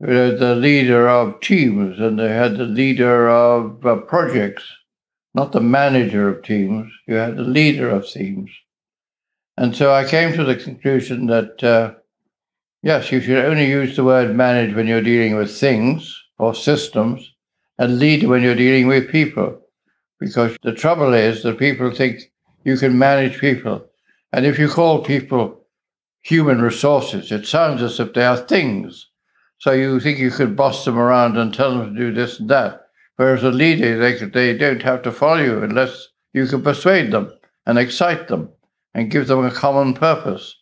the 0.00 0.54
leader 0.56 1.08
of 1.08 1.40
teams 1.40 2.00
and 2.00 2.18
they 2.18 2.28
had 2.28 2.56
the 2.56 2.64
leader 2.64 3.28
of 3.28 3.84
uh, 3.86 3.96
projects, 3.96 4.64
not 5.34 5.52
the 5.52 5.60
manager 5.60 6.28
of 6.28 6.42
teams. 6.42 6.92
You 7.06 7.14
had 7.14 7.36
the 7.36 7.42
leader 7.42 7.88
of 7.88 8.06
teams. 8.06 8.50
And 9.56 9.74
so 9.74 9.92
I 9.92 10.04
came 10.04 10.32
to 10.32 10.44
the 10.44 10.56
conclusion 10.56 11.26
that, 11.26 11.62
uh, 11.62 11.94
yes, 12.82 13.12
you 13.12 13.20
should 13.20 13.44
only 13.44 13.66
use 13.66 13.94
the 13.94 14.04
word 14.04 14.34
manage 14.34 14.74
when 14.74 14.86
you're 14.86 15.00
dealing 15.00 15.36
with 15.36 15.56
things 15.56 16.20
or 16.38 16.54
systems 16.54 17.32
and 17.78 17.98
lead 17.98 18.24
when 18.24 18.42
you're 18.42 18.54
dealing 18.54 18.88
with 18.88 19.10
people. 19.10 19.60
Because 20.18 20.56
the 20.62 20.72
trouble 20.72 21.14
is 21.14 21.42
that 21.42 21.58
people 21.58 21.92
think 21.92 22.32
you 22.64 22.76
can 22.76 22.98
manage 22.98 23.38
people. 23.38 23.84
And 24.32 24.44
if 24.44 24.58
you 24.58 24.68
call 24.68 25.04
people 25.04 25.66
human 26.22 26.60
resources, 26.60 27.30
it 27.30 27.46
sounds 27.46 27.82
as 27.82 28.00
if 28.00 28.12
they 28.14 28.24
are 28.24 28.36
things 28.36 29.10
so 29.64 29.72
you 29.72 29.98
think 29.98 30.18
you 30.18 30.30
could 30.30 30.54
boss 30.54 30.84
them 30.84 30.98
around 30.98 31.38
and 31.38 31.54
tell 31.54 31.70
them 31.70 31.94
to 31.94 31.98
do 31.98 32.12
this 32.12 32.38
and 32.38 32.50
that. 32.50 32.82
Whereas 33.16 33.42
a 33.44 33.50
leader, 33.50 33.96
they, 33.96 34.12
they 34.26 34.58
don't 34.58 34.82
have 34.82 35.00
to 35.04 35.10
follow 35.10 35.42
you 35.42 35.62
unless 35.62 36.08
you 36.34 36.46
can 36.46 36.60
persuade 36.60 37.10
them 37.10 37.32
and 37.64 37.78
excite 37.78 38.28
them 38.28 38.50
and 38.92 39.10
give 39.10 39.26
them 39.26 39.42
a 39.42 39.50
common 39.50 39.94
purpose. 39.94 40.54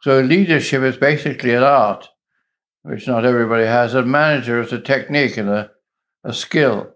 So 0.00 0.20
leadership 0.20 0.82
is 0.82 0.96
basically 0.96 1.52
an 1.52 1.62
art, 1.62 2.08
which 2.84 3.06
not 3.06 3.26
everybody 3.26 3.66
has. 3.66 3.92
A 3.92 4.02
manager 4.02 4.62
is 4.62 4.72
a 4.72 4.80
technique 4.80 5.36
and 5.36 5.50
a, 5.50 5.70
a 6.24 6.32
skill. 6.32 6.90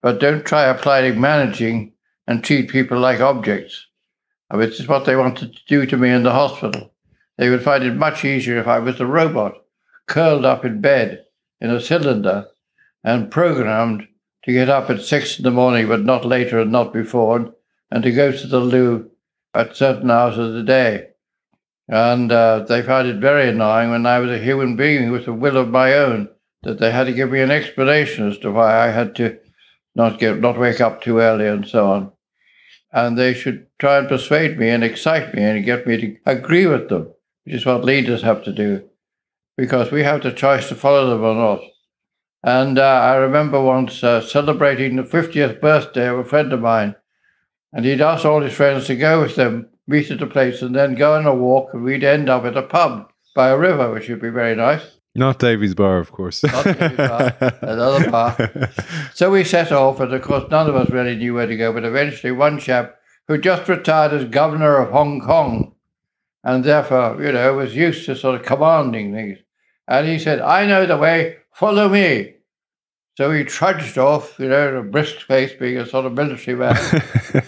But 0.00 0.18
don't 0.18 0.46
try 0.46 0.64
applying 0.64 1.20
managing 1.20 1.92
and 2.26 2.42
treat 2.42 2.70
people 2.70 2.98
like 2.98 3.20
objects, 3.20 3.86
which 4.50 4.80
is 4.80 4.88
what 4.88 5.04
they 5.04 5.14
wanted 5.14 5.52
to 5.52 5.60
do 5.68 5.84
to 5.84 5.98
me 5.98 6.08
in 6.08 6.22
the 6.22 6.32
hospital. 6.32 6.94
They 7.36 7.50
would 7.50 7.62
find 7.62 7.84
it 7.84 7.96
much 7.96 8.24
easier 8.24 8.56
if 8.56 8.66
I 8.66 8.78
was 8.78 8.98
a 8.98 9.04
robot 9.04 9.52
curled 10.08 10.44
up 10.44 10.64
in 10.64 10.80
bed 10.80 11.24
in 11.60 11.70
a 11.70 11.80
cylinder 11.80 12.46
and 13.04 13.30
programmed 13.30 14.08
to 14.44 14.52
get 14.52 14.68
up 14.68 14.90
at 14.90 15.02
six 15.02 15.38
in 15.38 15.44
the 15.44 15.50
morning, 15.50 15.86
but 15.86 16.04
not 16.04 16.24
later 16.24 16.58
and 16.58 16.72
not 16.72 16.92
before, 16.92 17.54
and 17.90 18.02
to 18.02 18.12
go 18.12 18.32
to 18.32 18.46
the 18.46 18.60
loo 18.60 19.10
at 19.54 19.76
certain 19.76 20.10
hours 20.10 20.38
of 20.38 20.52
the 20.52 20.62
day. 20.62 21.08
And 21.88 22.30
uh, 22.32 22.60
they 22.60 22.82
found 22.82 23.08
it 23.08 23.20
very 23.20 23.48
annoying 23.48 23.90
when 23.90 24.06
I 24.06 24.18
was 24.18 24.30
a 24.30 24.42
human 24.42 24.76
being 24.76 25.10
with 25.10 25.26
a 25.26 25.32
will 25.32 25.56
of 25.56 25.68
my 25.68 25.94
own 25.94 26.28
that 26.62 26.78
they 26.78 26.90
had 26.90 27.04
to 27.04 27.12
give 27.12 27.30
me 27.30 27.40
an 27.40 27.50
explanation 27.50 28.28
as 28.28 28.38
to 28.38 28.50
why 28.50 28.86
I 28.86 28.90
had 28.90 29.14
to 29.16 29.38
not 29.94 30.18
get 30.18 30.40
not 30.40 30.58
wake 30.58 30.80
up 30.80 31.02
too 31.02 31.18
early 31.18 31.46
and 31.46 31.66
so 31.66 31.90
on. 31.90 32.12
And 32.92 33.18
they 33.18 33.34
should 33.34 33.66
try 33.78 33.98
and 33.98 34.08
persuade 34.08 34.58
me 34.58 34.68
and 34.68 34.82
excite 34.82 35.34
me 35.34 35.42
and 35.42 35.64
get 35.64 35.86
me 35.86 35.96
to 35.98 36.16
agree 36.26 36.66
with 36.66 36.88
them, 36.88 37.12
which 37.44 37.54
is 37.54 37.66
what 37.66 37.84
leaders 37.84 38.22
have 38.22 38.44
to 38.44 38.52
do 38.52 38.88
because 39.58 39.90
we 39.90 40.04
have 40.04 40.22
the 40.22 40.30
choice 40.32 40.68
to 40.68 40.74
follow 40.76 41.10
them 41.10 41.24
or 41.24 41.34
not. 41.34 41.60
And 42.44 42.78
uh, 42.78 42.82
I 42.82 43.16
remember 43.16 43.60
once 43.60 44.04
uh, 44.04 44.20
celebrating 44.20 44.94
the 44.94 45.02
50th 45.02 45.60
birthday 45.60 46.06
of 46.06 46.20
a 46.20 46.24
friend 46.24 46.52
of 46.52 46.60
mine, 46.60 46.94
and 47.72 47.84
he'd 47.84 48.00
asked 48.00 48.24
all 48.24 48.40
his 48.40 48.54
friends 48.54 48.86
to 48.86 48.94
go 48.94 49.20
with 49.20 49.34
them, 49.34 49.68
meet 49.88 50.12
at 50.12 50.22
a 50.22 50.26
place, 50.26 50.62
and 50.62 50.76
then 50.76 50.94
go 50.94 51.16
on 51.16 51.26
a 51.26 51.34
walk, 51.34 51.74
and 51.74 51.82
we'd 51.82 52.04
end 52.04 52.30
up 52.30 52.44
at 52.44 52.56
a 52.56 52.62
pub 52.62 53.10
by 53.34 53.48
a 53.48 53.58
river, 53.58 53.92
which 53.92 54.08
would 54.08 54.22
be 54.22 54.30
very 54.30 54.54
nice. 54.54 54.82
Not 55.16 55.40
Davy's 55.40 55.74
Bar, 55.74 55.98
of 55.98 56.12
course. 56.12 56.42
Bar, 56.42 57.36
another 57.62 58.08
bar. 58.08 58.70
So 59.12 59.32
we 59.32 59.42
set 59.42 59.72
off, 59.72 59.98
and 59.98 60.14
of 60.14 60.22
course, 60.22 60.44
none 60.52 60.68
of 60.68 60.76
us 60.76 60.90
really 60.90 61.16
knew 61.16 61.34
where 61.34 61.48
to 61.48 61.56
go, 61.56 61.72
but 61.72 61.84
eventually, 61.84 62.30
one 62.30 62.60
chap 62.60 62.94
who 63.26 63.36
just 63.36 63.68
retired 63.68 64.12
as 64.12 64.24
governor 64.26 64.76
of 64.76 64.92
Hong 64.92 65.20
Kong, 65.20 65.74
and 66.44 66.62
therefore, 66.62 67.20
you 67.20 67.32
know, 67.32 67.54
was 67.54 67.74
used 67.74 68.06
to 68.06 68.14
sort 68.14 68.40
of 68.40 68.46
commanding 68.46 69.12
things 69.12 69.38
and 69.88 70.06
he 70.06 70.18
said, 70.18 70.40
I 70.40 70.66
know 70.66 70.86
the 70.86 70.98
way, 70.98 71.38
follow 71.52 71.88
me. 71.88 72.34
So 73.16 73.32
he 73.32 73.42
trudged 73.42 73.98
off, 73.98 74.38
you 74.38 74.48
know, 74.48 74.76
a 74.76 74.82
brisk 74.82 75.26
pace, 75.26 75.52
being 75.58 75.78
a 75.78 75.86
sort 75.86 76.06
of 76.06 76.12
military 76.12 76.56
man. 76.56 76.76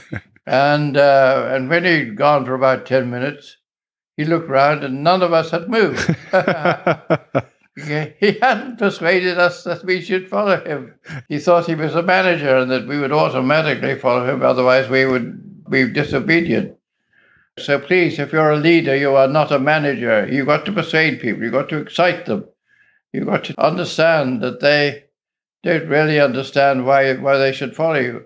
and, 0.47 0.97
uh, 0.97 1.51
and 1.53 1.69
when 1.69 1.85
he'd 1.85 2.17
gone 2.17 2.45
for 2.45 2.55
about 2.55 2.87
10 2.87 3.09
minutes, 3.11 3.59
he 4.17 4.25
looked 4.25 4.49
round 4.49 4.83
and 4.83 5.05
none 5.05 5.23
of 5.23 5.33
us 5.33 5.51
had 5.51 5.69
moved. 5.69 6.01
he 7.77 8.39
hadn't 8.43 8.79
persuaded 8.79 9.39
us 9.39 9.63
that 9.65 9.85
we 9.85 10.01
should 10.01 10.29
follow 10.29 10.63
him. 10.65 10.95
He 11.29 11.39
thought 11.39 11.67
he 11.67 11.75
was 11.75 11.95
a 11.95 12.03
manager 12.03 12.57
and 12.57 12.71
that 12.71 12.89
we 12.89 12.99
would 12.99 13.13
automatically 13.13 13.97
follow 13.97 14.29
him, 14.29 14.43
otherwise, 14.43 14.89
we 14.89 15.07
would 15.07 15.71
be 15.71 15.89
disobedient. 15.93 16.77
So 17.61 17.79
please, 17.79 18.19
if 18.19 18.33
you're 18.33 18.51
a 18.51 18.57
leader, 18.57 18.97
you 18.97 19.15
are 19.15 19.29
not 19.29 19.53
a 19.53 19.59
manager. 19.59 20.27
You've 20.31 20.47
got 20.47 20.65
to 20.67 20.73
persuade 20.73 21.21
people. 21.21 21.43
You've 21.43 21.53
got 21.53 21.69
to 21.71 21.79
excite 21.79 22.27
them. 22.27 22.45
You've 23.13 23.27
got 23.27 23.45
to 23.45 23.61
understand 23.61 24.41
that 24.43 24.61
they 24.61 25.05
don't 25.63 25.89
really 25.89 26.21
understand 26.21 26.87
why 26.87 27.15
why 27.15 27.39
they 27.39 27.53
should 27.53 27.77
follow 27.77 28.01
you. 28.01 28.25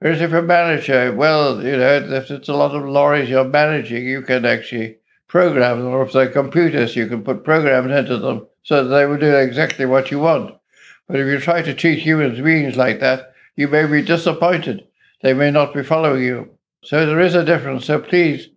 Whereas 0.00 0.20
if 0.20 0.30
you're 0.30 0.40
a 0.40 0.42
manager, 0.42 1.12
well, 1.12 1.62
you 1.62 1.76
know, 1.76 1.96
if 1.96 2.30
it's 2.30 2.48
a 2.48 2.54
lot 2.54 2.74
of 2.74 2.84
lorries 2.84 3.30
you're 3.30 3.44
managing, 3.44 4.04
you 4.04 4.22
can 4.22 4.44
actually 4.44 4.98
program 5.28 5.78
them, 5.78 5.88
or 5.88 6.02
if 6.02 6.12
they're 6.12 6.28
computers, 6.28 6.96
you 6.96 7.06
can 7.06 7.22
put 7.22 7.44
programs 7.44 7.90
into 7.90 8.18
them 8.18 8.46
so 8.62 8.84
that 8.84 8.94
they 8.94 9.06
will 9.06 9.18
do 9.18 9.34
exactly 9.34 9.86
what 9.86 10.10
you 10.10 10.18
want. 10.18 10.54
But 11.06 11.20
if 11.20 11.26
you 11.26 11.38
try 11.38 11.62
to 11.62 11.74
treat 11.74 11.98
human 11.98 12.42
beings 12.42 12.76
like 12.76 13.00
that, 13.00 13.32
you 13.56 13.68
may 13.68 13.86
be 13.86 14.02
disappointed. 14.02 14.84
They 15.22 15.32
may 15.32 15.50
not 15.50 15.74
be 15.74 15.82
following 15.82 16.22
you. 16.22 16.50
So 16.82 17.06
there 17.06 17.20
is 17.20 17.34
a 17.34 17.44
difference. 17.44 17.86
So 17.86 17.98
please 17.98 18.48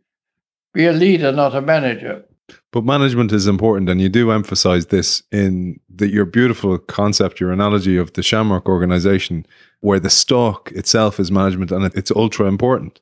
be 0.78 0.86
a 0.86 0.94
leader, 0.94 1.32
not 1.32 1.56
a 1.56 1.62
manager. 1.62 2.24
But 2.72 2.86
management 2.86 3.32
is 3.32 3.48
important, 3.48 3.90
and 3.90 4.00
you 4.00 4.10
do 4.10 4.32
emphasize 4.32 4.86
this 4.86 5.24
in 5.32 5.80
the, 5.90 6.08
your 6.08 6.26
beautiful 6.26 6.78
concept, 6.78 7.40
your 7.40 7.52
analogy 7.52 7.98
of 7.98 8.14
the 8.14 8.22
Shamrock 8.22 8.70
organization, 8.70 9.46
where 9.80 10.00
the 10.00 10.12
stock 10.12 10.72
itself 10.74 11.20
is 11.20 11.32
management 11.32 11.72
and 11.72 11.86
it's 11.96 12.12
ultra 12.12 12.46
important. 12.46 13.02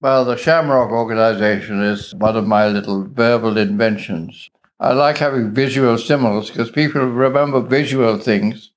Well, 0.00 0.24
the 0.24 0.36
Shamrock 0.36 0.90
organization 0.90 1.80
is 1.80 2.12
one 2.16 2.36
of 2.36 2.46
my 2.48 2.66
little 2.66 3.04
verbal 3.04 3.56
inventions. 3.56 4.50
I 4.80 4.92
like 4.92 5.16
having 5.16 5.54
visual 5.54 5.96
symbols 5.98 6.50
because 6.50 6.70
people 6.72 7.02
remember 7.06 7.60
visual 7.60 8.18
things, 8.18 8.72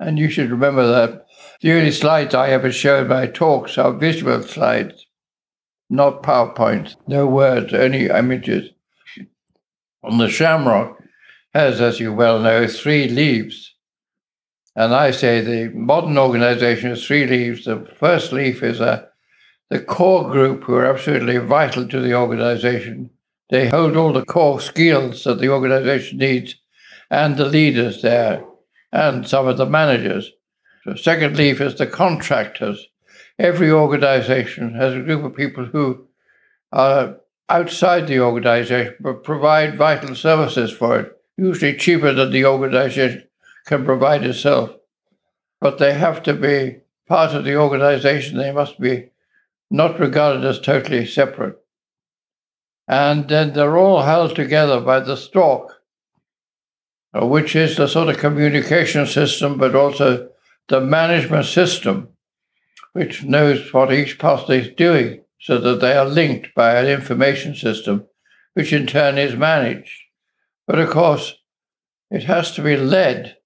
and 0.00 0.18
you 0.18 0.30
should 0.30 0.50
remember 0.50 0.86
that. 0.88 1.26
The 1.60 1.72
only 1.72 1.92
slides 1.92 2.34
I 2.34 2.48
ever 2.48 2.72
show 2.72 3.02
in 3.02 3.08
my 3.08 3.26
talks 3.26 3.76
are 3.76 3.92
visual 3.92 4.42
slides 4.42 5.05
not 5.88 6.22
PowerPoint, 6.22 6.96
no 7.06 7.26
words, 7.26 7.72
only 7.72 8.06
images. 8.06 8.70
And 10.02 10.20
the 10.20 10.28
shamrock 10.28 10.98
has, 11.54 11.80
as 11.80 12.00
you 12.00 12.12
well 12.12 12.38
know, 12.38 12.66
three 12.66 13.08
leaves. 13.08 13.74
And 14.74 14.94
I 14.94 15.10
say 15.10 15.40
the 15.40 15.70
modern 15.74 16.18
organization 16.18 16.90
has 16.90 17.04
three 17.04 17.26
leaves. 17.26 17.64
The 17.64 17.86
first 17.98 18.32
leaf 18.32 18.62
is 18.62 18.80
a 18.80 19.08
the 19.68 19.80
core 19.80 20.30
group 20.30 20.62
who 20.64 20.74
are 20.74 20.86
absolutely 20.86 21.38
vital 21.38 21.88
to 21.88 22.00
the 22.00 22.14
organization. 22.14 23.10
They 23.50 23.68
hold 23.68 23.96
all 23.96 24.12
the 24.12 24.24
core 24.24 24.60
skills 24.60 25.24
that 25.24 25.40
the 25.40 25.48
organization 25.48 26.18
needs, 26.18 26.54
and 27.10 27.36
the 27.36 27.46
leaders 27.46 28.02
there, 28.02 28.44
and 28.92 29.26
some 29.26 29.48
of 29.48 29.56
the 29.56 29.66
managers. 29.66 30.30
The 30.84 30.96
second 30.96 31.36
leaf 31.36 31.60
is 31.60 31.74
the 31.76 31.86
contractors. 31.86 32.86
Every 33.38 33.70
organization 33.70 34.74
has 34.74 34.94
a 34.94 35.00
group 35.00 35.24
of 35.24 35.36
people 35.36 35.66
who 35.66 36.08
are 36.72 37.16
outside 37.48 38.06
the 38.06 38.20
organization 38.20 38.94
but 39.00 39.22
provide 39.24 39.76
vital 39.76 40.14
services 40.14 40.72
for 40.72 41.00
it, 41.00 41.20
usually 41.36 41.76
cheaper 41.76 42.12
than 42.12 42.30
the 42.32 42.46
organization 42.46 43.24
can 43.66 43.84
provide 43.84 44.24
itself. 44.24 44.70
But 45.60 45.78
they 45.78 45.94
have 45.94 46.22
to 46.24 46.34
be 46.34 46.78
part 47.06 47.34
of 47.34 47.44
the 47.44 47.56
organization. 47.56 48.38
They 48.38 48.52
must 48.52 48.80
be 48.80 49.10
not 49.70 49.98
regarded 49.98 50.44
as 50.44 50.60
totally 50.60 51.06
separate. 51.06 51.58
And 52.88 53.28
then 53.28 53.52
they're 53.52 53.76
all 53.76 54.02
held 54.02 54.36
together 54.36 54.80
by 54.80 55.00
the 55.00 55.16
stalk, 55.16 55.80
which 57.12 57.56
is 57.56 57.76
the 57.76 57.88
sort 57.88 58.08
of 58.08 58.18
communication 58.18 59.06
system, 59.06 59.58
but 59.58 59.74
also 59.74 60.28
the 60.68 60.80
management 60.80 61.46
system, 61.46 62.08
which 62.96 63.24
knows 63.24 63.74
what 63.74 63.92
each 63.92 64.18
person 64.18 64.54
is 64.54 64.74
doing 64.74 65.20
so 65.38 65.58
that 65.58 65.82
they 65.82 65.94
are 65.94 66.06
linked 66.06 66.54
by 66.54 66.76
an 66.76 66.86
information 66.86 67.54
system, 67.54 68.06
which 68.54 68.72
in 68.72 68.86
turn 68.86 69.18
is 69.18 69.36
managed. 69.36 70.00
But 70.66 70.78
of 70.78 70.88
course, 70.88 71.34
it 72.10 72.24
has 72.24 72.52
to 72.52 72.62
be 72.62 72.74
led. 72.74 73.36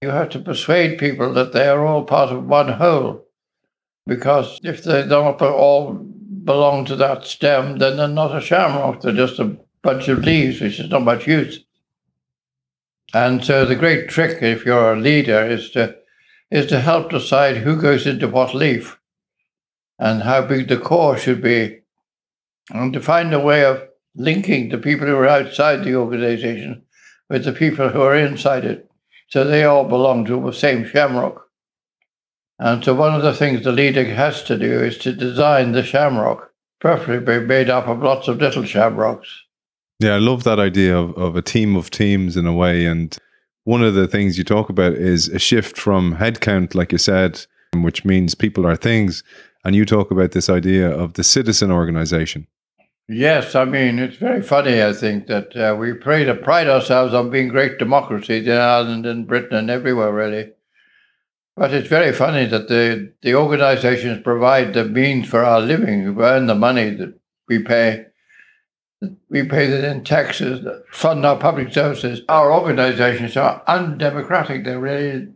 You 0.00 0.10
have 0.10 0.28
to 0.28 0.38
persuade 0.38 0.98
people 0.98 1.32
that 1.32 1.52
they 1.52 1.66
are 1.66 1.84
all 1.84 2.04
part 2.04 2.30
of 2.30 2.46
one 2.46 2.68
whole. 2.68 3.26
Because 4.06 4.60
if 4.62 4.84
they 4.84 5.04
don't 5.04 5.42
all 5.42 5.94
belong 6.44 6.84
to 6.84 6.94
that 6.94 7.24
stem, 7.24 7.78
then 7.78 7.96
they're 7.96 8.06
not 8.06 8.36
a 8.36 8.40
shamrock. 8.40 9.00
They're 9.00 9.12
just 9.12 9.40
a 9.40 9.56
bunch 9.82 10.06
of 10.06 10.20
leaves, 10.20 10.60
which 10.60 10.78
is 10.78 10.88
not 10.88 11.02
much 11.02 11.26
use. 11.26 11.64
And 13.12 13.44
so 13.44 13.64
the 13.64 13.74
great 13.74 14.08
trick, 14.08 14.40
if 14.40 14.64
you're 14.64 14.92
a 14.92 15.00
leader, 15.00 15.44
is 15.44 15.70
to 15.70 15.96
is 16.54 16.66
to 16.66 16.80
help 16.80 17.10
decide 17.10 17.56
who 17.56 17.74
goes 17.74 18.06
into 18.06 18.28
what 18.28 18.54
leaf 18.54 18.96
and 19.98 20.22
how 20.22 20.40
big 20.40 20.68
the 20.68 20.78
core 20.78 21.18
should 21.18 21.42
be, 21.42 21.80
and 22.70 22.92
to 22.92 23.00
find 23.00 23.34
a 23.34 23.40
way 23.40 23.64
of 23.64 23.82
linking 24.14 24.68
the 24.68 24.78
people 24.78 25.04
who 25.04 25.16
are 25.16 25.26
outside 25.26 25.82
the 25.82 25.96
organization 25.96 26.80
with 27.28 27.44
the 27.44 27.52
people 27.52 27.88
who 27.88 28.00
are 28.00 28.14
inside 28.16 28.64
it. 28.64 28.88
So 29.30 29.42
they 29.42 29.64
all 29.64 29.84
belong 29.84 30.24
to 30.26 30.40
the 30.40 30.52
same 30.52 30.86
shamrock. 30.86 31.44
And 32.60 32.84
so 32.84 32.94
one 32.94 33.16
of 33.16 33.22
the 33.22 33.34
things 33.34 33.64
the 33.64 33.72
leader 33.72 34.04
has 34.04 34.44
to 34.44 34.56
do 34.56 34.80
is 34.80 34.96
to 34.98 35.12
design 35.12 35.72
the 35.72 35.82
shamrock, 35.82 36.52
preferably 36.80 37.40
made 37.40 37.68
up 37.68 37.88
of 37.88 38.00
lots 38.00 38.28
of 38.28 38.38
little 38.38 38.64
shamrocks. 38.64 39.28
Yeah, 39.98 40.14
I 40.14 40.18
love 40.18 40.44
that 40.44 40.60
idea 40.60 40.96
of, 40.96 41.18
of 41.18 41.34
a 41.34 41.42
team 41.42 41.74
of 41.74 41.90
teams 41.90 42.36
in 42.36 42.46
a 42.46 42.54
way. 42.54 42.86
And 42.86 43.18
one 43.64 43.82
of 43.82 43.94
the 43.94 44.06
things 44.06 44.38
you 44.38 44.44
talk 44.44 44.68
about 44.68 44.92
is 44.92 45.28
a 45.28 45.38
shift 45.38 45.76
from 45.76 46.16
headcount, 46.16 46.74
like 46.74 46.92
you 46.92 46.98
said, 46.98 47.44
which 47.74 48.04
means 48.04 48.34
people 48.34 48.66
are 48.66 48.76
things. 48.76 49.24
And 49.64 49.74
you 49.74 49.86
talk 49.86 50.10
about 50.10 50.32
this 50.32 50.50
idea 50.50 50.88
of 50.90 51.14
the 51.14 51.24
citizen 51.24 51.70
organization. 51.70 52.46
Yes, 53.08 53.54
I 53.54 53.64
mean, 53.64 53.98
it's 53.98 54.16
very 54.16 54.42
funny, 54.42 54.82
I 54.82 54.92
think, 54.92 55.26
that 55.26 55.56
uh, 55.56 55.76
we 55.76 55.92
pray 55.92 56.24
to 56.24 56.34
pride 56.34 56.68
ourselves 56.68 57.12
on 57.12 57.30
being 57.30 57.48
great 57.48 57.78
democracies 57.78 58.46
in 58.46 58.56
Ireland 58.56 59.04
and 59.04 59.26
Britain 59.26 59.56
and 59.56 59.70
everywhere, 59.70 60.12
really. 60.12 60.52
But 61.56 61.72
it's 61.72 61.88
very 61.88 62.12
funny 62.12 62.46
that 62.46 62.68
the, 62.68 63.12
the 63.22 63.34
organizations 63.34 64.22
provide 64.22 64.74
the 64.74 64.84
means 64.84 65.28
for 65.28 65.44
our 65.44 65.60
living, 65.60 66.02
who 66.02 66.22
earn 66.22 66.46
the 66.46 66.54
money 66.54 66.90
that 66.90 67.14
we 67.48 67.62
pay. 67.62 68.06
We 69.28 69.44
pay 69.44 69.66
that 69.66 69.84
in 69.84 70.04
taxes 70.04 70.64
that 70.64 70.84
fund 70.90 71.24
our 71.24 71.38
public 71.38 71.72
services. 71.72 72.22
Our 72.28 72.52
organizations 72.52 73.36
are 73.36 73.62
undemocratic. 73.66 74.64
They're 74.64 74.80
really 74.80 75.28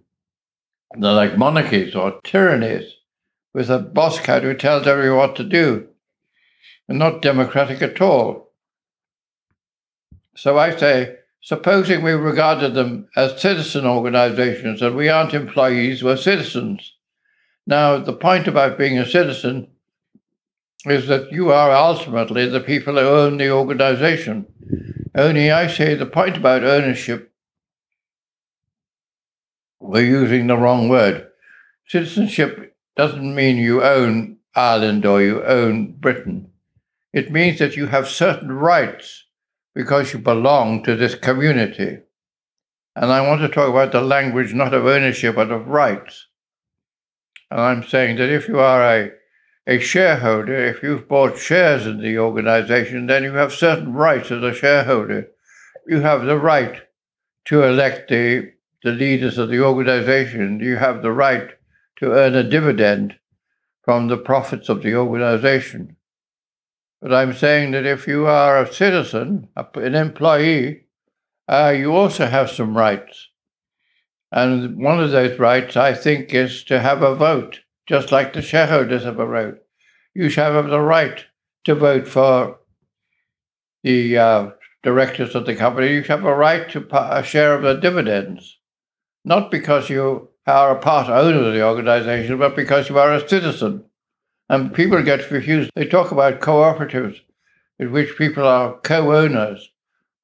they're 0.99 1.13
like 1.13 1.37
monarchies 1.37 1.95
or 1.95 2.21
tyrannies 2.25 2.93
with 3.53 3.71
a 3.71 3.79
boss 3.79 4.21
cat 4.21 4.43
who 4.43 4.55
tells 4.55 4.87
everyone 4.87 5.19
what 5.19 5.37
to 5.37 5.45
do. 5.45 5.89
And 6.89 6.99
not 6.99 7.21
democratic 7.23 7.83
at 7.83 8.01
all. 8.01 8.53
So 10.35 10.57
I 10.59 10.75
say 10.75 11.19
Supposing 11.41 12.03
we 12.03 12.13
regarded 12.13 12.75
them 12.75 13.09
as 13.17 13.41
citizen 13.41 13.87
organizations 13.87 14.83
and 14.83 14.97
we 14.97 15.09
aren't 15.09 15.35
employees, 15.35 16.03
we're 16.03 16.17
citizens. 16.17 16.95
Now, 17.67 17.99
the 17.99 18.13
point 18.13 18.49
about 18.49 18.77
being 18.77 18.99
a 18.99 19.07
citizen 19.07 19.69
is 20.85 21.09
that 21.09 21.33
you 21.33 21.51
are 21.51 21.73
ultimately 21.73 22.49
the 22.49 22.61
people 22.61 22.95
who 22.95 23.01
own 23.01 23.37
the 23.37 23.51
organization. 23.51 24.47
Only 25.15 25.51
I 25.51 25.67
say 25.67 25.95
the 25.95 26.07
point 26.07 26.37
about 26.37 26.65
ownership, 26.65 27.33
we're 29.81 30.05
using 30.05 30.47
the 30.47 30.57
wrong 30.57 30.89
word. 30.89 31.29
Citizenship 31.87 32.77
doesn't 32.97 33.35
mean 33.35 33.57
you 33.57 33.83
own 33.83 34.37
Ireland 34.55 35.07
or 35.07 35.23
you 35.23 35.43
own 35.45 35.93
Britain. 35.93 36.51
It 37.13 37.33
means 37.33 37.59
that 37.59 37.77
you 37.77 37.87
have 37.87 38.09
certain 38.09 38.53
rights 38.53 39.25
because 39.75 40.13
you 40.13 40.19
belong 40.19 40.83
to 40.85 40.97
this 40.97 41.15
community. 41.15 41.99
And 42.95 43.13
I 43.13 43.27
want 43.27 43.41
to 43.41 43.49
talk 43.49 43.71
about 43.71 43.93
the 43.93 44.01
language 44.01 44.53
not 44.53 44.75
of 44.75 44.85
ownership, 44.85 45.37
but 45.37 45.51
of 45.51 45.69
rights. 45.69 46.27
And 47.51 47.61
I'm 47.61 47.85
saying 47.85 48.17
that 48.17 48.29
if 48.29 48.49
you 48.49 48.59
are 48.59 48.83
a, 48.83 49.11
a 49.69 49.79
shareholder, 49.79 50.57
if 50.57 50.83
you've 50.83 51.07
bought 51.07 51.37
shares 51.37 51.85
in 51.85 52.01
the 52.01 52.19
organization, 52.19 53.07
then 53.07 53.23
you 53.23 53.35
have 53.35 53.53
certain 53.53 53.93
rights 53.93 54.31
as 54.31 54.43
a 54.43 54.55
shareholder. 54.55 55.29
You 55.87 56.01
have 56.01 56.25
the 56.25 56.39
right 56.39 56.81
to 57.45 57.63
elect 57.63 58.09
the, 58.09 58.53
the 58.83 58.93
leaders 58.93 59.37
of 59.37 59.51
the 59.51 59.63
organization. 59.63 60.59
You 60.61 60.77
have 60.77 61.03
the 61.03 61.13
right 61.13 61.51
to 61.97 62.13
earn 62.13 62.35
a 62.35 62.43
dividend 62.43 63.17
from 63.83 64.09
the 64.09 64.17
profits 64.17 64.71
of 64.71 64.83
the 64.83 64.95
organization. 64.95 65.97
But 67.03 67.13
I'm 67.13 67.35
saying 67.35 67.73
that 67.73 67.85
if 67.85 68.09
you 68.09 68.27
are 68.27 68.63
a 68.63 68.73
citizen, 68.73 69.49
an 69.55 69.95
employee, 69.95 70.85
uh, 71.47 71.75
you 71.77 71.95
also 71.95 72.27
have 72.27 72.51
some 72.51 72.77
rights. 72.77 73.29
And 74.33 74.83
one 74.83 74.99
of 74.99 75.11
those 75.11 75.39
rights, 75.39 75.77
I 75.77 75.93
think, 75.93 76.33
is 76.33 76.65
to 76.65 76.81
have 76.81 77.03
a 77.03 77.15
vote, 77.15 77.61
just 77.89 78.13
like 78.13 78.33
the 78.33 78.43
shareholders 78.43 79.05
have 79.05 79.19
a 79.19 79.27
vote. 79.27 79.59
You 80.15 80.29
have 80.31 80.69
the 80.69 80.81
right 80.81 81.25
to 81.65 81.75
vote 81.75 82.07
for 82.07 82.59
the 83.83 84.19
uh, 84.19 84.51
directors 84.83 85.35
of 85.35 85.47
the 85.47 85.57
company. 85.57 85.95
You 85.95 86.03
have 86.03 86.25
a 86.25 86.35
right 86.35 86.69
to 86.71 86.87
a 86.93 87.23
share 87.23 87.55
of 87.55 87.63
the 87.63 87.75
dividends, 87.75 88.59
not 89.25 89.51
because 89.51 89.89
you 89.89 90.29
are 90.47 90.77
a 90.77 90.81
part 90.81 91.09
owner 91.09 91.49
of 91.49 91.55
the 91.55 91.65
organization, 91.65 92.39
but 92.39 92.57
because 92.57 92.89
you 92.89 92.99
are 92.99 93.15
a 93.15 93.29
citizen. 93.29 93.85
And 94.51 94.73
people 94.73 95.03
get 95.03 95.29
confused. 95.29 95.71
They 95.75 95.87
talk 95.87 96.11
about 96.11 96.41
cooperatives 96.41 97.21
in 97.79 97.93
which 97.93 98.17
people 98.17 98.47
are 98.47 98.79
co 98.81 99.15
owners. 99.15 99.71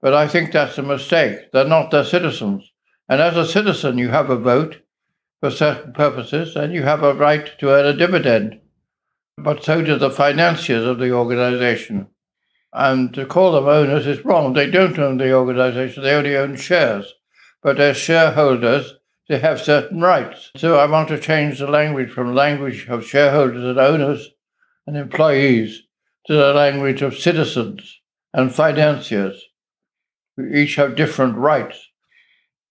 But 0.01 0.15
I 0.15 0.29
think 0.29 0.53
that's 0.53 0.79
a 0.79 0.83
mistake. 0.83 1.53
They're 1.53 1.67
not 1.67 1.91
the 1.91 2.05
citizens. 2.05 2.71
And 3.09 3.21
as 3.21 3.37
a 3.37 3.47
citizen, 3.47 3.99
you 3.99 4.09
have 4.09 4.31
a 4.31 4.37
vote 4.37 4.81
for 5.45 5.51
certain 5.51 5.93
purposes 5.93 6.57
and 6.57 6.73
you 6.73 6.85
have 6.85 7.03
a 7.03 7.13
right 7.13 7.51
to 7.59 7.69
earn 7.69 7.85
a 7.85 7.93
dividend. 7.93 8.59
But 9.37 9.63
so 9.63 9.83
do 9.83 9.99
the 9.99 10.11
financiers 10.11 10.87
of 10.87 10.99
the 10.99 11.13
organization. 11.13 12.07
And 12.73 13.13
to 13.13 13.27
call 13.27 13.53
them 13.53 13.69
owners 13.69 14.07
is 14.07 14.25
wrong. 14.25 14.55
They 14.55 14.71
don't 14.71 14.99
own 14.99 15.19
the 15.19 15.35
organization, 15.35 16.03
they 16.03 16.15
only 16.15 16.35
own 16.35 16.57
shares. 16.57 17.13
But 17.63 17.79
as 17.79 17.99
shareholders, 17.99 18.95
they 19.29 19.39
have 19.39 19.61
certain 19.61 20.01
rights. 20.01 20.51
So 20.57 20.79
I 20.79 20.87
want 20.87 21.09
to 21.09 21.21
change 21.21 21.59
the 21.59 21.67
language 21.67 22.09
from 22.09 22.35
language 22.35 22.87
of 22.89 23.05
shareholders 23.05 23.65
and 23.65 23.79
owners 23.79 24.31
and 24.87 24.97
employees 24.97 25.83
to 26.27 26.33
the 26.33 26.55
language 26.55 27.03
of 27.03 27.19
citizens 27.19 28.01
and 28.33 28.51
financiers 28.51 29.45
who 30.39 30.47
each 30.47 30.77
have 30.77 30.97
different 30.97 31.37
rights. 31.37 31.91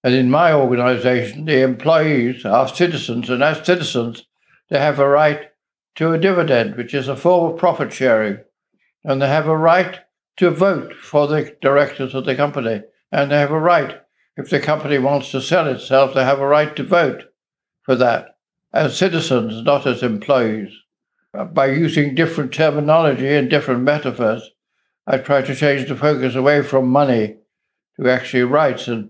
And 0.03 0.13
in 0.13 0.29
my 0.29 0.51
organization, 0.51 1.45
the 1.45 1.61
employees 1.61 2.45
are 2.45 2.67
citizens, 2.67 3.29
and 3.29 3.41
as 3.41 3.65
citizens, 3.65 4.25
they 4.69 4.79
have 4.79 4.99
a 4.99 5.07
right 5.07 5.49
to 5.95 6.11
a 6.11 6.17
dividend, 6.17 6.75
which 6.75 6.93
is 6.93 7.07
a 7.07 7.15
form 7.15 7.53
of 7.53 7.59
profit 7.59 7.93
sharing. 7.93 8.39
And 9.03 9.21
they 9.21 9.27
have 9.27 9.47
a 9.47 9.57
right 9.57 9.99
to 10.37 10.49
vote 10.49 10.93
for 10.95 11.27
the 11.27 11.55
directors 11.61 12.15
of 12.15 12.25
the 12.25 12.35
company. 12.35 12.81
And 13.11 13.31
they 13.31 13.37
have 13.37 13.51
a 13.51 13.59
right 13.59 14.01
if 14.35 14.49
the 14.49 14.59
company 14.59 14.97
wants 14.97 15.31
to 15.31 15.41
sell 15.41 15.67
itself, 15.67 16.13
they 16.13 16.23
have 16.23 16.39
a 16.39 16.47
right 16.47 16.75
to 16.75 16.83
vote 16.83 17.25
for 17.83 17.95
that 17.95 18.37
as 18.73 18.97
citizens, 18.97 19.63
not 19.63 19.85
as 19.85 20.01
employees. 20.01 20.73
Uh, 21.37 21.45
by 21.45 21.67
using 21.67 22.15
different 22.15 22.51
terminology 22.51 23.27
and 23.27 23.49
different 23.49 23.83
metaphors, 23.83 24.49
I 25.05 25.17
try 25.19 25.43
to 25.43 25.55
change 25.55 25.87
the 25.87 25.95
focus 25.95 26.35
away 26.35 26.63
from 26.63 26.87
money 26.87 27.37
to 27.99 28.09
actually 28.09 28.43
rights. 28.43 28.87
And 28.87 29.09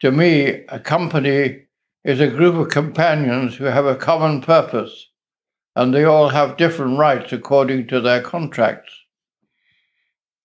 to 0.00 0.12
me, 0.12 0.64
a 0.68 0.78
company 0.78 1.62
is 2.04 2.20
a 2.20 2.28
group 2.28 2.54
of 2.54 2.68
companions 2.68 3.56
who 3.56 3.64
have 3.64 3.86
a 3.86 3.96
common 3.96 4.40
purpose. 4.40 5.10
and 5.76 5.92
they 5.92 6.04
all 6.04 6.30
have 6.30 6.56
different 6.56 6.98
rights 6.98 7.32
according 7.32 7.86
to 7.86 8.00
their 8.00 8.22
contracts. 8.22 8.94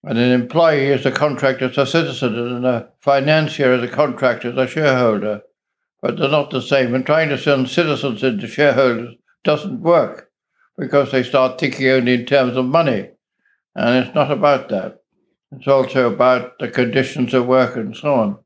And 0.04 0.18
an 0.18 0.32
employee 0.32 0.88
is 0.88 1.06
a 1.06 1.12
contractor 1.12 1.66
as 1.66 1.78
a 1.78 1.86
citizen, 1.86 2.36
and 2.38 2.66
a 2.66 2.89
financier 2.99 3.74
is 3.74 3.84
a 3.84 3.88
contractor 3.88 4.49
as 4.49 4.58
a 4.58 4.68
shareholder. 4.68 5.41
But 6.02 6.18
they're 6.18 6.30
not 6.30 6.49
the 6.49 6.62
same. 6.62 6.93
And 6.93 7.06
trying 7.06 7.30
to 7.30 7.38
turn 7.38 7.66
citizens 7.68 8.24
into 8.24 8.47
shareholders 8.47 9.16
doesn't 9.43 9.82
work 9.82 10.30
because 10.78 11.12
they 11.12 11.24
start 11.24 11.60
thinking 11.60 11.88
only 11.88 12.16
in 12.16 12.26
terms 12.26 12.58
of 12.58 12.66
money. 12.66 13.10
And 13.76 14.04
it's 14.06 14.16
not 14.16 14.32
about 14.32 14.70
that. 14.70 15.04
It's 15.52 15.68
also 15.68 16.12
about 16.12 16.60
the 16.60 16.68
conditions 16.68 17.34
of 17.34 17.45
work 17.45 17.76
and 17.76 17.95
so 17.95 18.14
on. 18.14 18.38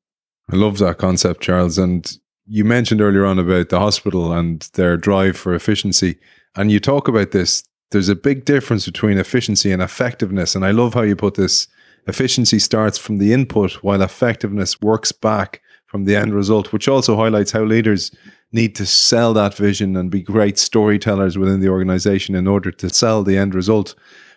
I 0.52 0.56
love 0.56 0.78
that 0.78 0.98
concept, 0.98 1.42
Charles. 1.42 1.78
And 1.78 2.18
you 2.48 2.64
mentioned 2.64 3.02
earlier 3.02 3.26
on 3.26 3.40
about 3.40 3.70
the 3.70 3.80
hospital 3.80 4.32
and 4.32 4.62
their 4.74 4.98
drive 4.98 5.38
for 5.38 5.54
efficiency. 5.54 6.18
And 6.56 6.72
you 6.72 6.80
talk 6.80 7.08
about 7.08 7.32
this. 7.32 7.64
There's 7.92 8.10
a 8.10 8.16
big 8.16 8.46
difference 8.46 8.86
between 8.86 9.18
efficiency 9.18 9.72
and 9.72 9.82
effectiveness. 9.82 10.56
And 10.56 10.66
I 10.66 10.72
love 10.72 10.94
how 10.94 11.02
you 11.02 11.16
put 11.16 11.36
this. 11.36 11.68
Efficiency 12.08 12.60
starts 12.60 12.98
from 12.98 13.18
the 13.18 13.34
input, 13.34 13.84
while 13.84 14.02
effectiveness 14.02 14.80
works 14.82 15.12
back 15.12 15.62
from 15.88 16.06
the 16.06 16.16
end 16.16 16.34
result, 16.34 16.72
which 16.72 16.88
also 16.88 17.16
highlights 17.16 17.52
how 17.52 17.64
leaders 17.64 18.12
need 18.52 18.76
to 18.76 18.86
sell 18.86 19.34
that 19.34 19.56
vision 19.56 19.96
and 19.98 20.12
be 20.12 20.22
great 20.22 20.58
storytellers 20.60 21.38
within 21.38 21.62
the 21.62 21.70
organization 21.70 22.36
in 22.36 22.48
order 22.48 22.72
to 22.72 22.94
sell 22.94 23.24
the 23.24 23.38
end 23.38 23.56
result. 23.56 23.96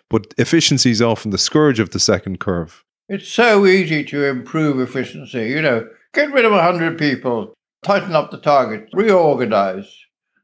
But 0.09 0.33
efficiency 0.37 0.89
is 0.89 1.01
often 1.01 1.31
the 1.31 1.37
scourge 1.37 1.79
of 1.79 1.91
the 1.91 1.99
second 1.99 2.39
curve. 2.39 2.83
It's 3.07 3.27
so 3.27 3.65
easy 3.65 4.03
to 4.05 4.25
improve 4.25 4.79
efficiency. 4.79 5.49
You 5.49 5.61
know, 5.61 5.87
get 6.13 6.31
rid 6.31 6.45
of 6.45 6.51
100 6.51 6.97
people, 6.97 7.53
tighten 7.83 8.15
up 8.15 8.31
the 8.31 8.37
target, 8.37 8.89
reorganize. 8.93 9.89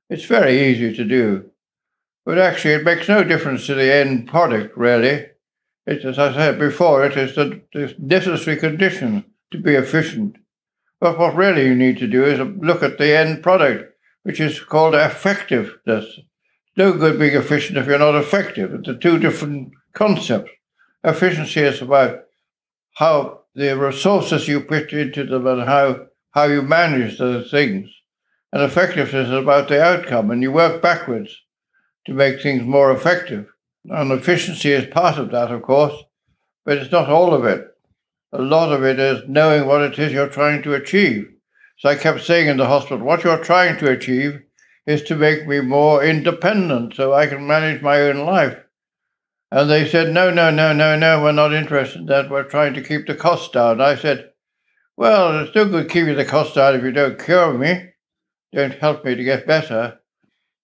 It's 0.09 0.25
very 0.25 0.69
easy 0.69 0.95
to 0.95 1.03
do. 1.03 1.49
But 2.25 2.39
actually, 2.39 2.75
it 2.75 2.83
makes 2.83 3.07
no 3.07 3.23
difference 3.23 3.65
to 3.67 3.75
the 3.75 3.93
end 3.93 4.27
product, 4.27 4.75
really. 4.77 5.27
It's, 5.85 6.05
as 6.05 6.17
I 6.17 6.33
said 6.33 6.59
before, 6.59 7.05
it 7.05 7.15
is 7.15 7.35
the, 7.35 7.61
the 7.73 7.95
necessary 7.99 8.57
condition 8.57 9.25
to 9.51 9.59
be 9.59 9.75
efficient. 9.75 10.37
But 10.99 11.19
what 11.19 11.35
really 11.35 11.65
you 11.65 11.75
need 11.75 11.99
to 11.99 12.07
do 12.07 12.23
is 12.23 12.39
look 12.39 12.81
at 12.81 12.97
the 12.97 13.15
end 13.15 13.43
product, 13.43 13.93
which 14.23 14.39
is 14.39 14.59
called 14.59 14.95
effectiveness. 14.95 16.19
No 16.77 16.93
good 16.93 17.19
being 17.19 17.35
efficient 17.35 17.77
if 17.77 17.85
you're 17.85 17.99
not 17.99 18.15
effective. 18.15 18.73
It's 18.73 18.87
a 18.87 18.95
two 18.95 19.19
different 19.19 19.71
concepts. 19.93 20.51
Efficiency 21.03 21.61
is 21.61 21.81
about 21.81 22.23
how 22.95 23.41
the 23.55 23.77
resources 23.77 24.47
you 24.47 24.59
put 24.59 24.91
into 24.91 25.23
them 25.23 25.47
and 25.47 25.63
how, 25.63 26.07
how 26.31 26.43
you 26.43 26.61
manage 26.61 27.17
those 27.17 27.49
things. 27.49 27.89
And 28.51 28.61
effectiveness 28.61 29.27
is 29.27 29.31
about 29.31 29.69
the 29.69 29.81
outcome, 29.81 30.29
and 30.29 30.41
you 30.41 30.51
work 30.51 30.81
backwards 30.81 31.35
to 32.05 32.13
make 32.13 32.41
things 32.41 32.63
more 32.63 32.91
effective. 32.91 33.47
And 33.85 34.11
efficiency 34.11 34.71
is 34.71 34.93
part 34.93 35.17
of 35.17 35.31
that, 35.31 35.51
of 35.51 35.61
course, 35.61 35.95
but 36.65 36.77
it's 36.77 36.91
not 36.91 37.09
all 37.09 37.33
of 37.33 37.45
it. 37.45 37.65
A 38.33 38.41
lot 38.41 38.73
of 38.73 38.83
it 38.83 38.99
is 38.99 39.23
knowing 39.27 39.65
what 39.65 39.81
it 39.81 39.97
is 39.97 40.11
you're 40.11 40.27
trying 40.27 40.61
to 40.63 40.73
achieve. 40.73 41.27
So 41.77 41.89
I 41.89 41.95
kept 41.95 42.21
saying 42.21 42.47
in 42.47 42.57
the 42.57 42.67
hospital, 42.67 43.05
what 43.05 43.23
you're 43.23 43.43
trying 43.43 43.77
to 43.79 43.91
achieve 43.91 44.41
is 44.85 45.01
to 45.03 45.15
make 45.15 45.47
me 45.47 45.61
more 45.61 46.03
independent 46.03 46.95
so 46.95 47.13
I 47.13 47.27
can 47.27 47.47
manage 47.47 47.81
my 47.81 48.01
own 48.01 48.25
life. 48.25 48.64
And 49.51 49.69
they 49.69 49.87
said, 49.87 50.11
no, 50.11 50.31
no, 50.31 50.49
no, 50.49 50.73
no, 50.73 50.97
no, 50.97 51.21
we're 51.21 51.31
not 51.31 51.53
interested 51.53 51.99
in 52.01 52.05
that. 52.07 52.29
We're 52.29 52.43
trying 52.43 52.73
to 52.73 52.83
keep 52.83 53.07
the 53.07 53.15
costs 53.15 53.49
down. 53.49 53.79
I 53.79 53.95
said, 53.95 54.31
well, 54.97 55.39
it's 55.39 55.55
no 55.55 55.65
good 55.65 55.89
keeping 55.89 56.15
the 56.15 56.25
costs 56.25 56.55
down 56.55 56.75
if 56.75 56.83
you 56.83 56.91
don't 56.91 57.23
cure 57.23 57.53
me, 57.53 57.89
don't 58.53 58.73
help 58.73 59.05
me 59.05 59.15
to 59.15 59.23
get 59.23 59.47
better. 59.47 59.99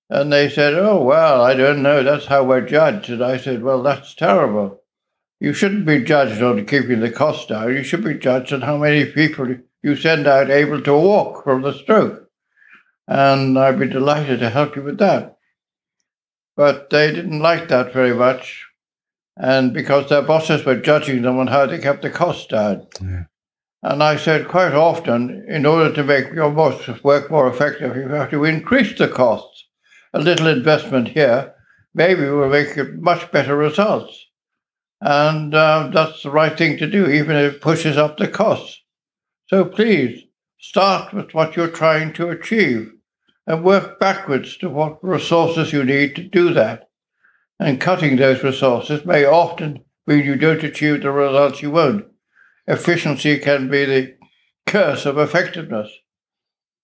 And 0.10 0.32
they 0.32 0.50
said, 0.50 0.74
oh, 0.74 1.02
well, 1.02 1.42
I 1.42 1.54
don't 1.54 1.82
know. 1.82 2.04
That's 2.04 2.26
how 2.26 2.44
we're 2.44 2.62
judged. 2.62 3.10
And 3.10 3.24
I 3.24 3.38
said, 3.38 3.64
well, 3.64 3.82
that's 3.82 4.14
terrible. 4.14 4.82
You 5.40 5.54
shouldn't 5.54 5.86
be 5.86 6.04
judged 6.04 6.42
on 6.42 6.66
keeping 6.66 7.00
the 7.00 7.12
costs 7.12 7.46
down. 7.46 7.74
You 7.74 7.84
should 7.84 8.04
be 8.04 8.16
judged 8.16 8.52
on 8.52 8.62
how 8.62 8.78
many 8.78 9.06
people 9.06 9.56
you 9.82 9.96
send 9.96 10.28
out 10.28 10.50
able 10.50 10.82
to 10.82 10.94
walk 10.94 11.44
from 11.44 11.62
the 11.62 11.74
stroke. 11.74 12.30
And 13.08 13.58
I'd 13.58 13.80
be 13.80 13.88
delighted 13.88 14.40
to 14.42 14.50
help 14.50 14.76
you 14.76 14.84
with 14.84 14.98
that. 14.98 15.38
But 16.56 16.90
they 16.90 17.12
didn't 17.14 17.40
like 17.40 17.70
that 17.70 17.94
very 17.94 18.14
much 18.14 18.68
and 19.38 19.74
because 19.74 20.10
their 20.10 20.22
bosses 20.22 20.66
were 20.66 20.76
judging 20.76 21.22
them 21.22 21.40
on 21.40 21.48
how 21.48 21.66
they 21.66 21.80
kept 21.80 22.02
the 22.02 22.10
costs 22.10 22.48
down. 22.48 22.88
Yeah. 23.02 23.24
And 23.84 24.04
I 24.04 24.16
said 24.16 24.48
quite 24.48 24.74
often, 24.74 25.46
in 25.48 25.66
order 25.66 25.94
to 25.94 26.04
make 26.04 26.32
your 26.34 26.52
boss 26.52 26.88
work 27.04 27.32
more 27.32 27.48
effective, 27.48 27.96
you 27.96 28.08
have 28.10 28.30
to 28.30 28.46
increase 28.46 28.96
the 28.98 29.08
costs. 29.08 29.66
A 30.14 30.20
little 30.20 30.48
investment 30.48 31.08
here 31.08 31.56
maybe 31.94 32.26
will 32.26 32.50
make 32.50 32.78
it 32.78 32.96
much 33.00 33.32
better 33.32 33.58
results. 33.58 34.28
And 35.00 35.56
uh, 35.56 35.90
that's 35.92 36.22
the 36.22 36.30
right 36.30 36.56
thing 36.56 36.78
to 36.78 36.86
do, 36.86 37.08
even 37.10 37.36
if 37.36 37.56
it 37.56 37.62
pushes 37.62 37.98
up 37.98 38.18
the 38.18 38.28
costs. 38.28 38.80
So 39.48 39.66
please 39.66 40.26
start 40.60 41.12
with 41.12 41.34
what 41.34 41.56
you're 41.56 41.68
trying 41.68 42.14
to 42.14 42.30
achieve 42.30 42.92
and 43.48 43.64
work 43.64 44.00
backwards 44.00 44.58
to 44.58 44.70
what 44.70 45.04
resources 45.04 45.74
you 45.74 45.84
need 45.84 46.16
to 46.16 46.24
do 46.24 46.54
that 46.54 46.91
and 47.62 47.80
cutting 47.80 48.16
those 48.16 48.44
resources 48.44 49.06
may 49.06 49.24
often 49.24 49.86
mean 50.08 50.26
you 50.26 50.36
don't 50.36 50.64
achieve 50.64 51.04
the 51.04 51.12
results 51.12 51.62
you 51.62 51.70
want. 51.70 52.08
Efficiency 52.66 53.38
can 53.38 53.70
be 53.70 53.86
the 53.86 54.16
curse 54.66 55.06
of 55.06 55.20
effectiveness. 55.20 55.92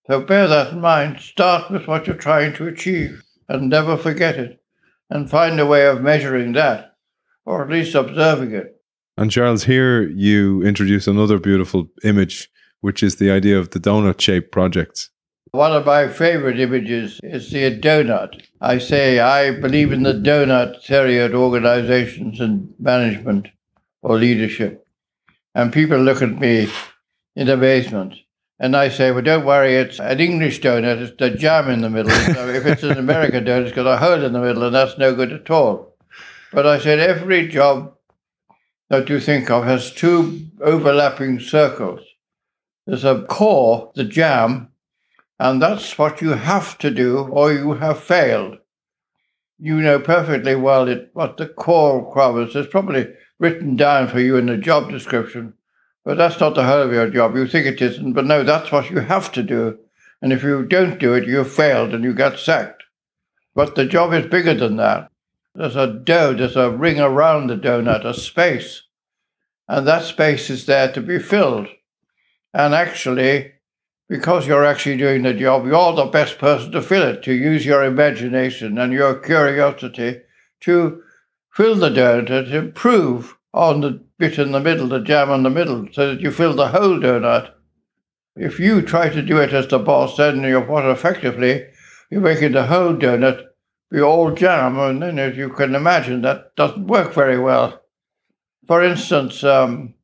So 0.06 0.20
bear 0.20 0.46
that 0.46 0.72
in 0.72 0.80
mind. 0.80 1.18
Start 1.18 1.72
with 1.72 1.88
what 1.88 2.06
you're 2.06 2.16
trying 2.16 2.54
to 2.54 2.68
achieve 2.68 3.24
and 3.48 3.68
never 3.68 3.96
forget 3.96 4.36
it, 4.36 4.62
and 5.10 5.28
find 5.28 5.58
a 5.58 5.66
way 5.66 5.86
of 5.86 6.00
measuring 6.00 6.52
that, 6.52 6.94
or 7.44 7.64
at 7.64 7.70
least 7.70 7.94
observing 7.94 8.52
it. 8.52 8.76
And 9.16 9.30
Charles, 9.32 9.64
here 9.64 10.02
you 10.02 10.62
introduce 10.62 11.08
another 11.08 11.38
beautiful 11.38 11.88
image, 12.04 12.48
which 12.82 13.02
is 13.02 13.16
the 13.16 13.30
idea 13.32 13.58
of 13.58 13.70
the 13.70 13.80
donut 13.80 14.20
shaped 14.20 14.52
projects. 14.52 15.10
One 15.52 15.72
of 15.72 15.86
my 15.86 16.08
favorite 16.08 16.60
images 16.60 17.20
is 17.22 17.50
the 17.50 17.78
donut. 17.78 18.42
I 18.60 18.76
say 18.76 19.18
I 19.18 19.50
believe 19.50 19.92
in 19.92 20.02
the 20.02 20.12
donut 20.12 20.82
theory 20.84 21.18
of 21.18 21.32
organizations 21.34 22.38
and 22.40 22.74
management 22.78 23.48
or 24.02 24.18
leadership. 24.18 24.86
And 25.54 25.72
people 25.72 25.98
look 25.98 26.20
at 26.20 26.38
me 26.38 26.68
in 27.34 27.48
amazement. 27.48 28.14
And 28.60 28.76
I 28.76 28.90
say, 28.90 29.10
well, 29.10 29.22
don't 29.22 29.46
worry, 29.46 29.76
it's 29.76 30.00
an 30.00 30.20
English 30.20 30.60
donut, 30.60 31.00
it's 31.00 31.16
the 31.16 31.30
jam 31.30 31.70
in 31.70 31.80
the 31.80 31.88
middle. 31.88 32.10
so 32.10 32.48
if 32.48 32.66
it's 32.66 32.82
an 32.82 32.98
American 32.98 33.44
donut, 33.44 33.66
it's 33.66 33.76
got 33.76 33.86
a 33.86 33.96
hole 33.96 34.22
in 34.22 34.32
the 34.32 34.40
middle, 34.40 34.64
and 34.64 34.74
that's 34.74 34.98
no 34.98 35.14
good 35.14 35.32
at 35.32 35.48
all. 35.48 35.94
But 36.52 36.66
I 36.66 36.78
said, 36.78 36.98
every 36.98 37.48
job 37.48 37.94
that 38.90 39.08
you 39.08 39.20
think 39.20 39.50
of 39.50 39.64
has 39.64 39.92
two 39.92 40.46
overlapping 40.60 41.40
circles. 41.40 42.00
There's 42.86 43.04
a 43.04 43.22
core, 43.22 43.92
the 43.94 44.04
jam, 44.04 44.68
and 45.38 45.62
that's 45.62 45.96
what 45.96 46.20
you 46.20 46.30
have 46.30 46.78
to 46.78 46.90
do, 46.90 47.18
or 47.18 47.52
you 47.52 47.74
have 47.74 48.02
failed. 48.02 48.58
You 49.58 49.80
know 49.80 49.98
perfectly 49.98 50.54
well 50.54 50.88
it, 50.88 51.10
what 51.14 51.36
the 51.36 51.46
core 51.46 52.04
requirements 52.04 52.54
is 52.54 52.66
probably 52.66 53.08
written 53.38 53.76
down 53.76 54.08
for 54.08 54.20
you 54.20 54.36
in 54.36 54.46
the 54.46 54.56
job 54.56 54.90
description, 54.90 55.54
but 56.04 56.16
that's 56.16 56.40
not 56.40 56.54
the 56.54 56.64
whole 56.64 56.82
of 56.82 56.92
your 56.92 57.10
job. 57.10 57.36
You 57.36 57.46
think 57.46 57.66
it 57.66 57.82
isn't, 57.82 58.12
but 58.12 58.24
no, 58.24 58.42
that's 58.42 58.72
what 58.72 58.90
you 58.90 58.98
have 58.98 59.30
to 59.32 59.42
do. 59.42 59.78
And 60.20 60.32
if 60.32 60.42
you 60.42 60.64
don't 60.64 60.98
do 60.98 61.14
it, 61.14 61.26
you've 61.26 61.52
failed 61.52 61.94
and 61.94 62.02
you 62.02 62.12
get 62.14 62.38
sacked. 62.38 62.82
But 63.54 63.74
the 63.74 63.86
job 63.86 64.12
is 64.12 64.26
bigger 64.26 64.54
than 64.54 64.76
that. 64.76 65.10
There's 65.54 65.76
a 65.76 65.86
dough, 65.92 66.34
there's 66.34 66.56
a 66.56 66.70
ring 66.70 67.00
around 67.00 67.48
the 67.48 67.56
donut, 67.56 68.04
a 68.04 68.14
space. 68.14 68.82
And 69.66 69.86
that 69.86 70.04
space 70.04 70.50
is 70.50 70.66
there 70.66 70.90
to 70.92 71.00
be 71.00 71.18
filled. 71.18 71.68
And 72.54 72.74
actually, 72.74 73.52
because 74.08 74.46
you're 74.46 74.64
actually 74.64 74.96
doing 74.96 75.22
the 75.22 75.34
job, 75.34 75.66
you're 75.66 75.92
the 75.92 76.06
best 76.06 76.38
person 76.38 76.72
to 76.72 76.82
fill 76.82 77.02
it, 77.02 77.22
to 77.22 77.32
use 77.32 77.66
your 77.66 77.84
imagination 77.84 78.78
and 78.78 78.92
your 78.92 79.14
curiosity 79.14 80.20
to 80.60 81.02
fill 81.52 81.76
the 81.76 81.90
donut 81.90 82.52
improve 82.52 83.36
on 83.52 83.80
the 83.80 84.02
bit 84.18 84.38
in 84.38 84.52
the 84.52 84.60
middle, 84.60 84.88
the 84.88 85.00
jam 85.00 85.30
in 85.30 85.42
the 85.42 85.50
middle, 85.50 85.86
so 85.92 86.14
that 86.14 86.20
you 86.20 86.30
fill 86.30 86.54
the 86.54 86.68
whole 86.68 86.98
donut. 86.98 87.52
If 88.34 88.58
you 88.58 88.82
try 88.82 89.08
to 89.08 89.22
do 89.22 89.38
it 89.38 89.52
as 89.52 89.68
the 89.68 89.78
boss, 89.78 90.16
then 90.16 90.42
you're 90.42 90.64
what 90.64 90.86
effectively 90.86 91.66
you're 92.10 92.20
making 92.20 92.52
the 92.52 92.66
whole 92.66 92.94
donut 92.94 93.44
be 93.90 94.00
all 94.00 94.32
jam, 94.32 94.78
and 94.78 95.02
then 95.02 95.18
as 95.18 95.36
you 95.36 95.48
can 95.48 95.74
imagine, 95.74 96.22
that 96.22 96.54
doesn't 96.56 96.86
work 96.86 97.14
very 97.14 97.38
well. 97.38 97.80
For 98.66 98.82
instance, 98.82 99.42
um, 99.44 99.94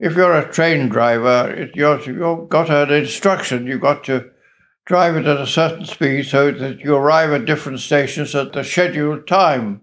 if 0.00 0.16
you're 0.16 0.34
a 0.34 0.50
train 0.50 0.88
driver, 0.88 1.50
it, 1.50 1.76
you've 1.76 2.48
got 2.48 2.70
an 2.70 2.90
instruction. 2.90 3.66
You've 3.66 3.82
got 3.82 4.02
to 4.04 4.30
drive 4.86 5.14
it 5.16 5.26
at 5.26 5.40
a 5.40 5.46
certain 5.46 5.84
speed 5.84 6.26
so 6.26 6.50
that 6.50 6.80
you 6.80 6.96
arrive 6.96 7.32
at 7.32 7.44
different 7.44 7.80
stations 7.80 8.34
at 8.34 8.54
the 8.54 8.64
scheduled 8.64 9.28
time. 9.28 9.82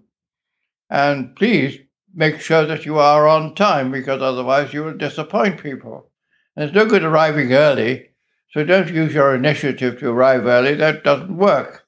And 0.90 1.36
please 1.36 1.78
make 2.12 2.40
sure 2.40 2.66
that 2.66 2.84
you 2.84 2.98
are 2.98 3.28
on 3.28 3.54
time 3.54 3.92
because 3.92 4.20
otherwise 4.20 4.74
you 4.74 4.82
will 4.82 4.96
disappoint 4.96 5.62
people. 5.62 6.10
And 6.56 6.64
it's 6.64 6.74
no 6.74 6.84
good 6.84 7.04
arriving 7.04 7.52
early, 7.52 8.08
so 8.50 8.64
don't 8.64 8.90
use 8.90 9.14
your 9.14 9.36
initiative 9.36 10.00
to 10.00 10.10
arrive 10.10 10.46
early. 10.46 10.74
That 10.74 11.04
doesn't 11.04 11.36
work. 11.36 11.86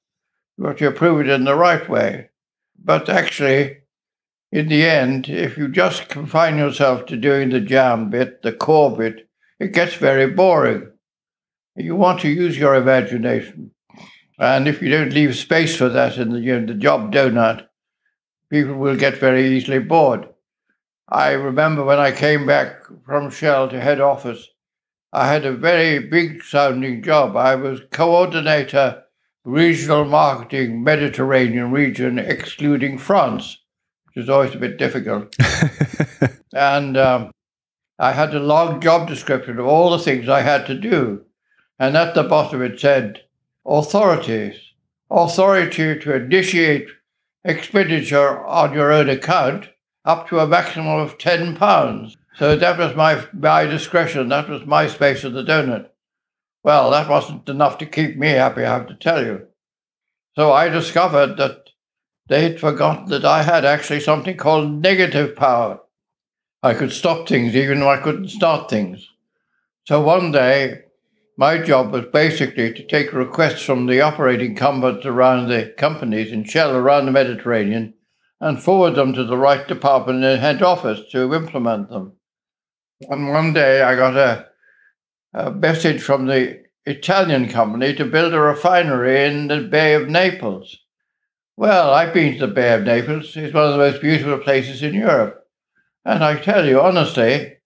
You 0.56 0.64
but 0.64 0.80
you 0.80 0.92
prove 0.92 1.22
it 1.22 1.28
in 1.28 1.44
the 1.44 1.56
right 1.56 1.88
way. 1.88 2.28
But 2.78 3.08
actually, 3.08 3.78
in 4.52 4.68
the 4.68 4.84
end, 4.84 5.28
if 5.28 5.56
you 5.56 5.68
just 5.68 6.08
confine 6.08 6.58
yourself 6.58 7.06
to 7.06 7.16
doing 7.16 7.50
the 7.50 7.60
jam 7.60 8.10
bit, 8.10 8.42
the 8.42 8.52
core 8.52 8.96
bit, 8.96 9.28
it 9.60 9.72
gets 9.72 9.94
very 9.94 10.28
boring. 10.28 10.90
You 11.76 11.94
want 11.94 12.20
to 12.20 12.28
use 12.28 12.58
your 12.58 12.74
imagination. 12.74 13.70
And 14.38 14.66
if 14.66 14.82
you 14.82 14.90
don't 14.90 15.12
leave 15.12 15.36
space 15.36 15.76
for 15.76 15.88
that 15.88 16.16
in 16.16 16.32
the, 16.32 16.66
the 16.66 16.74
job 16.74 17.12
donut, 17.12 17.66
people 18.50 18.74
will 18.74 18.96
get 18.96 19.18
very 19.18 19.56
easily 19.56 19.78
bored. 19.78 20.28
I 21.08 21.32
remember 21.32 21.84
when 21.84 21.98
I 21.98 22.10
came 22.10 22.46
back 22.46 22.80
from 23.04 23.30
Shell 23.30 23.68
to 23.70 23.80
head 23.80 24.00
office, 24.00 24.48
I 25.12 25.26
had 25.26 25.44
a 25.44 25.52
very 25.52 25.98
big 25.98 26.42
sounding 26.42 27.02
job. 27.02 27.36
I 27.36 27.54
was 27.54 27.80
coordinator, 27.90 29.02
regional 29.44 30.04
marketing, 30.04 30.82
Mediterranean 30.82 31.70
region, 31.70 32.18
excluding 32.18 32.96
France, 32.96 33.59
which 34.14 34.24
is 34.24 34.30
always 34.30 34.54
a 34.54 34.58
bit 34.58 34.78
difficult. 34.78 35.34
and 36.54 36.96
um, 36.96 37.30
I 37.98 38.12
had 38.12 38.34
a 38.34 38.40
long 38.40 38.80
job 38.80 39.08
description 39.08 39.58
of 39.58 39.66
all 39.66 39.90
the 39.90 39.98
things 39.98 40.28
I 40.28 40.40
had 40.40 40.66
to 40.66 40.74
do. 40.74 41.24
And 41.78 41.96
at 41.96 42.14
the 42.14 42.22
bottom 42.22 42.62
it 42.62 42.80
said, 42.80 43.22
authorities, 43.64 44.56
authority 45.10 45.98
to 45.98 46.14
initiate 46.14 46.88
expenditure 47.44 48.44
on 48.44 48.72
your 48.72 48.92
own 48.92 49.08
account 49.08 49.68
up 50.04 50.28
to 50.28 50.38
a 50.38 50.46
maximum 50.46 50.98
of 50.98 51.18
£10. 51.18 52.16
So 52.36 52.56
that 52.56 52.78
was 52.78 52.96
my, 52.96 53.26
my 53.32 53.64
discretion. 53.64 54.28
That 54.28 54.48
was 54.48 54.64
my 54.66 54.88
space 54.88 55.24
of 55.24 55.32
the 55.32 55.42
donut. 55.44 55.88
Well, 56.62 56.90
that 56.90 57.08
wasn't 57.08 57.48
enough 57.48 57.78
to 57.78 57.86
keep 57.86 58.16
me 58.16 58.28
happy, 58.28 58.64
I 58.64 58.74
have 58.74 58.86
to 58.88 58.94
tell 58.94 59.24
you. 59.24 59.46
So 60.36 60.52
I 60.52 60.68
discovered 60.68 61.36
that 61.36 61.59
they 62.30 62.44
had 62.44 62.60
forgotten 62.60 63.06
that 63.06 63.24
I 63.24 63.42
had 63.42 63.64
actually 63.64 63.98
something 63.98 64.36
called 64.36 64.70
negative 64.70 65.34
power. 65.34 65.80
I 66.62 66.74
could 66.74 66.92
stop 66.92 67.28
things 67.28 67.56
even 67.56 67.80
though 67.80 67.90
I 67.90 67.96
couldn't 67.96 68.28
start 68.28 68.70
things. 68.70 69.08
So 69.88 70.00
one 70.00 70.30
day, 70.30 70.82
my 71.36 71.58
job 71.58 71.90
was 71.90 72.04
basically 72.12 72.72
to 72.72 72.86
take 72.86 73.12
requests 73.12 73.64
from 73.64 73.86
the 73.86 74.00
operating 74.00 74.54
companies 74.54 75.04
around 75.04 75.48
the 75.48 75.74
companies 75.76 76.30
in 76.30 76.44
Shell 76.44 76.76
around 76.76 77.06
the 77.06 77.12
Mediterranean 77.12 77.94
and 78.40 78.62
forward 78.62 78.94
them 78.94 79.12
to 79.14 79.24
the 79.24 79.36
right 79.36 79.66
department 79.66 80.22
in 80.22 80.38
head 80.38 80.62
office 80.62 81.00
to 81.10 81.34
implement 81.34 81.90
them. 81.90 82.12
And 83.08 83.30
one 83.30 83.54
day 83.54 83.82
I 83.82 83.96
got 83.96 84.16
a, 84.16 84.46
a 85.34 85.50
message 85.50 86.00
from 86.00 86.26
the 86.26 86.62
Italian 86.86 87.48
company 87.48 87.92
to 87.94 88.04
build 88.04 88.34
a 88.34 88.40
refinery 88.40 89.24
in 89.24 89.48
the 89.48 89.62
Bay 89.62 89.94
of 89.94 90.08
Naples. 90.08 90.78
Well, 91.60 91.92
I've 91.92 92.14
been 92.14 92.38
to 92.38 92.46
the 92.46 92.54
Bay 92.54 92.72
of 92.72 92.84
Naples. 92.84 93.36
It's 93.36 93.52
one 93.52 93.64
of 93.64 93.72
the 93.72 93.76
most 93.76 94.00
beautiful 94.00 94.38
places 94.38 94.82
in 94.82 94.94
Europe. 94.94 95.46
And 96.06 96.24
I 96.24 96.40
tell 96.40 96.64
you 96.64 96.80
honestly, 96.80 97.58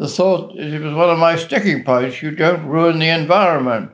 the 0.00 0.08
thought 0.08 0.58
it 0.58 0.82
was 0.82 0.92
one 0.92 1.10
of 1.10 1.18
my 1.20 1.36
sticking 1.36 1.84
points 1.84 2.22
you 2.22 2.32
don't 2.32 2.66
ruin 2.66 2.98
the 2.98 3.08
environment. 3.08 3.92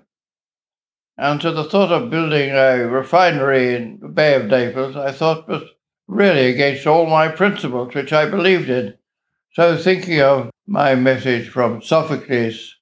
And 1.18 1.38
to 1.42 1.52
the 1.52 1.64
thought 1.64 1.92
of 1.92 2.08
building 2.08 2.52
a 2.52 2.86
refinery 2.86 3.74
in 3.74 3.98
the 4.00 4.08
Bay 4.08 4.36
of 4.36 4.46
Naples, 4.46 4.96
I 4.96 5.12
thought 5.12 5.46
was 5.46 5.64
really 6.08 6.46
against 6.46 6.86
all 6.86 7.04
my 7.04 7.28
principles, 7.28 7.94
which 7.94 8.14
I 8.14 8.24
believed 8.24 8.70
in. 8.70 8.94
So, 9.52 9.76
thinking 9.76 10.22
of 10.22 10.48
my 10.66 10.94
message 10.94 11.50
from 11.50 11.82
Sophocles 11.82 12.74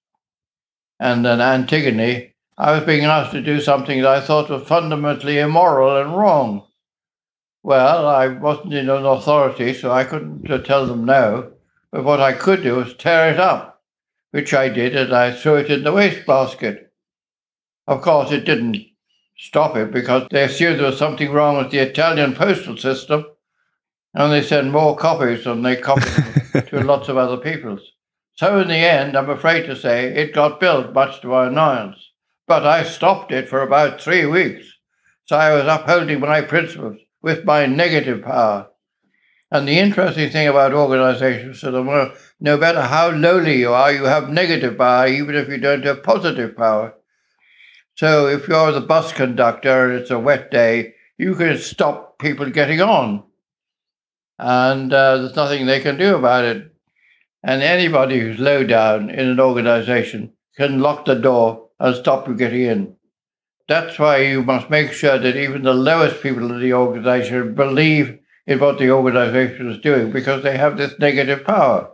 and 1.01 1.25
then 1.25 1.41
Antigone, 1.41 2.34
I 2.57 2.73
was 2.73 2.85
being 2.85 3.05
asked 3.05 3.33
to 3.33 3.43
do 3.43 3.61
something 3.61 4.01
that 4.03 4.11
I 4.11 4.21
thought 4.21 4.49
was 4.49 4.67
fundamentally 4.69 5.39
immoral 5.39 6.01
and 6.01 6.17
wrong. 6.17 6.67
Well, 7.65 8.07
I 8.07 8.29
wasn't 8.29 8.75
in 8.75 8.89
an 8.89 9.05
authority, 9.05 9.75
so 9.75 9.91
I 9.91 10.05
couldn't 10.05 10.49
uh, 10.49 10.59
tell 10.59 10.87
them 10.87 11.05
no. 11.05 11.53
But 11.91 12.05
what 12.05 12.21
I 12.21 12.33
could 12.33 12.63
do 12.63 12.77
was 12.77 12.95
tear 12.95 13.31
it 13.33 13.41
up, 13.41 13.83
which 14.31 14.55
I 14.55 14.69
did, 14.69 14.95
and 14.95 15.13
I 15.13 15.33
threw 15.33 15.57
it 15.57 15.71
in 15.71 15.83
the 15.83 15.93
wastebasket. 15.93 16.93
Of 17.87 18.03
course, 18.03 18.31
it 18.31 18.45
didn't 18.45 18.79
stop 19.37 19.77
it 19.77 19.91
because 19.91 20.29
they 20.31 20.45
assumed 20.45 20.79
there 20.79 20.87
was 20.87 20.99
something 20.99 21.33
wrong 21.33 21.57
with 21.57 21.71
the 21.71 21.79
Italian 21.79 22.35
postal 22.35 22.77
system, 22.77 23.25
and 24.13 24.33
they 24.33 24.43
sent 24.43 24.71
more 24.71 24.97
copies 24.97 25.45
than 25.45 25.63
they 25.63 25.77
copied 25.77 26.67
to 26.69 26.85
lots 26.85 27.09
of 27.09 27.17
other 27.17 27.39
people's. 27.39 27.83
So 28.37 28.61
in 28.61 28.69
the 28.69 28.77
end, 28.77 29.17
I'm 29.17 29.31
afraid 29.31 29.67
to 29.67 29.77
say, 29.77 30.07
it 30.15 30.35
got 30.35 30.61
built, 30.61 30.93
much 30.93 31.21
to 31.23 31.29
my 31.29 31.47
annoyance. 31.47 32.04
But 32.47 32.67
I 32.67 32.85
stopped 32.85 33.33
it 33.33 33.49
for 33.49 33.63
about 33.63 34.01
three 34.01 34.27
weeks. 34.27 34.67
So 35.27 35.37
I 35.37 35.55
was 35.55 35.67
upholding 35.67 36.21
my 36.21 36.43
principles 36.43 36.99
with 37.23 37.45
my 37.45 37.67
negative 37.67 38.23
power. 38.23 38.69
And 39.51 39.69
the 39.69 39.79
interesting 39.79 40.31
thing 40.31 40.49
about 40.49 40.75
organizations 40.75 41.57
is 41.57 41.63
that 41.63 42.15
no 42.41 42.57
matter 42.57 42.83
how 42.83 43.11
lowly 43.11 43.59
you 43.61 43.73
are, 43.73 43.93
you 43.93 44.05
have 44.05 44.29
negative 44.29 44.77
power, 44.77 45.07
even 45.07 45.35
if 45.35 45.49
you 45.49 45.59
don't 45.59 45.85
have 45.85 46.03
positive 46.03 46.57
power. 46.57 46.95
So 47.97 48.27
if 48.27 48.49
you're 48.49 48.73
the 48.73 48.81
bus 48.81 49.13
conductor 49.13 49.89
and 49.89 50.01
it's 50.01 50.11
a 50.11 50.19
wet 50.19 50.51
day, 50.51 50.95
you 51.17 51.35
can 51.37 51.57
stop 51.59 52.19
people 52.19 52.51
getting 52.51 52.81
on. 52.81 53.23
And 54.39 54.93
uh, 54.93 55.19
there's 55.19 55.37
nothing 55.37 55.67
they 55.67 55.81
can 55.81 55.97
do 55.97 56.17
about 56.17 56.45
it. 56.45 56.75
And 57.45 57.63
anybody 57.63 58.19
who's 58.19 58.39
low 58.41 58.65
down 58.65 59.11
in 59.11 59.29
an 59.29 59.39
organization 59.39 60.33
can 60.57 60.81
lock 60.81 61.05
the 61.05 61.15
door 61.15 61.64
and 61.79 61.97
stop 61.97 62.29
you 62.29 62.35
getting 62.35 62.63
in. 62.63 62.97
That's 63.69 63.99
why 63.99 64.19
you 64.19 64.43
must 64.43 64.69
make 64.69 64.93
sure 64.93 65.19
that 65.19 65.37
even 65.37 65.63
the 65.63 65.75
lowest 65.75 66.23
people 66.23 66.51
in 66.51 66.61
the 66.61 66.75
organization 66.75 67.55
believe 67.55 68.19
in 68.47 68.59
what 68.59 68.79
the 68.79 68.91
organization 68.91 69.71
is 69.71 69.81
doing 69.81 70.11
because 70.13 70.43
they 70.43 70.57
have 70.57 70.77
this 70.77 70.99
negative 70.99 71.45
power. 71.45 71.91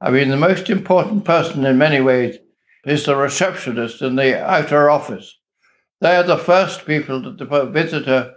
I 0.00 0.10
mean, 0.10 0.28
the 0.28 0.36
most 0.36 0.68
important 0.68 1.24
person 1.24 1.64
in 1.64 1.78
many 1.78 2.00
ways 2.00 2.36
is 2.84 3.06
the 3.06 3.16
receptionist 3.16 4.02
in 4.02 4.16
the 4.16 4.42
outer 4.44 4.90
office. 4.90 5.38
They 6.00 6.16
are 6.16 6.24
the 6.24 6.36
first 6.36 6.84
people 6.84 7.22
that 7.22 7.38
the 7.38 7.64
visitor 7.66 8.34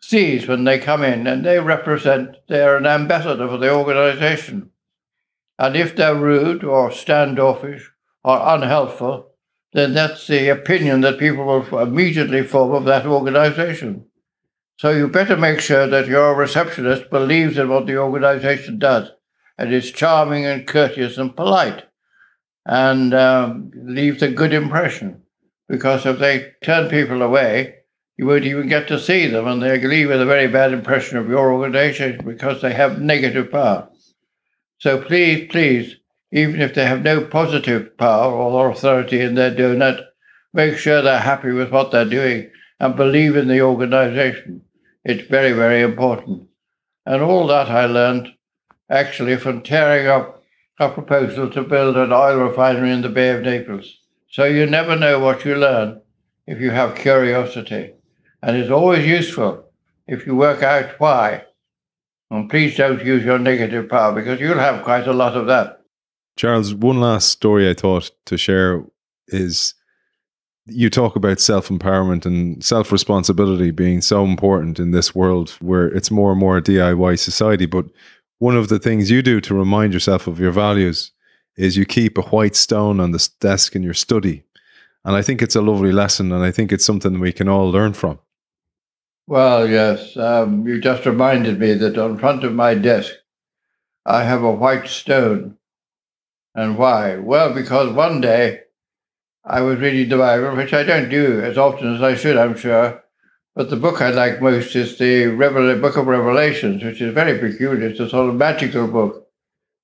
sees 0.00 0.48
when 0.48 0.64
they 0.64 0.78
come 0.78 1.02
in, 1.02 1.26
and 1.26 1.44
they 1.44 1.60
represent, 1.60 2.36
they're 2.48 2.76
an 2.76 2.86
ambassador 2.86 3.48
for 3.48 3.58
the 3.58 3.72
organization. 3.72 4.70
And 5.58 5.76
if 5.76 5.94
they're 5.94 6.14
rude 6.14 6.64
or 6.64 6.90
standoffish 6.90 7.90
or 8.24 8.40
unhelpful, 8.42 9.35
then 9.76 9.92
that's 9.92 10.26
the 10.26 10.48
opinion 10.48 11.02
that 11.02 11.18
people 11.18 11.44
will 11.44 11.78
immediately 11.80 12.42
form 12.42 12.72
of 12.72 12.86
that 12.86 13.04
organization. 13.04 14.06
So 14.78 14.90
you 14.90 15.06
better 15.06 15.36
make 15.36 15.60
sure 15.60 15.86
that 15.86 16.06
your 16.06 16.34
receptionist 16.34 17.10
believes 17.10 17.58
in 17.58 17.68
what 17.68 17.84
the 17.84 17.98
organization 17.98 18.78
does 18.78 19.10
and 19.58 19.74
is 19.74 19.90
charming 19.90 20.46
and 20.46 20.66
courteous 20.66 21.18
and 21.18 21.36
polite 21.36 21.84
and 22.64 23.12
um, 23.12 23.70
leaves 23.74 24.22
a 24.22 24.30
good 24.30 24.54
impression. 24.54 25.20
Because 25.68 26.06
if 26.06 26.20
they 26.20 26.52
turn 26.64 26.88
people 26.88 27.20
away, 27.20 27.74
you 28.16 28.26
won't 28.26 28.44
even 28.46 28.68
get 28.68 28.88
to 28.88 28.98
see 28.98 29.26
them, 29.26 29.46
and 29.46 29.62
they 29.62 29.78
leave 29.78 30.08
with 30.08 30.22
a 30.22 30.24
very 30.24 30.46
bad 30.46 30.72
impression 30.72 31.18
of 31.18 31.28
your 31.28 31.52
organization 31.52 32.24
because 32.24 32.62
they 32.62 32.72
have 32.72 32.98
negative 32.98 33.50
power. 33.50 33.90
So 34.78 35.02
please, 35.02 35.48
please, 35.50 35.96
even 36.32 36.60
if 36.60 36.74
they 36.74 36.84
have 36.84 37.02
no 37.02 37.24
positive 37.24 37.96
power 37.96 38.32
or 38.32 38.70
authority 38.70 39.20
in 39.20 39.34
their 39.34 39.54
donut, 39.54 40.04
make 40.52 40.76
sure 40.76 41.02
they're 41.02 41.18
happy 41.18 41.52
with 41.52 41.70
what 41.70 41.90
they're 41.90 42.04
doing 42.04 42.50
and 42.80 42.96
believe 42.96 43.36
in 43.36 43.48
the 43.48 43.60
organization. 43.60 44.62
It's 45.04 45.28
very, 45.28 45.52
very 45.52 45.82
important. 45.82 46.48
And 47.04 47.22
all 47.22 47.46
that 47.46 47.68
I 47.68 47.86
learned 47.86 48.28
actually 48.90 49.36
from 49.36 49.62
tearing 49.62 50.06
up 50.06 50.42
a 50.78 50.90
proposal 50.90 51.48
to 51.50 51.62
build 51.62 51.96
an 51.96 52.12
oil 52.12 52.36
refinery 52.38 52.90
in 52.90 53.02
the 53.02 53.08
Bay 53.08 53.30
of 53.30 53.42
Naples. 53.42 53.98
So 54.28 54.44
you 54.44 54.66
never 54.66 54.96
know 54.96 55.20
what 55.20 55.44
you 55.44 55.56
learn 55.56 56.02
if 56.46 56.60
you 56.60 56.70
have 56.70 56.96
curiosity. 56.96 57.94
And 58.42 58.56
it's 58.56 58.70
always 58.70 59.06
useful 59.06 59.64
if 60.06 60.26
you 60.26 60.36
work 60.36 60.62
out 60.62 61.00
why. 61.00 61.44
And 62.30 62.50
please 62.50 62.76
don't 62.76 63.04
use 63.04 63.24
your 63.24 63.38
negative 63.38 63.88
power 63.88 64.12
because 64.12 64.40
you'll 64.40 64.58
have 64.58 64.84
quite 64.84 65.06
a 65.06 65.12
lot 65.12 65.36
of 65.36 65.46
that. 65.46 65.75
Charles, 66.36 66.74
one 66.74 67.00
last 67.00 67.30
story 67.30 67.68
I 67.68 67.74
thought 67.74 68.10
to 68.26 68.36
share 68.36 68.84
is 69.28 69.74
you 70.66 70.90
talk 70.90 71.16
about 71.16 71.40
self 71.40 71.68
empowerment 71.68 72.26
and 72.26 72.62
self 72.62 72.92
responsibility 72.92 73.70
being 73.70 74.00
so 74.00 74.24
important 74.24 74.78
in 74.78 74.90
this 74.90 75.14
world 75.14 75.50
where 75.60 75.86
it's 75.86 76.10
more 76.10 76.32
and 76.32 76.40
more 76.40 76.58
a 76.58 76.62
DIY 76.62 77.18
society. 77.18 77.66
But 77.66 77.86
one 78.38 78.56
of 78.56 78.68
the 78.68 78.78
things 78.78 79.10
you 79.10 79.22
do 79.22 79.40
to 79.40 79.54
remind 79.54 79.94
yourself 79.94 80.26
of 80.26 80.38
your 80.38 80.52
values 80.52 81.12
is 81.56 81.76
you 81.76 81.86
keep 81.86 82.18
a 82.18 82.22
white 82.22 82.54
stone 82.54 83.00
on 83.00 83.12
the 83.12 83.28
desk 83.40 83.74
in 83.74 83.82
your 83.82 83.94
study. 83.94 84.42
And 85.04 85.16
I 85.16 85.22
think 85.22 85.40
it's 85.40 85.56
a 85.56 85.62
lovely 85.62 85.92
lesson, 85.92 86.32
and 86.32 86.44
I 86.44 86.50
think 86.50 86.72
it's 86.72 86.84
something 86.84 87.18
we 87.18 87.32
can 87.32 87.48
all 87.48 87.70
learn 87.70 87.92
from. 87.92 88.18
Well, 89.26 89.68
yes. 89.68 90.16
Um, 90.16 90.66
you 90.66 90.80
just 90.80 91.06
reminded 91.06 91.58
me 91.58 91.74
that 91.74 91.96
on 91.96 92.18
front 92.18 92.44
of 92.44 92.52
my 92.52 92.74
desk, 92.74 93.12
I 94.04 94.24
have 94.24 94.42
a 94.42 94.52
white 94.52 94.88
stone. 94.88 95.56
And 96.56 96.78
why? 96.78 97.16
Well, 97.16 97.52
because 97.52 97.92
one 97.92 98.22
day 98.22 98.60
I 99.44 99.60
was 99.60 99.78
reading 99.78 100.08
the 100.08 100.16
Bible, 100.16 100.56
which 100.56 100.72
I 100.72 100.84
don't 100.84 101.10
do 101.10 101.42
as 101.42 101.58
often 101.58 101.94
as 101.94 102.02
I 102.02 102.14
should, 102.14 102.38
I'm 102.38 102.56
sure. 102.56 103.04
But 103.54 103.68
the 103.68 103.76
book 103.76 104.00
I 104.00 104.08
like 104.08 104.40
most 104.40 104.74
is 104.74 104.96
the 104.96 105.26
Revel- 105.26 105.78
Book 105.78 105.98
of 105.98 106.06
Revelations, 106.06 106.82
which 106.82 107.02
is 107.02 107.12
very 107.12 107.38
peculiar. 107.38 107.88
It's 107.88 108.00
a 108.00 108.08
sort 108.08 108.30
of 108.30 108.36
magical 108.36 108.86
book, 108.88 109.28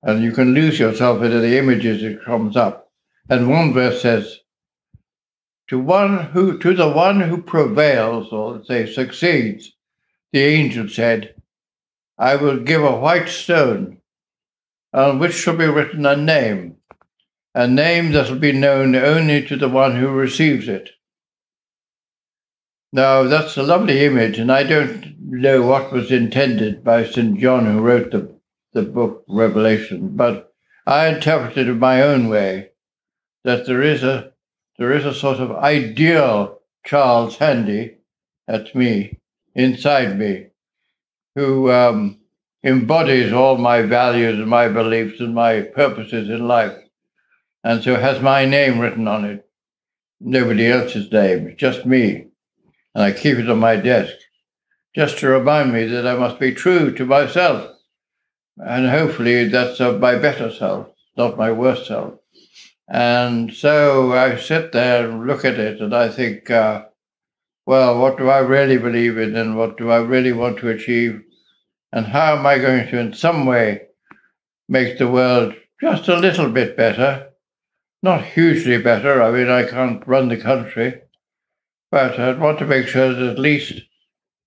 and 0.03 0.25
you 0.25 0.33
can 0.33 0.55
lose 0.55 0.81
yourself 0.81 1.23
into 1.23 1.41
the 1.41 1.59
images 1.59 2.03
it 2.03 2.25
comes 2.25 2.57
up. 2.57 2.91
And 3.29 3.51
one 3.51 3.75
verse 3.75 4.01
says, 4.01 4.41
"To 5.69 5.79
one 5.79 6.19
who, 6.33 6.59
to 6.59 6.75
the 6.75 6.89
one 6.89 7.21
who 7.21 7.43
prevails, 7.43 8.33
or 8.33 8.55
let's 8.55 8.69
say 8.69 8.87
succeeds, 8.87 9.73
the 10.33 10.41
angel 10.41 10.89
said, 10.89 11.35
I 12.19 12.37
will 12.37 12.59
give 12.59 12.83
a 12.83 12.99
white 12.99 13.29
stone 13.29 14.02
on 14.93 15.19
which 15.19 15.35
shall 15.35 15.57
be 15.57 15.67
written 15.67 16.05
a 16.07 16.17
name, 16.17 16.77
a 17.55 17.67
name 17.67 18.13
that 18.13 18.31
will 18.31 18.39
be 18.39 18.53
known 18.53 18.95
only 18.95 19.47
to 19.47 19.57
the 19.57 19.69
one 19.69 19.97
who 19.97 20.09
receives 20.09 20.69
it. 20.69 20.91
Now, 22.93 23.23
that's 23.23 23.57
a 23.57 23.63
lovely 23.63 24.05
image, 24.05 24.39
and 24.39 24.53
I 24.53 24.65
don't 24.65 25.15
know 25.19 25.63
what 25.63 25.93
was 25.93 26.13
intended 26.13 26.85
by 26.85 27.07
St. 27.07 27.39
John, 27.39 27.65
who 27.65 27.81
wrote 27.81 28.11
the, 28.11 28.39
the 28.75 28.83
book 28.83 29.25
Revelation, 29.29 30.15
but 30.15 30.53
I 30.87 31.09
interpreted 31.09 31.69
it 31.69 31.75
my 31.75 32.03
own 32.03 32.29
way 32.29 32.71
that 33.45 33.67
there 33.67 33.83
is 33.83 34.03
a 34.03 34.33
there 34.79 34.93
is 34.93 35.05
a 35.05 35.15
sort 35.15 35.39
of 35.39 35.53
ideal 35.53 36.59
Charles 36.85 37.37
Handy, 37.37 37.99
that's 38.49 38.75
me, 38.75 39.21
inside 39.55 40.19
me, 40.19 40.47
who 41.37 41.71
um, 41.71 42.19
embodies 42.65 43.33
all 43.33 43.57
my 43.59 43.83
values 43.83 44.39
and 44.39 44.49
my 44.49 44.69
beliefs 44.69 45.21
and 45.21 45.35
my 45.35 45.63
purposes 45.63 46.29
in 46.29 46.47
life, 46.47 46.77
and 47.65 47.83
so 47.83 47.97
has 47.97 48.21
my 48.21 48.45
name 48.45 48.79
written 48.79 49.09
on 49.09 49.25
it. 49.25 49.49
Nobody 50.21 50.67
else's 50.67 51.11
name, 51.11 51.55
just 51.57 51.85
me. 51.85 52.29
And 52.95 53.05
I 53.05 53.13
keep 53.13 53.39
it 53.39 53.51
on 53.51 53.59
my 53.59 53.77
desk 53.77 54.15
just 54.95 55.19
to 55.19 55.29
remind 55.29 55.73
me 55.73 55.87
that 55.87 56.07
I 56.07 56.17
must 56.17 56.39
be 56.39 56.53
true 56.53 56.93
to 56.95 57.07
myself. 57.07 57.71
And 58.59 58.89
hopefully 58.89 59.49
that's 59.49 59.81
my 59.81 60.17
better 60.17 60.53
self, 60.53 60.89
not 61.17 61.39
my 61.39 61.51
worst 61.51 61.87
self. 61.87 62.15
And 62.89 63.53
so 63.53 64.13
I 64.13 64.37
sit 64.37 64.73
there 64.73 65.09
and 65.09 65.27
look 65.27 65.45
at 65.45 65.59
it 65.59 65.81
and 65.81 65.95
I 65.95 66.09
think, 66.09 66.51
uh, 66.51 66.85
well, 67.65 67.99
what 67.99 68.19
do 68.19 68.29
I 68.29 68.39
really 68.41 68.77
believe 68.77 69.19
in 69.19 69.35
and 69.37 69.57
what 69.57 69.79
do 69.79 69.91
I 69.91 69.99
really 69.99 70.33
want 70.33 70.59
to 70.59 70.69
achieve? 70.69 71.23
And 71.93 72.07
how 72.07 72.37
am 72.37 72.47
I 72.47 72.59
going 72.59 72.89
to, 72.89 72.99
in 72.99 73.13
some 73.13 73.45
way, 73.45 73.83
make 74.69 74.99
the 74.99 75.09
world 75.09 75.55
just 75.81 76.09
a 76.09 76.17
little 76.17 76.49
bit 76.51 76.77
better? 76.77 77.29
Not 78.03 78.25
hugely 78.25 78.79
better. 78.79 79.23
I 79.23 79.31
mean, 79.31 79.51
I 79.51 79.65
can't 79.65 80.07
run 80.07 80.29
the 80.29 80.39
country, 80.39 81.03
but 81.91 82.19
I'd 82.19 82.41
want 82.41 82.59
to 82.61 82.67
make 82.67 82.87
sure 82.87 83.13
that 83.13 83.33
at 83.33 83.39
least 83.39 83.75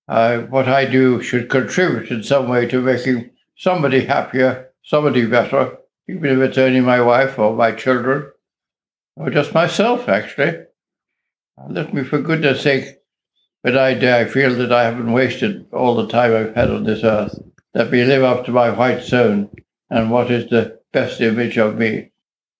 uh, 0.08 0.38
what 0.40 0.68
I 0.68 0.84
do 0.84 1.22
should 1.22 1.48
contribute 1.48 2.10
in 2.10 2.22
some 2.22 2.48
way 2.48 2.66
to 2.66 2.80
making 2.80 3.30
somebody 3.56 4.04
happier, 4.04 4.70
somebody 4.82 5.26
better, 5.26 5.78
even 6.08 6.42
if 6.42 6.50
it's 6.50 6.58
only 6.58 6.80
my 6.80 7.00
wife 7.00 7.38
or 7.38 7.54
my 7.54 7.72
children, 7.72 8.30
or 9.16 9.30
just 9.30 9.54
myself, 9.54 10.08
actually. 10.08 10.64
Let 11.68 11.94
me, 11.94 12.04
for 12.04 12.20
goodness 12.20 12.60
sake, 12.62 12.98
when 13.62 13.76
I 13.76 13.94
die, 13.94 14.20
I 14.20 14.24
feel 14.26 14.54
that 14.54 14.72
I 14.72 14.84
haven't 14.84 15.12
wasted 15.12 15.66
all 15.72 15.96
the 15.96 16.08
time 16.08 16.34
I've 16.34 16.54
had 16.54 16.70
on 16.70 16.84
this 16.84 17.02
earth. 17.02 17.38
Let 17.74 17.90
me 17.90 18.04
live 18.04 18.22
up 18.22 18.44
to 18.46 18.52
my 18.52 18.70
white 18.70 19.02
stone 19.02 19.50
and 19.90 20.10
what 20.10 20.30
is 20.30 20.48
the 20.48 20.78
best 20.92 21.20
image 21.20 21.58
of 21.58 21.76
me. 21.76 22.10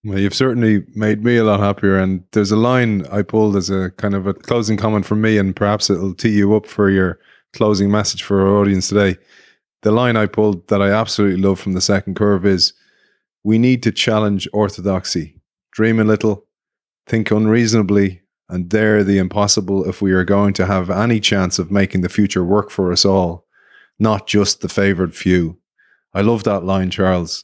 Well, 0.03 0.19
you've 0.19 0.35
certainly 0.35 0.85
made 0.95 1.23
me 1.23 1.37
a 1.37 1.43
lot 1.43 1.59
happier. 1.59 1.97
And 1.97 2.23
there's 2.31 2.51
a 2.51 2.57
line 2.57 3.05
I 3.07 3.21
pulled 3.23 3.55
as 3.55 3.69
a 3.69 3.91
kind 3.97 4.13
of 4.13 4.27
a 4.27 4.33
closing 4.33 4.77
comment 4.77 5.05
from 5.05 5.21
me, 5.21 5.37
and 5.37 5.55
perhaps 5.55 5.89
it'll 5.89 6.13
tee 6.13 6.29
you 6.29 6.55
up 6.55 6.65
for 6.65 6.89
your 6.89 7.19
closing 7.53 7.89
message 7.91 8.23
for 8.23 8.41
our 8.41 8.57
audience 8.57 8.89
today. 8.89 9.17
The 9.81 9.91
line 9.91 10.17
I 10.17 10.25
pulled 10.25 10.67
that 10.67 10.81
I 10.81 10.91
absolutely 10.91 11.41
love 11.41 11.59
from 11.59 11.73
the 11.73 11.81
second 11.81 12.15
curve 12.15 12.45
is 12.45 12.73
we 13.43 13.57
need 13.57 13.83
to 13.83 13.91
challenge 13.91 14.47
orthodoxy, 14.53 15.39
dream 15.71 15.99
a 15.99 16.03
little, 16.03 16.45
think 17.07 17.31
unreasonably, 17.31 18.21
and 18.49 18.69
dare 18.69 19.03
the 19.03 19.17
impossible 19.17 19.87
if 19.87 20.01
we 20.01 20.11
are 20.13 20.23
going 20.23 20.53
to 20.53 20.65
have 20.65 20.89
any 20.89 21.19
chance 21.19 21.59
of 21.59 21.71
making 21.71 22.01
the 22.01 22.09
future 22.09 22.43
work 22.43 22.69
for 22.69 22.91
us 22.91 23.03
all, 23.05 23.45
not 23.99 24.27
just 24.27 24.61
the 24.61 24.69
favored 24.69 25.15
few. 25.15 25.57
I 26.13 26.21
love 26.21 26.43
that 26.45 26.63
line, 26.63 26.89
Charles. 26.89 27.43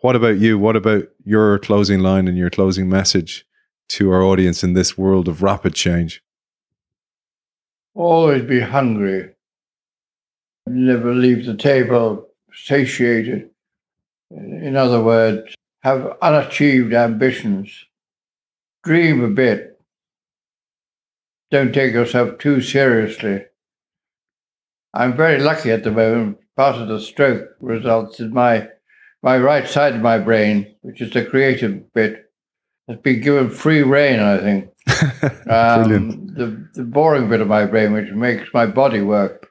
What 0.00 0.16
about 0.16 0.38
you? 0.38 0.58
What 0.58 0.76
about 0.76 1.04
your 1.24 1.58
closing 1.58 2.00
line 2.00 2.28
and 2.28 2.36
your 2.36 2.50
closing 2.50 2.88
message 2.88 3.44
to 3.88 4.10
our 4.12 4.22
audience 4.22 4.62
in 4.62 4.74
this 4.74 4.98
world 4.98 5.26
of 5.26 5.42
rapid 5.42 5.74
change? 5.74 6.22
Always 7.94 8.42
be 8.42 8.60
hungry. 8.60 9.30
Never 10.66 11.14
leave 11.14 11.46
the 11.46 11.56
table 11.56 12.28
satiated. 12.52 13.48
In 14.30 14.76
other 14.76 15.02
words, 15.02 15.54
have 15.82 16.16
unachieved 16.20 16.92
ambitions. 16.92 17.86
Dream 18.82 19.24
a 19.24 19.28
bit. 19.28 19.75
Don't 21.50 21.72
take 21.72 21.92
yourself 21.92 22.38
too 22.38 22.60
seriously. 22.60 23.44
I'm 24.92 25.16
very 25.16 25.38
lucky 25.40 25.70
at 25.70 25.84
the 25.84 25.90
moment. 25.90 26.38
Part 26.56 26.76
of 26.76 26.88
the 26.88 27.00
stroke 27.00 27.50
results 27.60 28.18
in 28.18 28.32
my 28.32 28.68
my 29.22 29.38
right 29.38 29.68
side 29.68 29.94
of 29.94 30.00
my 30.00 30.18
brain, 30.18 30.74
which 30.82 31.00
is 31.00 31.12
the 31.12 31.24
creative 31.24 31.92
bit, 31.92 32.30
has 32.88 32.98
been 32.98 33.20
given 33.20 33.50
free 33.50 33.82
rein, 33.82 34.20
I 34.20 34.38
think. 34.38 34.70
um, 35.50 36.28
the, 36.28 36.68
the 36.74 36.84
boring 36.84 37.28
bit 37.28 37.40
of 37.40 37.48
my 37.48 37.66
brain, 37.66 37.92
which 37.92 38.10
makes 38.12 38.48
my 38.54 38.66
body 38.66 39.02
work, 39.02 39.48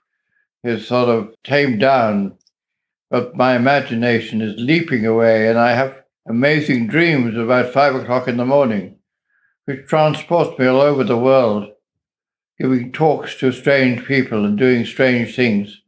is 0.63 0.87
sort 0.87 1.09
of 1.09 1.35
tamed 1.43 1.79
down, 1.81 2.37
but 3.09 3.35
my 3.35 3.55
imagination 3.55 4.41
is 4.41 4.55
leaping 4.57 5.05
away, 5.05 5.49
and 5.49 5.59
I 5.59 5.73
have 5.73 6.03
amazing 6.27 6.87
dreams 6.87 7.37
about 7.37 7.73
five 7.73 7.95
o'clock 7.95 8.27
in 8.27 8.37
the 8.37 8.45
morning, 8.45 8.97
which 9.65 9.87
transport 9.87 10.57
me 10.57 10.67
all 10.67 10.81
over 10.81 11.03
the 11.03 11.17
world, 11.17 11.74
giving 12.59 12.91
talks 12.91 13.35
to 13.39 13.51
strange 13.51 14.05
people 14.05 14.45
and 14.45 14.57
doing 14.57 14.85
strange 14.85 15.35
things. 15.35 15.81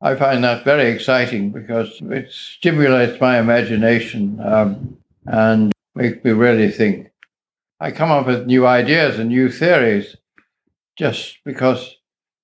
I 0.00 0.16
find 0.16 0.42
that 0.42 0.64
very 0.64 0.90
exciting 0.90 1.50
because 1.50 2.00
it 2.02 2.30
stimulates 2.30 3.20
my 3.20 3.38
imagination 3.38 4.40
um, 4.44 4.96
and 5.26 5.72
makes 5.94 6.24
me 6.24 6.32
really 6.32 6.70
think. 6.70 7.10
I 7.78 7.92
come 7.92 8.10
up 8.10 8.26
with 8.26 8.46
new 8.46 8.66
ideas 8.66 9.18
and 9.18 9.28
new 9.28 9.48
theories 9.48 10.16
just 10.96 11.38
because 11.44 11.96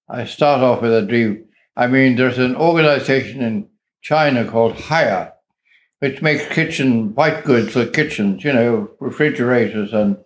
I 0.08 0.24
start 0.24 0.62
off 0.62 0.82
with 0.82 0.94
a 0.94 1.02
dream. 1.02 1.44
I 1.76 1.86
mean, 1.86 2.16
there's 2.16 2.38
an 2.38 2.56
organization 2.56 3.42
in 3.42 3.68
China 4.02 4.44
called 4.44 4.74
Haier, 4.74 5.32
which 5.98 6.22
makes 6.22 6.46
kitchen 6.46 7.14
white 7.14 7.44
goods 7.44 7.72
for 7.72 7.86
kitchens, 7.86 8.44
you 8.44 8.52
know, 8.52 8.90
refrigerators 9.00 9.92
and 9.92 10.16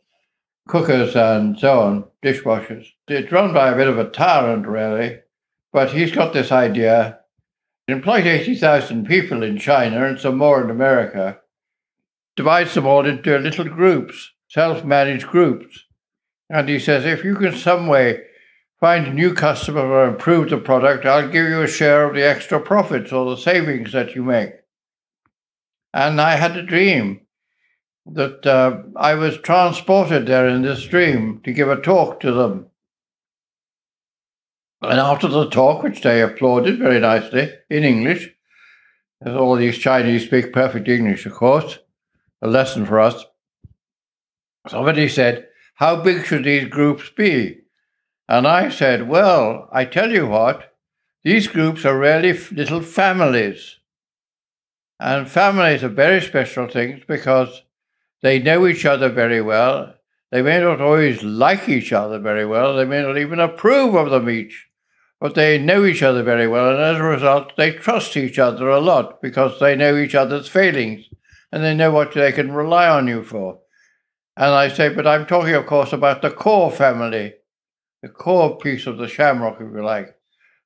cookers 0.69 1.17
and 1.17 1.59
so 1.59 1.81
on, 1.81 2.05
dishwashers. 2.23 2.87
It's 3.09 3.33
run 3.33 3.53
by 3.53 3.71
a 3.71 3.77
bit 3.77 3.89
of 3.89 3.99
a 3.99 4.11
tyrant, 4.11 4.67
really, 4.67 5.21
but 5.73 5.93
he's 5.93 6.13
got 6.13 6.33
this 6.33 6.53
idea 6.53 7.19
it 7.89 7.93
employs 7.93 8.27
80,000 8.27 9.07
people 9.07 9.43
in 9.43 9.59
China 9.59 10.07
and 10.07 10.19
some 10.19 10.39
more 10.39 10.63
in 10.63 10.71
America, 10.71 11.41
divides 12.37 12.75
them 12.75 12.87
all 12.87 13.07
into 13.07 13.37
little 13.39 13.65
groups, 13.65 14.31
self 14.49 14.85
managed 14.85 15.27
groups. 15.27 15.85
And 16.49 16.69
he 16.69 16.79
says, 16.79 17.05
if 17.05 17.25
you 17.25 17.35
can 17.35 17.57
some 17.57 17.89
way 17.89 18.23
find 18.79 19.07
a 19.07 19.13
new 19.13 19.35
customer 19.35 19.81
or 19.81 20.09
improve 20.09 20.51
the 20.51 20.59
product, 20.59 21.07
I'll 21.07 21.29
give 21.29 21.49
you 21.49 21.63
a 21.63 21.67
share 21.67 22.05
of 22.05 22.15
the 22.15 22.23
extra 22.23 22.61
profits 22.61 23.11
or 23.13 23.29
the 23.31 23.41
savings 23.41 23.93
that 23.93 24.15
you 24.15 24.23
make. 24.23 24.53
And 25.93 26.21
I 26.21 26.37
had 26.37 26.57
a 26.57 26.63
dream 26.63 27.22
that 28.07 28.47
uh, 28.47 28.83
I 28.97 29.15
was 29.15 29.39
transported 29.39 30.27
there 30.27 30.49
in 30.49 30.63
this 30.63 30.85
dream 30.85 31.41
to 31.45 31.53
give 31.53 31.69
a 31.69 31.81
talk 31.81 32.21
to 32.21 32.33
them. 32.33 32.67
And 34.83 34.99
after 34.99 35.29
the 35.29 35.49
talk, 35.49 35.83
which 35.83 36.03
they 36.03 36.21
applauded 36.21 36.79
very 36.79 36.99
nicely 36.99 37.53
in 37.71 37.85
English, 37.85 38.31
as 39.25 39.35
all 39.35 39.55
these 39.55 39.79
Chinese 39.79 40.25
speak 40.25 40.53
perfect 40.53 40.89
English, 40.89 41.25
of 41.27 41.35
course, 41.35 41.79
a 42.41 42.49
lesson 42.49 42.85
for 42.85 42.99
us, 42.99 43.25
somebody 44.67 45.09
said, 45.09 45.47
How 45.75 46.03
big 46.03 46.25
should 46.25 46.45
these 46.45 46.69
groups 46.69 47.11
be? 47.11 47.61
And 48.29 48.49
I 48.49 48.71
said, 48.71 49.09
Well, 49.09 49.69
I 49.73 49.85
tell 49.85 50.11
you 50.11 50.27
what, 50.27 50.75
these 51.23 51.47
groups 51.47 51.85
are 51.85 51.97
really 51.97 52.33
little 52.51 52.81
families. 52.81 53.79
And 54.99 55.29
families 55.29 55.85
are 55.85 55.89
very 55.89 56.21
special 56.21 56.67
things 56.67 57.05
because 57.07 57.63
they 58.23 58.39
know 58.39 58.67
each 58.67 58.85
other 58.85 59.09
very 59.09 59.41
well. 59.41 59.95
They 60.31 60.43
may 60.43 60.61
not 60.61 60.81
always 60.81 61.23
like 61.23 61.69
each 61.69 61.93
other 61.93 62.19
very 62.19 62.47
well. 62.47 62.77
They 62.77 62.85
may 62.85 63.03
not 63.03 63.19
even 63.19 63.41
approve 63.41 63.95
of 63.95 64.11
them 64.11 64.31
each 64.31 64.69
but 65.23 65.37
they 65.37 65.57
know 65.57 65.85
each 65.85 66.03
other 66.03 66.25
very 66.25 66.49
well, 66.49 66.71
and 66.71 66.81
as 66.81 66.97
a 66.97 67.03
result, 67.05 67.57
they 67.57 67.71
trust 67.71 68.17
each 68.17 68.41
other 68.41 68.69
a 68.69 68.81
lot 68.81 69.23
because 69.23 69.61
they 69.61 69.77
know 69.77 69.97
each 69.97 70.17
other's 70.17 70.49
failings 70.49 71.05
and 71.53 71.63
they 71.63 71.77
know 71.77 71.93
what 71.93 72.13
they 72.13 72.33
can 72.33 72.51
rely 72.51 72.89
on 72.89 73.07
you 73.07 73.23
for. 73.23 73.61
And 74.37 74.47
I 74.47 74.67
say, 74.67 74.89
but 74.89 75.07
I'm 75.07 75.25
talking, 75.25 75.55
of 75.55 75.65
course, 75.65 75.93
about 75.93 76.23
the 76.23 76.31
core 76.33 76.73
family, 76.73 77.35
the 78.03 78.09
core 78.09 78.59
piece 78.59 78.89
of 78.89 78.99
the 78.99 79.07
shamrock, 79.07 79.61
if 79.61 79.73
you 79.73 79.85
like. 79.85 80.13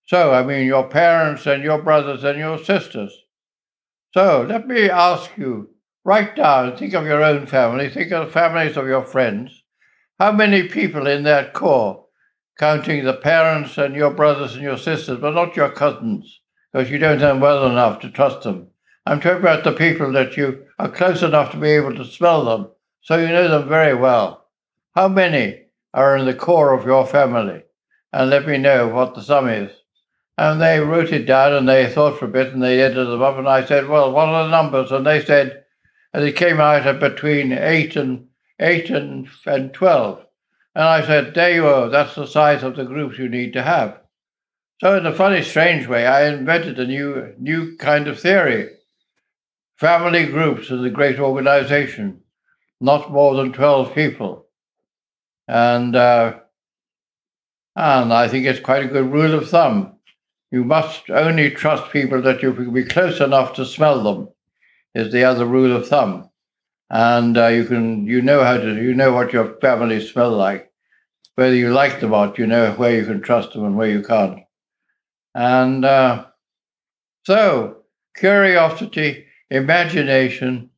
So, 0.07 0.33
I 0.33 0.43
mean, 0.43 0.67
your 0.67 0.89
parents 0.89 1.45
and 1.45 1.63
your 1.63 1.83
brothers 1.83 2.25
and 2.25 2.39
your 2.39 2.57
sisters. 2.57 3.15
So, 4.15 4.47
let 4.49 4.67
me 4.67 4.89
ask 4.89 5.37
you 5.37 5.69
write 6.07 6.37
down, 6.37 6.77
think 6.77 6.95
of 6.95 7.05
your 7.05 7.21
own 7.21 7.45
family, 7.47 7.91
think 7.91 8.13
of 8.13 8.27
the 8.27 8.33
families 8.33 8.77
of 8.77 8.87
your 8.87 9.03
friends. 9.03 9.65
How 10.21 10.31
many 10.31 10.69
people 10.69 11.09
in 11.09 11.25
that 11.25 11.53
core, 11.53 12.07
counting 12.57 13.05
the 13.05 13.15
parents 13.15 13.77
and 13.77 13.97
your 13.97 14.13
brothers 14.13 14.55
and 14.55 14.63
your 14.63 14.79
sisters, 14.79 15.19
but 15.21 15.35
not 15.35 15.57
your 15.57 15.69
cousins, 15.69 16.41
because 16.73 16.93
you 16.93 16.99
don't 16.99 17.19
know 17.19 17.27
them 17.27 17.41
well 17.41 17.67
enough 17.67 17.99
to 18.01 18.11
trust 18.11 18.43
them? 18.43 18.69
I'm 19.05 19.21
talking 19.21 19.41
about 19.41 19.65
the 19.65 19.73
people 19.73 20.13
that 20.13 20.37
you 20.37 20.67
are 20.79 20.89
close 20.89 21.25
enough 21.25 21.51
to 21.51 21.57
be 21.57 21.71
able 21.71 21.97
to 21.97 22.05
smell 22.05 22.45
them, 22.45 22.69
so 23.01 23.17
you 23.17 23.27
know 23.27 23.49
them 23.49 23.69
very 23.69 23.95
well. 23.95 24.47
How 24.95 25.09
many 25.09 25.63
are 25.93 26.17
in 26.17 26.25
the 26.27 26.35
core 26.35 26.73
of 26.73 26.87
your 26.87 27.05
family? 27.05 27.65
And 28.13 28.31
let 28.31 28.47
me 28.47 28.59
know 28.59 28.87
what 28.87 29.17
the 29.17 29.23
sum 29.23 29.49
is. 29.49 29.73
And 30.39 30.63
they 30.63 30.79
wrote 30.79 31.13
it 31.13 31.27
down 31.27 31.53
and 31.53 31.69
they 31.69 31.93
thought 31.93 32.21
for 32.21 32.27
a 32.27 32.29
bit 32.29 32.53
and 32.53 32.63
they 32.63 32.81
added 32.81 33.07
them 33.07 33.23
up. 33.23 33.39
And 33.39 33.49
I 33.49 33.65
said, 33.65 33.89
Well, 33.89 34.13
what 34.13 34.29
are 34.29 34.45
the 34.45 34.51
numbers? 34.51 34.93
And 34.93 35.05
they 35.05 35.25
said, 35.25 35.65
and 36.17 36.25
it 36.25 36.35
came 36.35 36.61
out 36.61 36.87
at 36.87 36.99
between 36.99 37.53
eight 37.53 37.95
and 37.95 38.29
eight 38.59 38.89
and, 38.89 39.29
and 39.45 39.75
twelve. 39.75 40.25
And 40.75 40.85
I 40.85 41.07
said, 41.07 41.35
There 41.35 41.55
you 41.55 41.67
are, 41.67 41.91
that's 41.91 42.15
the 42.15 42.27
size 42.27 42.63
of 42.63 42.75
the 42.75 42.87
groups 42.87 43.19
you 43.19 43.29
need 43.29 43.53
to 43.53 43.63
have. 43.63 44.01
So 44.81 44.97
in 44.97 45.05
a 45.05 45.15
funny, 45.15 45.43
strange 45.43 45.87
way, 45.87 46.07
I 46.07 46.29
invented 46.29 46.79
a 46.79 46.87
new 46.87 47.35
new 47.39 47.77
kind 47.77 48.09
of 48.09 48.19
theory. 48.19 48.71
Family 49.77 50.25
groups 50.25 50.71
is 50.71 50.83
a 50.83 50.89
great 50.89 51.21
organization, 51.21 52.23
not 52.81 53.13
more 53.13 53.35
than 53.35 53.53
twelve 53.53 53.95
people. 53.95 54.47
And 55.47 55.95
uh, 55.95 56.39
and 57.77 58.11
I 58.11 58.27
think 58.29 58.47
it's 58.47 58.61
quite 58.61 58.85
a 58.85 58.89
good 58.89 59.13
rule 59.13 59.35
of 59.35 59.51
thumb. 59.51 59.97
You 60.51 60.65
must 60.65 61.11
only 61.11 61.51
trust 61.51 61.93
people 61.93 62.23
that 62.23 62.41
you 62.41 62.55
can 62.55 62.73
be 62.73 62.85
close 62.85 63.21
enough 63.21 63.53
to 63.57 63.67
smell 63.67 64.03
them, 64.03 64.31
is 64.97 65.13
the 65.13 65.25
other 65.25 65.47
rule 65.47 65.77
of 65.77 65.89
thumb. 65.89 66.31
And 66.91 67.39
uh, 67.39 67.49
you 67.49 67.65
can 67.67 68.07
you 68.07 68.23
know 68.23 68.45
how 68.45 68.59
to 68.59 68.75
you 68.83 68.95
know 68.95 69.13
what 69.13 69.33
your 69.33 69.59
family 69.61 70.01
smell 70.07 70.33
like, 70.33 70.73
whether 71.37 71.55
you 71.55 71.73
like 71.73 72.01
them 72.01 72.15
or 72.15 72.27
not. 72.27 72.39
You 72.39 72.47
know 72.47 72.73
where 72.73 72.97
you 72.99 73.07
can 73.07 73.23
trust 73.23 73.53
them 73.53 73.65
and 73.65 73.77
where 73.77 73.91
you 73.91 74.03
can't. 74.03 74.41
And 75.35 75.85
uh, 75.85 76.27
so 77.25 77.83
curiosity, 78.17 79.27
imagination, 79.51 80.71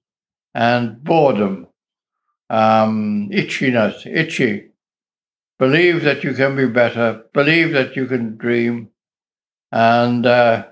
and 0.55 1.03
boredom, 1.05 1.69
um, 2.51 3.31
itchiness, 3.33 4.07
itchy. 4.07 4.71
Believe 5.59 6.03
that 6.05 6.25
you 6.25 6.35
can 6.35 6.57
be 6.57 6.67
better. 6.67 7.25
Believe 7.35 7.73
that 7.73 7.97
you 7.97 8.07
can 8.07 8.37
dream 8.39 8.91
and 9.73 10.27
uh, 10.27 10.67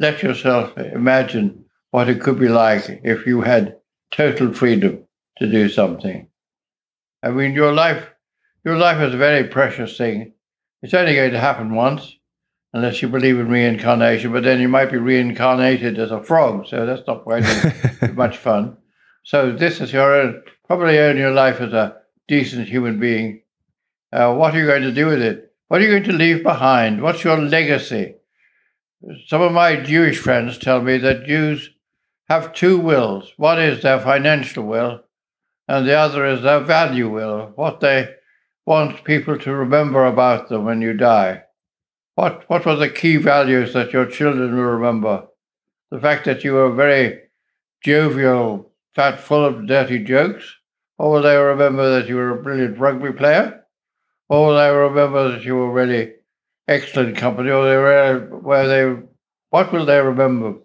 let 0.00 0.22
yourself 0.22 0.76
imagine 0.78 1.65
what 1.90 2.08
it 2.08 2.20
could 2.20 2.38
be 2.38 2.48
like 2.48 3.00
if 3.04 3.26
you 3.26 3.40
had 3.42 3.78
total 4.10 4.52
freedom 4.52 5.04
to 5.38 5.50
do 5.50 5.68
something. 5.68 6.28
I 7.22 7.30
mean, 7.30 7.52
your 7.52 7.72
life, 7.72 8.08
your 8.64 8.76
life 8.76 9.00
is 9.00 9.14
a 9.14 9.18
very 9.18 9.44
precious 9.48 9.96
thing. 9.96 10.32
It's 10.82 10.94
only 10.94 11.14
going 11.14 11.32
to 11.32 11.40
happen 11.40 11.74
once, 11.74 12.16
unless 12.72 13.02
you 13.02 13.08
believe 13.08 13.38
in 13.38 13.48
reincarnation. 13.48 14.32
But 14.32 14.44
then 14.44 14.60
you 14.60 14.68
might 14.68 14.90
be 14.90 14.98
reincarnated 14.98 15.98
as 15.98 16.10
a 16.10 16.22
frog, 16.22 16.66
so 16.66 16.86
that's 16.86 17.06
not 17.06 17.24
quite 17.24 17.44
much 18.14 18.36
fun. 18.36 18.76
So 19.24 19.52
this 19.52 19.80
is 19.80 19.92
your 19.92 20.14
own, 20.14 20.42
probably 20.66 20.98
own 20.98 21.16
your 21.16 21.32
life 21.32 21.60
as 21.60 21.72
a 21.72 21.96
decent 22.28 22.68
human 22.68 23.00
being. 23.00 23.42
Uh, 24.12 24.34
what 24.34 24.54
are 24.54 24.58
you 24.58 24.66
going 24.66 24.82
to 24.82 24.92
do 24.92 25.06
with 25.06 25.20
it? 25.20 25.52
What 25.68 25.80
are 25.80 25.84
you 25.84 25.90
going 25.90 26.04
to 26.04 26.12
leave 26.12 26.42
behind? 26.42 27.02
What's 27.02 27.24
your 27.24 27.38
legacy? 27.38 28.14
Some 29.26 29.42
of 29.42 29.52
my 29.52 29.76
Jewish 29.76 30.18
friends 30.18 30.58
tell 30.58 30.80
me 30.80 30.98
that 30.98 31.26
Jews 31.26 31.70
have 32.28 32.52
two 32.52 32.78
wills. 32.78 33.32
One 33.36 33.60
is 33.60 33.82
their 33.82 34.00
financial 34.00 34.64
will, 34.64 35.02
and 35.68 35.86
the 35.86 35.96
other 35.96 36.26
is 36.26 36.42
their 36.42 36.60
value 36.60 37.08
will, 37.08 37.52
what 37.54 37.80
they 37.80 38.14
want 38.64 39.04
people 39.04 39.38
to 39.38 39.54
remember 39.54 40.04
about 40.04 40.48
them 40.48 40.64
when 40.64 40.82
you 40.82 40.92
die. 40.92 41.42
What, 42.14 42.48
what 42.48 42.66
were 42.66 42.76
the 42.76 42.88
key 42.88 43.16
values 43.16 43.72
that 43.74 43.92
your 43.92 44.06
children 44.06 44.56
will 44.56 44.64
remember? 44.64 45.26
The 45.90 46.00
fact 46.00 46.24
that 46.24 46.42
you 46.42 46.54
were 46.54 46.72
very 46.72 47.20
jovial, 47.82 48.72
fat, 48.94 49.20
full 49.20 49.44
of 49.44 49.66
dirty 49.66 50.02
jokes? 50.02 50.56
Or 50.98 51.12
will 51.12 51.22
they 51.22 51.36
remember 51.36 51.98
that 51.98 52.08
you 52.08 52.16
were 52.16 52.38
a 52.38 52.42
brilliant 52.42 52.78
rugby 52.78 53.12
player? 53.12 53.64
Or 54.28 54.46
will 54.46 54.56
they 54.56 54.70
remember 54.70 55.30
that 55.32 55.44
you 55.44 55.54
were 55.54 55.70
really 55.70 56.14
excellent 56.66 57.16
company, 57.16 57.50
or 57.50 57.64
they 57.68 57.76
were 57.76 58.40
where 58.40 58.66
they 58.66 59.02
what 59.50 59.72
will 59.72 59.86
they 59.86 60.00
remember? 60.00 60.56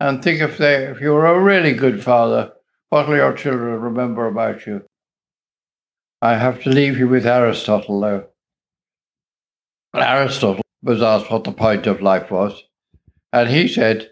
And 0.00 0.22
think 0.22 0.40
if 0.40 0.58
they 0.58 0.84
if 0.84 1.00
you 1.00 1.12
were 1.12 1.26
a 1.26 1.40
really 1.40 1.72
good 1.72 2.02
father, 2.02 2.52
what 2.90 3.08
will 3.08 3.16
your 3.16 3.32
children 3.32 3.80
remember 3.80 4.26
about 4.26 4.66
you? 4.66 4.84
I 6.22 6.34
have 6.34 6.62
to 6.62 6.70
leave 6.70 6.98
you 6.98 7.08
with 7.08 7.26
Aristotle 7.26 8.00
though. 8.00 8.26
Aristotle 9.94 10.62
was 10.82 11.02
asked 11.02 11.30
what 11.30 11.44
the 11.44 11.52
point 11.52 11.86
of 11.86 12.02
life 12.02 12.30
was, 12.30 12.62
and 13.32 13.48
he 13.48 13.66
said, 13.66 14.10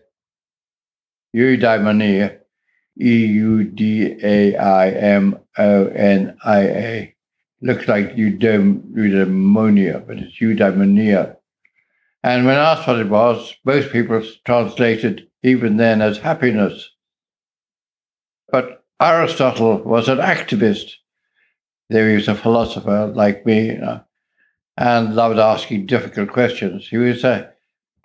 eudaimonia, 1.35 2.39
E 3.01 3.27
U 3.27 3.65
D 3.65 4.17
A 4.23 4.57
I 4.57 4.91
M 4.91 5.39
O 5.59 5.87
N 5.87 6.37
I 6.45 6.61
A 6.63 7.15
looks 7.61 7.87
like 7.89 8.17
eudaimonia, 8.17 10.07
but 10.07 10.19
it's 10.19 10.41
eudaimonia. 10.41 11.37
And 12.23 12.45
when 12.45 12.57
asked 12.57 12.89
what 12.89 12.99
it 12.99 13.09
was, 13.09 13.55
most 13.65 13.93
people 13.93 14.23
translated 14.45 15.26
even 15.47 15.77
then 15.77 16.03
as 16.03 16.19
happiness. 16.19 16.91
But 18.49 18.85
Aristotle 19.01 19.79
was 19.79 20.09
an 20.09 20.19
activist. 20.19 20.93
There 21.89 22.09
he 22.11 22.17
was 22.17 22.29
a 22.29 22.35
philosopher 22.35 23.07
like 23.15 23.47
me, 23.47 23.67
you 23.67 23.79
know, 23.79 24.01
and 24.77 25.15
loved 25.15 25.39
asking 25.39 25.87
difficult 25.87 26.31
questions. 26.31 26.89
He 26.89 26.97
was 26.97 27.23
a, 27.23 27.53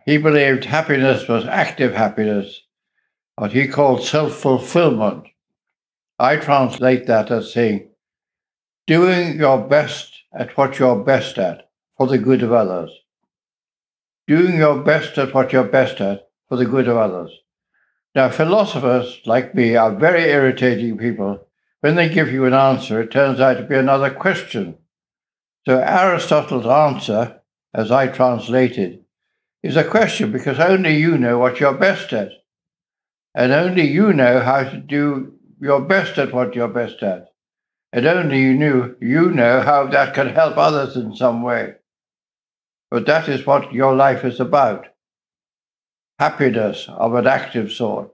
he 0.06 0.18
believed 0.18 0.66
happiness 0.66 1.28
was 1.28 1.46
active 1.46 1.94
happiness, 1.94 2.62
what 3.36 3.52
he 3.52 3.68
called 3.68 4.04
self-fulfillment. 4.04 5.26
I 6.20 6.36
translate 6.38 7.08
that 7.08 7.32
as 7.32 7.52
saying 7.52 7.90
doing 8.86 9.40
your 9.40 9.68
best 9.68 10.14
at 10.34 10.56
what 10.58 10.78
you're 10.78 11.04
best 11.04 11.38
at 11.40 11.70
for 11.98 12.06
the 12.06 12.18
good 12.18 12.44
of 12.44 12.54
others. 12.54 12.92
Doing 14.28 14.58
your 14.58 14.84
best 14.84 15.18
at 15.18 15.34
what 15.34 15.52
you're 15.52 15.64
best 15.64 16.00
at 16.00 16.31
for 16.52 16.58
the 16.58 16.66
good 16.66 16.90
of 16.90 16.98
others. 16.98 17.32
Now, 18.14 18.28
philosophers 18.28 19.22
like 19.26 19.56
me 19.56 19.78
are 19.78 19.96
very 19.96 20.24
irritating 20.24 20.98
people. 20.98 21.48
When 21.80 21.96
they 21.96 22.10
give 22.10 22.30
you 22.30 22.44
an 22.44 22.54
answer, 22.54 23.00
it 23.00 23.10
turns 23.10 23.40
out 23.40 23.54
to 23.54 23.64
be 23.64 23.78
another 23.78 24.10
question. 24.12 24.76
So, 25.66 25.80
Aristotle's 25.80 26.66
answer, 26.66 27.40
as 27.74 27.90
I 27.90 28.08
translated, 28.08 29.06
is 29.64 29.78
a 29.78 29.86
question 29.86 30.34
because 30.34 30.60
only 30.60 30.98
you 30.98 31.18
know 31.18 31.40
what 31.40 31.62
you're 31.62 31.74
best 31.74 32.12
at. 32.12 32.32
And 33.34 33.54
only 33.54 33.88
you 33.88 34.12
know 34.12 34.42
how 34.42 34.66
to 34.66 34.76
do 34.76 35.36
your 35.62 35.80
best 35.80 36.18
at 36.18 36.34
what 36.34 36.54
you're 36.54 36.68
best 36.68 37.02
at 37.02 37.32
and 37.94 38.06
only 38.06 38.40
you 38.40 38.54
knew 38.54 38.96
you 39.02 39.32
know 39.32 39.62
how 39.62 39.88
that 39.88 40.14
can 40.14 40.30
help 40.30 40.58
others 40.58 40.96
in 40.98 41.16
some 41.16 41.42
way. 41.42 41.76
But 42.90 43.06
that 43.06 43.28
is 43.30 43.46
what 43.46 43.74
your 43.74 43.96
life 43.96 44.26
is 44.26 44.40
about. 44.40 44.91
Happiness 46.22 46.88
of 46.88 47.16
an 47.16 47.26
active 47.26 47.72
sort. 47.72 48.14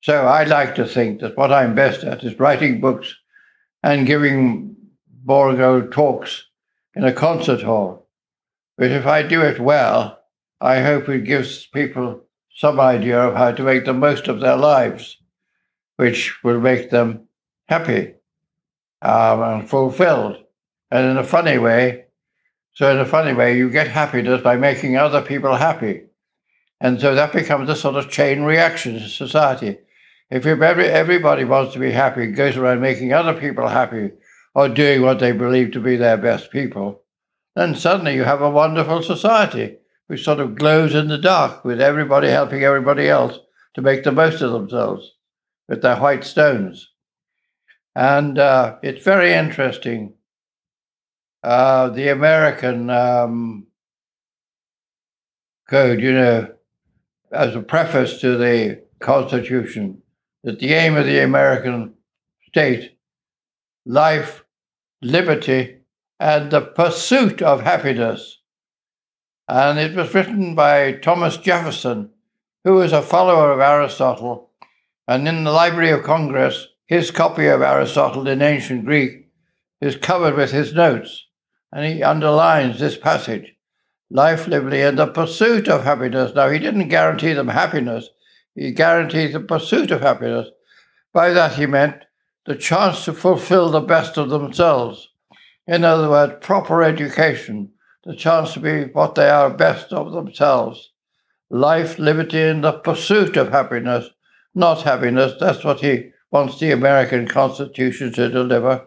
So 0.00 0.26
I 0.26 0.42
like 0.42 0.74
to 0.74 0.84
think 0.84 1.20
that 1.20 1.36
what 1.36 1.52
I'm 1.52 1.72
best 1.72 2.02
at 2.02 2.24
is 2.24 2.40
writing 2.40 2.80
books 2.80 3.14
and 3.80 4.08
giving 4.08 4.74
boring 5.06 5.60
old 5.60 5.92
talks 5.92 6.46
in 6.96 7.04
a 7.04 7.12
concert 7.12 7.62
hall. 7.62 8.08
But 8.76 8.90
if 8.90 9.06
I 9.06 9.22
do 9.22 9.40
it 9.40 9.60
well, 9.60 10.18
I 10.60 10.80
hope 10.80 11.08
it 11.08 11.20
gives 11.20 11.64
people 11.64 12.24
some 12.56 12.80
idea 12.80 13.20
of 13.20 13.36
how 13.36 13.52
to 13.52 13.62
make 13.62 13.84
the 13.84 13.92
most 13.92 14.26
of 14.26 14.40
their 14.40 14.56
lives, 14.56 15.16
which 15.94 16.42
will 16.42 16.58
make 16.58 16.90
them 16.90 17.28
happy 17.68 18.14
um, 19.00 19.42
and 19.42 19.70
fulfilled. 19.70 20.38
And 20.90 21.08
in 21.12 21.18
a 21.18 21.22
funny 21.36 21.56
way, 21.56 22.06
so 22.72 22.90
in 22.90 22.98
a 22.98 23.06
funny 23.06 23.32
way, 23.32 23.56
you 23.56 23.70
get 23.70 23.86
happiness 23.86 24.42
by 24.42 24.56
making 24.56 24.96
other 24.96 25.22
people 25.22 25.54
happy. 25.54 26.09
And 26.80 27.00
so 27.00 27.14
that 27.14 27.32
becomes 27.32 27.68
a 27.68 27.76
sort 27.76 27.96
of 27.96 28.10
chain 28.10 28.42
reaction 28.42 28.96
in 28.96 29.08
society. 29.08 29.78
If 30.30 30.46
every, 30.46 30.86
everybody 30.86 31.44
wants 31.44 31.74
to 31.74 31.78
be 31.78 31.90
happy, 31.90 32.26
goes 32.28 32.56
around 32.56 32.80
making 32.80 33.12
other 33.12 33.38
people 33.38 33.68
happy 33.68 34.12
or 34.54 34.68
doing 34.68 35.02
what 35.02 35.18
they 35.18 35.32
believe 35.32 35.72
to 35.72 35.80
be 35.80 35.96
their 35.96 36.16
best 36.16 36.50
people, 36.50 37.02
then 37.56 37.74
suddenly 37.74 38.14
you 38.14 38.24
have 38.24 38.40
a 38.40 38.50
wonderful 38.50 39.02
society 39.02 39.76
which 40.06 40.24
sort 40.24 40.40
of 40.40 40.56
glows 40.56 40.94
in 40.94 41.08
the 41.08 41.18
dark 41.18 41.64
with 41.64 41.80
everybody 41.80 42.28
helping 42.28 42.64
everybody 42.64 43.08
else 43.08 43.38
to 43.74 43.82
make 43.82 44.02
the 44.02 44.12
most 44.12 44.40
of 44.40 44.52
themselves 44.52 45.12
with 45.68 45.82
their 45.82 45.96
white 45.96 46.24
stones. 46.24 46.88
And 47.94 48.38
uh, 48.38 48.76
it's 48.82 49.04
very 49.04 49.32
interesting 49.32 50.14
uh, 51.42 51.90
the 51.90 52.08
American 52.08 52.90
um, 52.90 53.66
code, 55.68 56.00
you 56.00 56.12
know, 56.12 56.52
as 57.32 57.54
a 57.54 57.60
preface 57.60 58.20
to 58.20 58.36
the 58.36 58.82
Constitution, 58.98 60.02
that 60.44 60.58
the 60.58 60.72
aim 60.72 60.96
of 60.96 61.06
the 61.06 61.20
American 61.20 61.94
state, 62.48 62.96
life, 63.86 64.44
liberty, 65.02 65.78
and 66.18 66.50
the 66.50 66.60
pursuit 66.60 67.40
of 67.40 67.62
happiness. 67.62 68.38
And 69.48 69.78
it 69.78 69.96
was 69.96 70.14
written 70.14 70.54
by 70.54 70.92
Thomas 70.92 71.36
Jefferson, 71.36 72.10
who 72.64 72.74
was 72.74 72.92
a 72.92 73.02
follower 73.02 73.52
of 73.52 73.60
Aristotle. 73.60 74.50
And 75.08 75.26
in 75.26 75.44
the 75.44 75.50
Library 75.50 75.90
of 75.90 76.02
Congress, 76.02 76.68
his 76.86 77.10
copy 77.10 77.46
of 77.46 77.62
Aristotle 77.62 78.28
in 78.28 78.42
ancient 78.42 78.84
Greek 78.84 79.28
is 79.80 79.96
covered 79.96 80.34
with 80.34 80.52
his 80.52 80.74
notes. 80.74 81.26
And 81.72 81.86
he 81.86 82.02
underlines 82.02 82.78
this 82.78 82.98
passage 82.98 83.54
life, 84.10 84.48
liberty, 84.48 84.80
and 84.80 84.98
the 84.98 85.06
pursuit 85.06 85.68
of 85.68 85.84
happiness. 85.84 86.34
Now, 86.34 86.50
he 86.50 86.58
didn't 86.58 86.88
guarantee 86.88 87.32
them 87.32 87.48
happiness, 87.48 88.08
he 88.54 88.72
guaranteed 88.72 89.32
the 89.32 89.40
pursuit 89.40 89.90
of 89.90 90.00
happiness. 90.00 90.48
By 91.12 91.30
that, 91.30 91.54
he 91.54 91.66
meant 91.66 92.04
the 92.46 92.56
chance 92.56 93.04
to 93.04 93.12
fulfill 93.12 93.70
the 93.70 93.80
best 93.80 94.16
of 94.16 94.30
themselves. 94.30 95.08
In 95.66 95.84
other 95.84 96.08
words, 96.08 96.34
proper 96.40 96.82
education, 96.82 97.70
the 98.04 98.16
chance 98.16 98.54
to 98.54 98.60
be 98.60 98.84
what 98.92 99.14
they 99.14 99.30
are 99.30 99.50
best 99.50 99.92
of 99.92 100.12
themselves. 100.12 100.90
Life, 101.48 101.98
liberty, 101.98 102.42
and 102.42 102.64
the 102.64 102.72
pursuit 102.72 103.36
of 103.36 103.50
happiness, 103.50 104.08
not 104.54 104.82
happiness. 104.82 105.34
That's 105.38 105.64
what 105.64 105.80
he 105.80 106.10
wants 106.30 106.58
the 106.58 106.72
American 106.72 107.28
Constitution 107.28 108.12
to 108.14 108.28
deliver. 108.28 108.86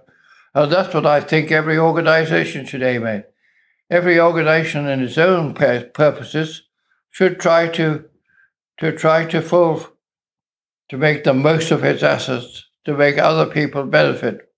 And 0.53 0.71
that's 0.71 0.93
what 0.93 1.05
I 1.05 1.19
think 1.21 1.51
every 1.51 1.77
organization 1.77 2.65
should 2.65 2.83
aim 2.83 3.05
at 3.05 3.32
every 3.93 4.19
organization 4.19 4.87
in 4.87 5.03
its 5.03 5.19
own 5.19 5.53
purposes 5.53 6.63
should 7.11 7.39
try 7.39 7.67
to 7.67 8.03
to 8.79 8.91
try 8.91 9.23
to 9.23 9.39
full 9.39 9.87
to 10.89 10.97
make 10.97 11.23
the 11.23 11.33
most 11.33 11.69
of 11.69 11.83
its 11.83 12.01
assets 12.01 12.65
to 12.85 12.97
make 12.97 13.19
other 13.19 13.45
people 13.45 13.83
benefit. 13.85 14.51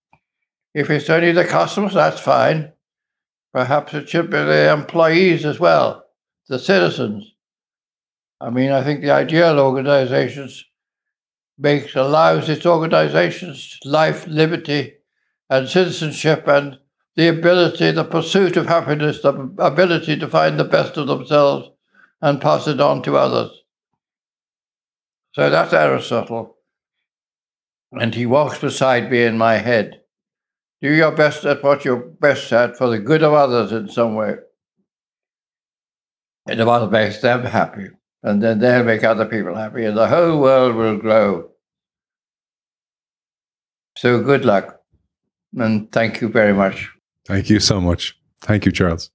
If 0.74 0.90
it's 0.90 1.10
only 1.10 1.34
the 1.34 1.44
customers, 1.44 1.94
that's 1.94 2.22
fine. 2.22 2.72
Perhaps 3.54 3.94
it 3.94 4.08
should 4.08 4.30
be 4.30 4.38
the 4.38 4.72
employees 4.72 5.46
as 5.46 5.60
well, 5.60 6.06
the 6.48 6.58
citizens. 6.58 7.30
I 8.40 8.50
mean, 8.50 8.72
I 8.72 8.84
think 8.84 9.02
the 9.02 9.12
ideal 9.12 9.60
organizations 9.60 10.64
makes 11.58 11.96
allows 11.96 12.48
its 12.48 12.66
organizations 12.66 13.80
life, 13.84 14.26
liberty, 14.28 14.94
and 15.50 15.68
citizenship 15.68 16.48
and 16.48 16.80
the 17.16 17.28
ability, 17.28 17.92
the 17.92 18.04
pursuit 18.04 18.58
of 18.58 18.68
happiness, 18.68 19.22
the 19.22 19.34
ability 19.60 20.18
to 20.18 20.28
find 20.28 20.60
the 20.60 20.66
best 20.66 20.98
of 20.98 21.08
themselves 21.08 21.70
and 22.22 22.42
pass 22.42 22.68
it 22.68 22.82
on 22.82 23.02
to 23.04 23.18
others. 23.18 23.52
So 25.34 25.50
that's 25.50 25.74
Aristotle. 25.74 26.58
And 27.92 28.14
he 28.14 28.26
walks 28.26 28.60
beside 28.60 29.12
me 29.12 29.24
in 29.24 29.38
my 29.38 29.58
head. 29.58 30.02
Do 30.82 30.92
your 30.92 31.12
best 31.12 31.46
at 31.46 31.64
what 31.64 31.86
you're 31.86 31.98
best 31.98 32.52
at 32.52 32.78
for 32.78 32.90
the 32.90 33.00
good 33.00 33.24
of 33.24 33.34
others 33.34 33.72
in 33.72 33.90
some 33.90 34.16
way. 34.16 34.36
And 36.48 36.60
the 36.60 36.66
what 36.66 36.92
makes 36.92 37.22
them 37.22 37.44
happy. 37.44 37.88
And 38.24 38.42
then 38.42 38.60
they'll 38.60 38.84
make 38.84 39.04
other 39.04 39.26
people 39.26 39.56
happy, 39.56 39.86
and 39.86 39.96
the 39.96 40.08
whole 40.08 40.42
world 40.42 40.76
will 40.76 40.98
grow. 40.98 41.52
So 43.98 44.22
good 44.22 44.46
luck. 44.46 44.82
And 45.56 45.92
thank 45.92 46.22
you 46.22 46.28
very 46.28 46.54
much. 46.54 46.95
Thank 47.26 47.50
you 47.50 47.60
so 47.60 47.82
much. 47.82 48.18
Thank 48.42 48.66
you, 48.66 48.72
Charles. 48.72 49.10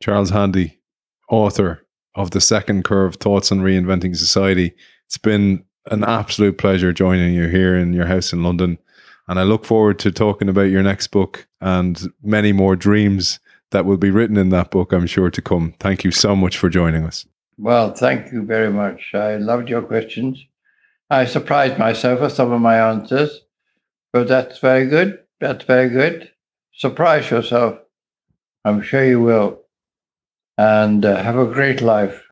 Charles 0.00 0.30
Handy, 0.30 0.80
author 1.28 1.84
of 2.14 2.30
The 2.30 2.40
Second 2.40 2.84
Curve 2.84 3.16
Thoughts 3.16 3.50
on 3.50 3.60
Reinventing 3.60 4.16
Society. 4.16 4.72
It's 5.06 5.18
been 5.18 5.64
an 5.90 6.04
absolute 6.04 6.58
pleasure 6.58 6.92
joining 6.92 7.34
you 7.34 7.48
here 7.48 7.76
in 7.76 7.92
your 7.92 8.06
house 8.06 8.32
in 8.32 8.44
London. 8.44 8.78
And 9.26 9.38
I 9.38 9.42
look 9.42 9.64
forward 9.64 9.98
to 10.00 10.12
talking 10.12 10.48
about 10.48 10.70
your 10.70 10.82
next 10.82 11.08
book 11.08 11.46
and 11.60 12.00
many 12.22 12.52
more 12.52 12.76
dreams 12.76 13.40
that 13.70 13.84
will 13.84 13.96
be 13.96 14.10
written 14.10 14.36
in 14.36 14.50
that 14.50 14.70
book, 14.70 14.92
I'm 14.92 15.06
sure, 15.06 15.30
to 15.30 15.42
come. 15.42 15.74
Thank 15.80 16.04
you 16.04 16.10
so 16.10 16.36
much 16.36 16.56
for 16.56 16.68
joining 16.68 17.04
us. 17.04 17.26
Well, 17.58 17.92
thank 17.92 18.32
you 18.32 18.42
very 18.42 18.72
much. 18.72 19.10
I 19.14 19.36
loved 19.36 19.68
your 19.68 19.82
questions. 19.82 20.42
I 21.10 21.24
surprised 21.24 21.78
myself 21.78 22.20
with 22.20 22.32
some 22.32 22.52
of 22.52 22.60
my 22.60 22.78
answers, 22.78 23.40
but 24.12 24.28
that's 24.28 24.58
very 24.58 24.86
good. 24.86 25.18
That's 25.40 25.64
very 25.64 25.88
good 25.88 26.30
surprise 26.80 27.30
yourself. 27.30 27.78
I'm 28.64 28.80
sure 28.80 29.04
you 29.04 29.20
will. 29.20 29.60
And 30.56 31.04
uh, 31.04 31.22
have 31.22 31.36
a 31.36 31.44
great 31.44 31.82
life. 31.82 32.29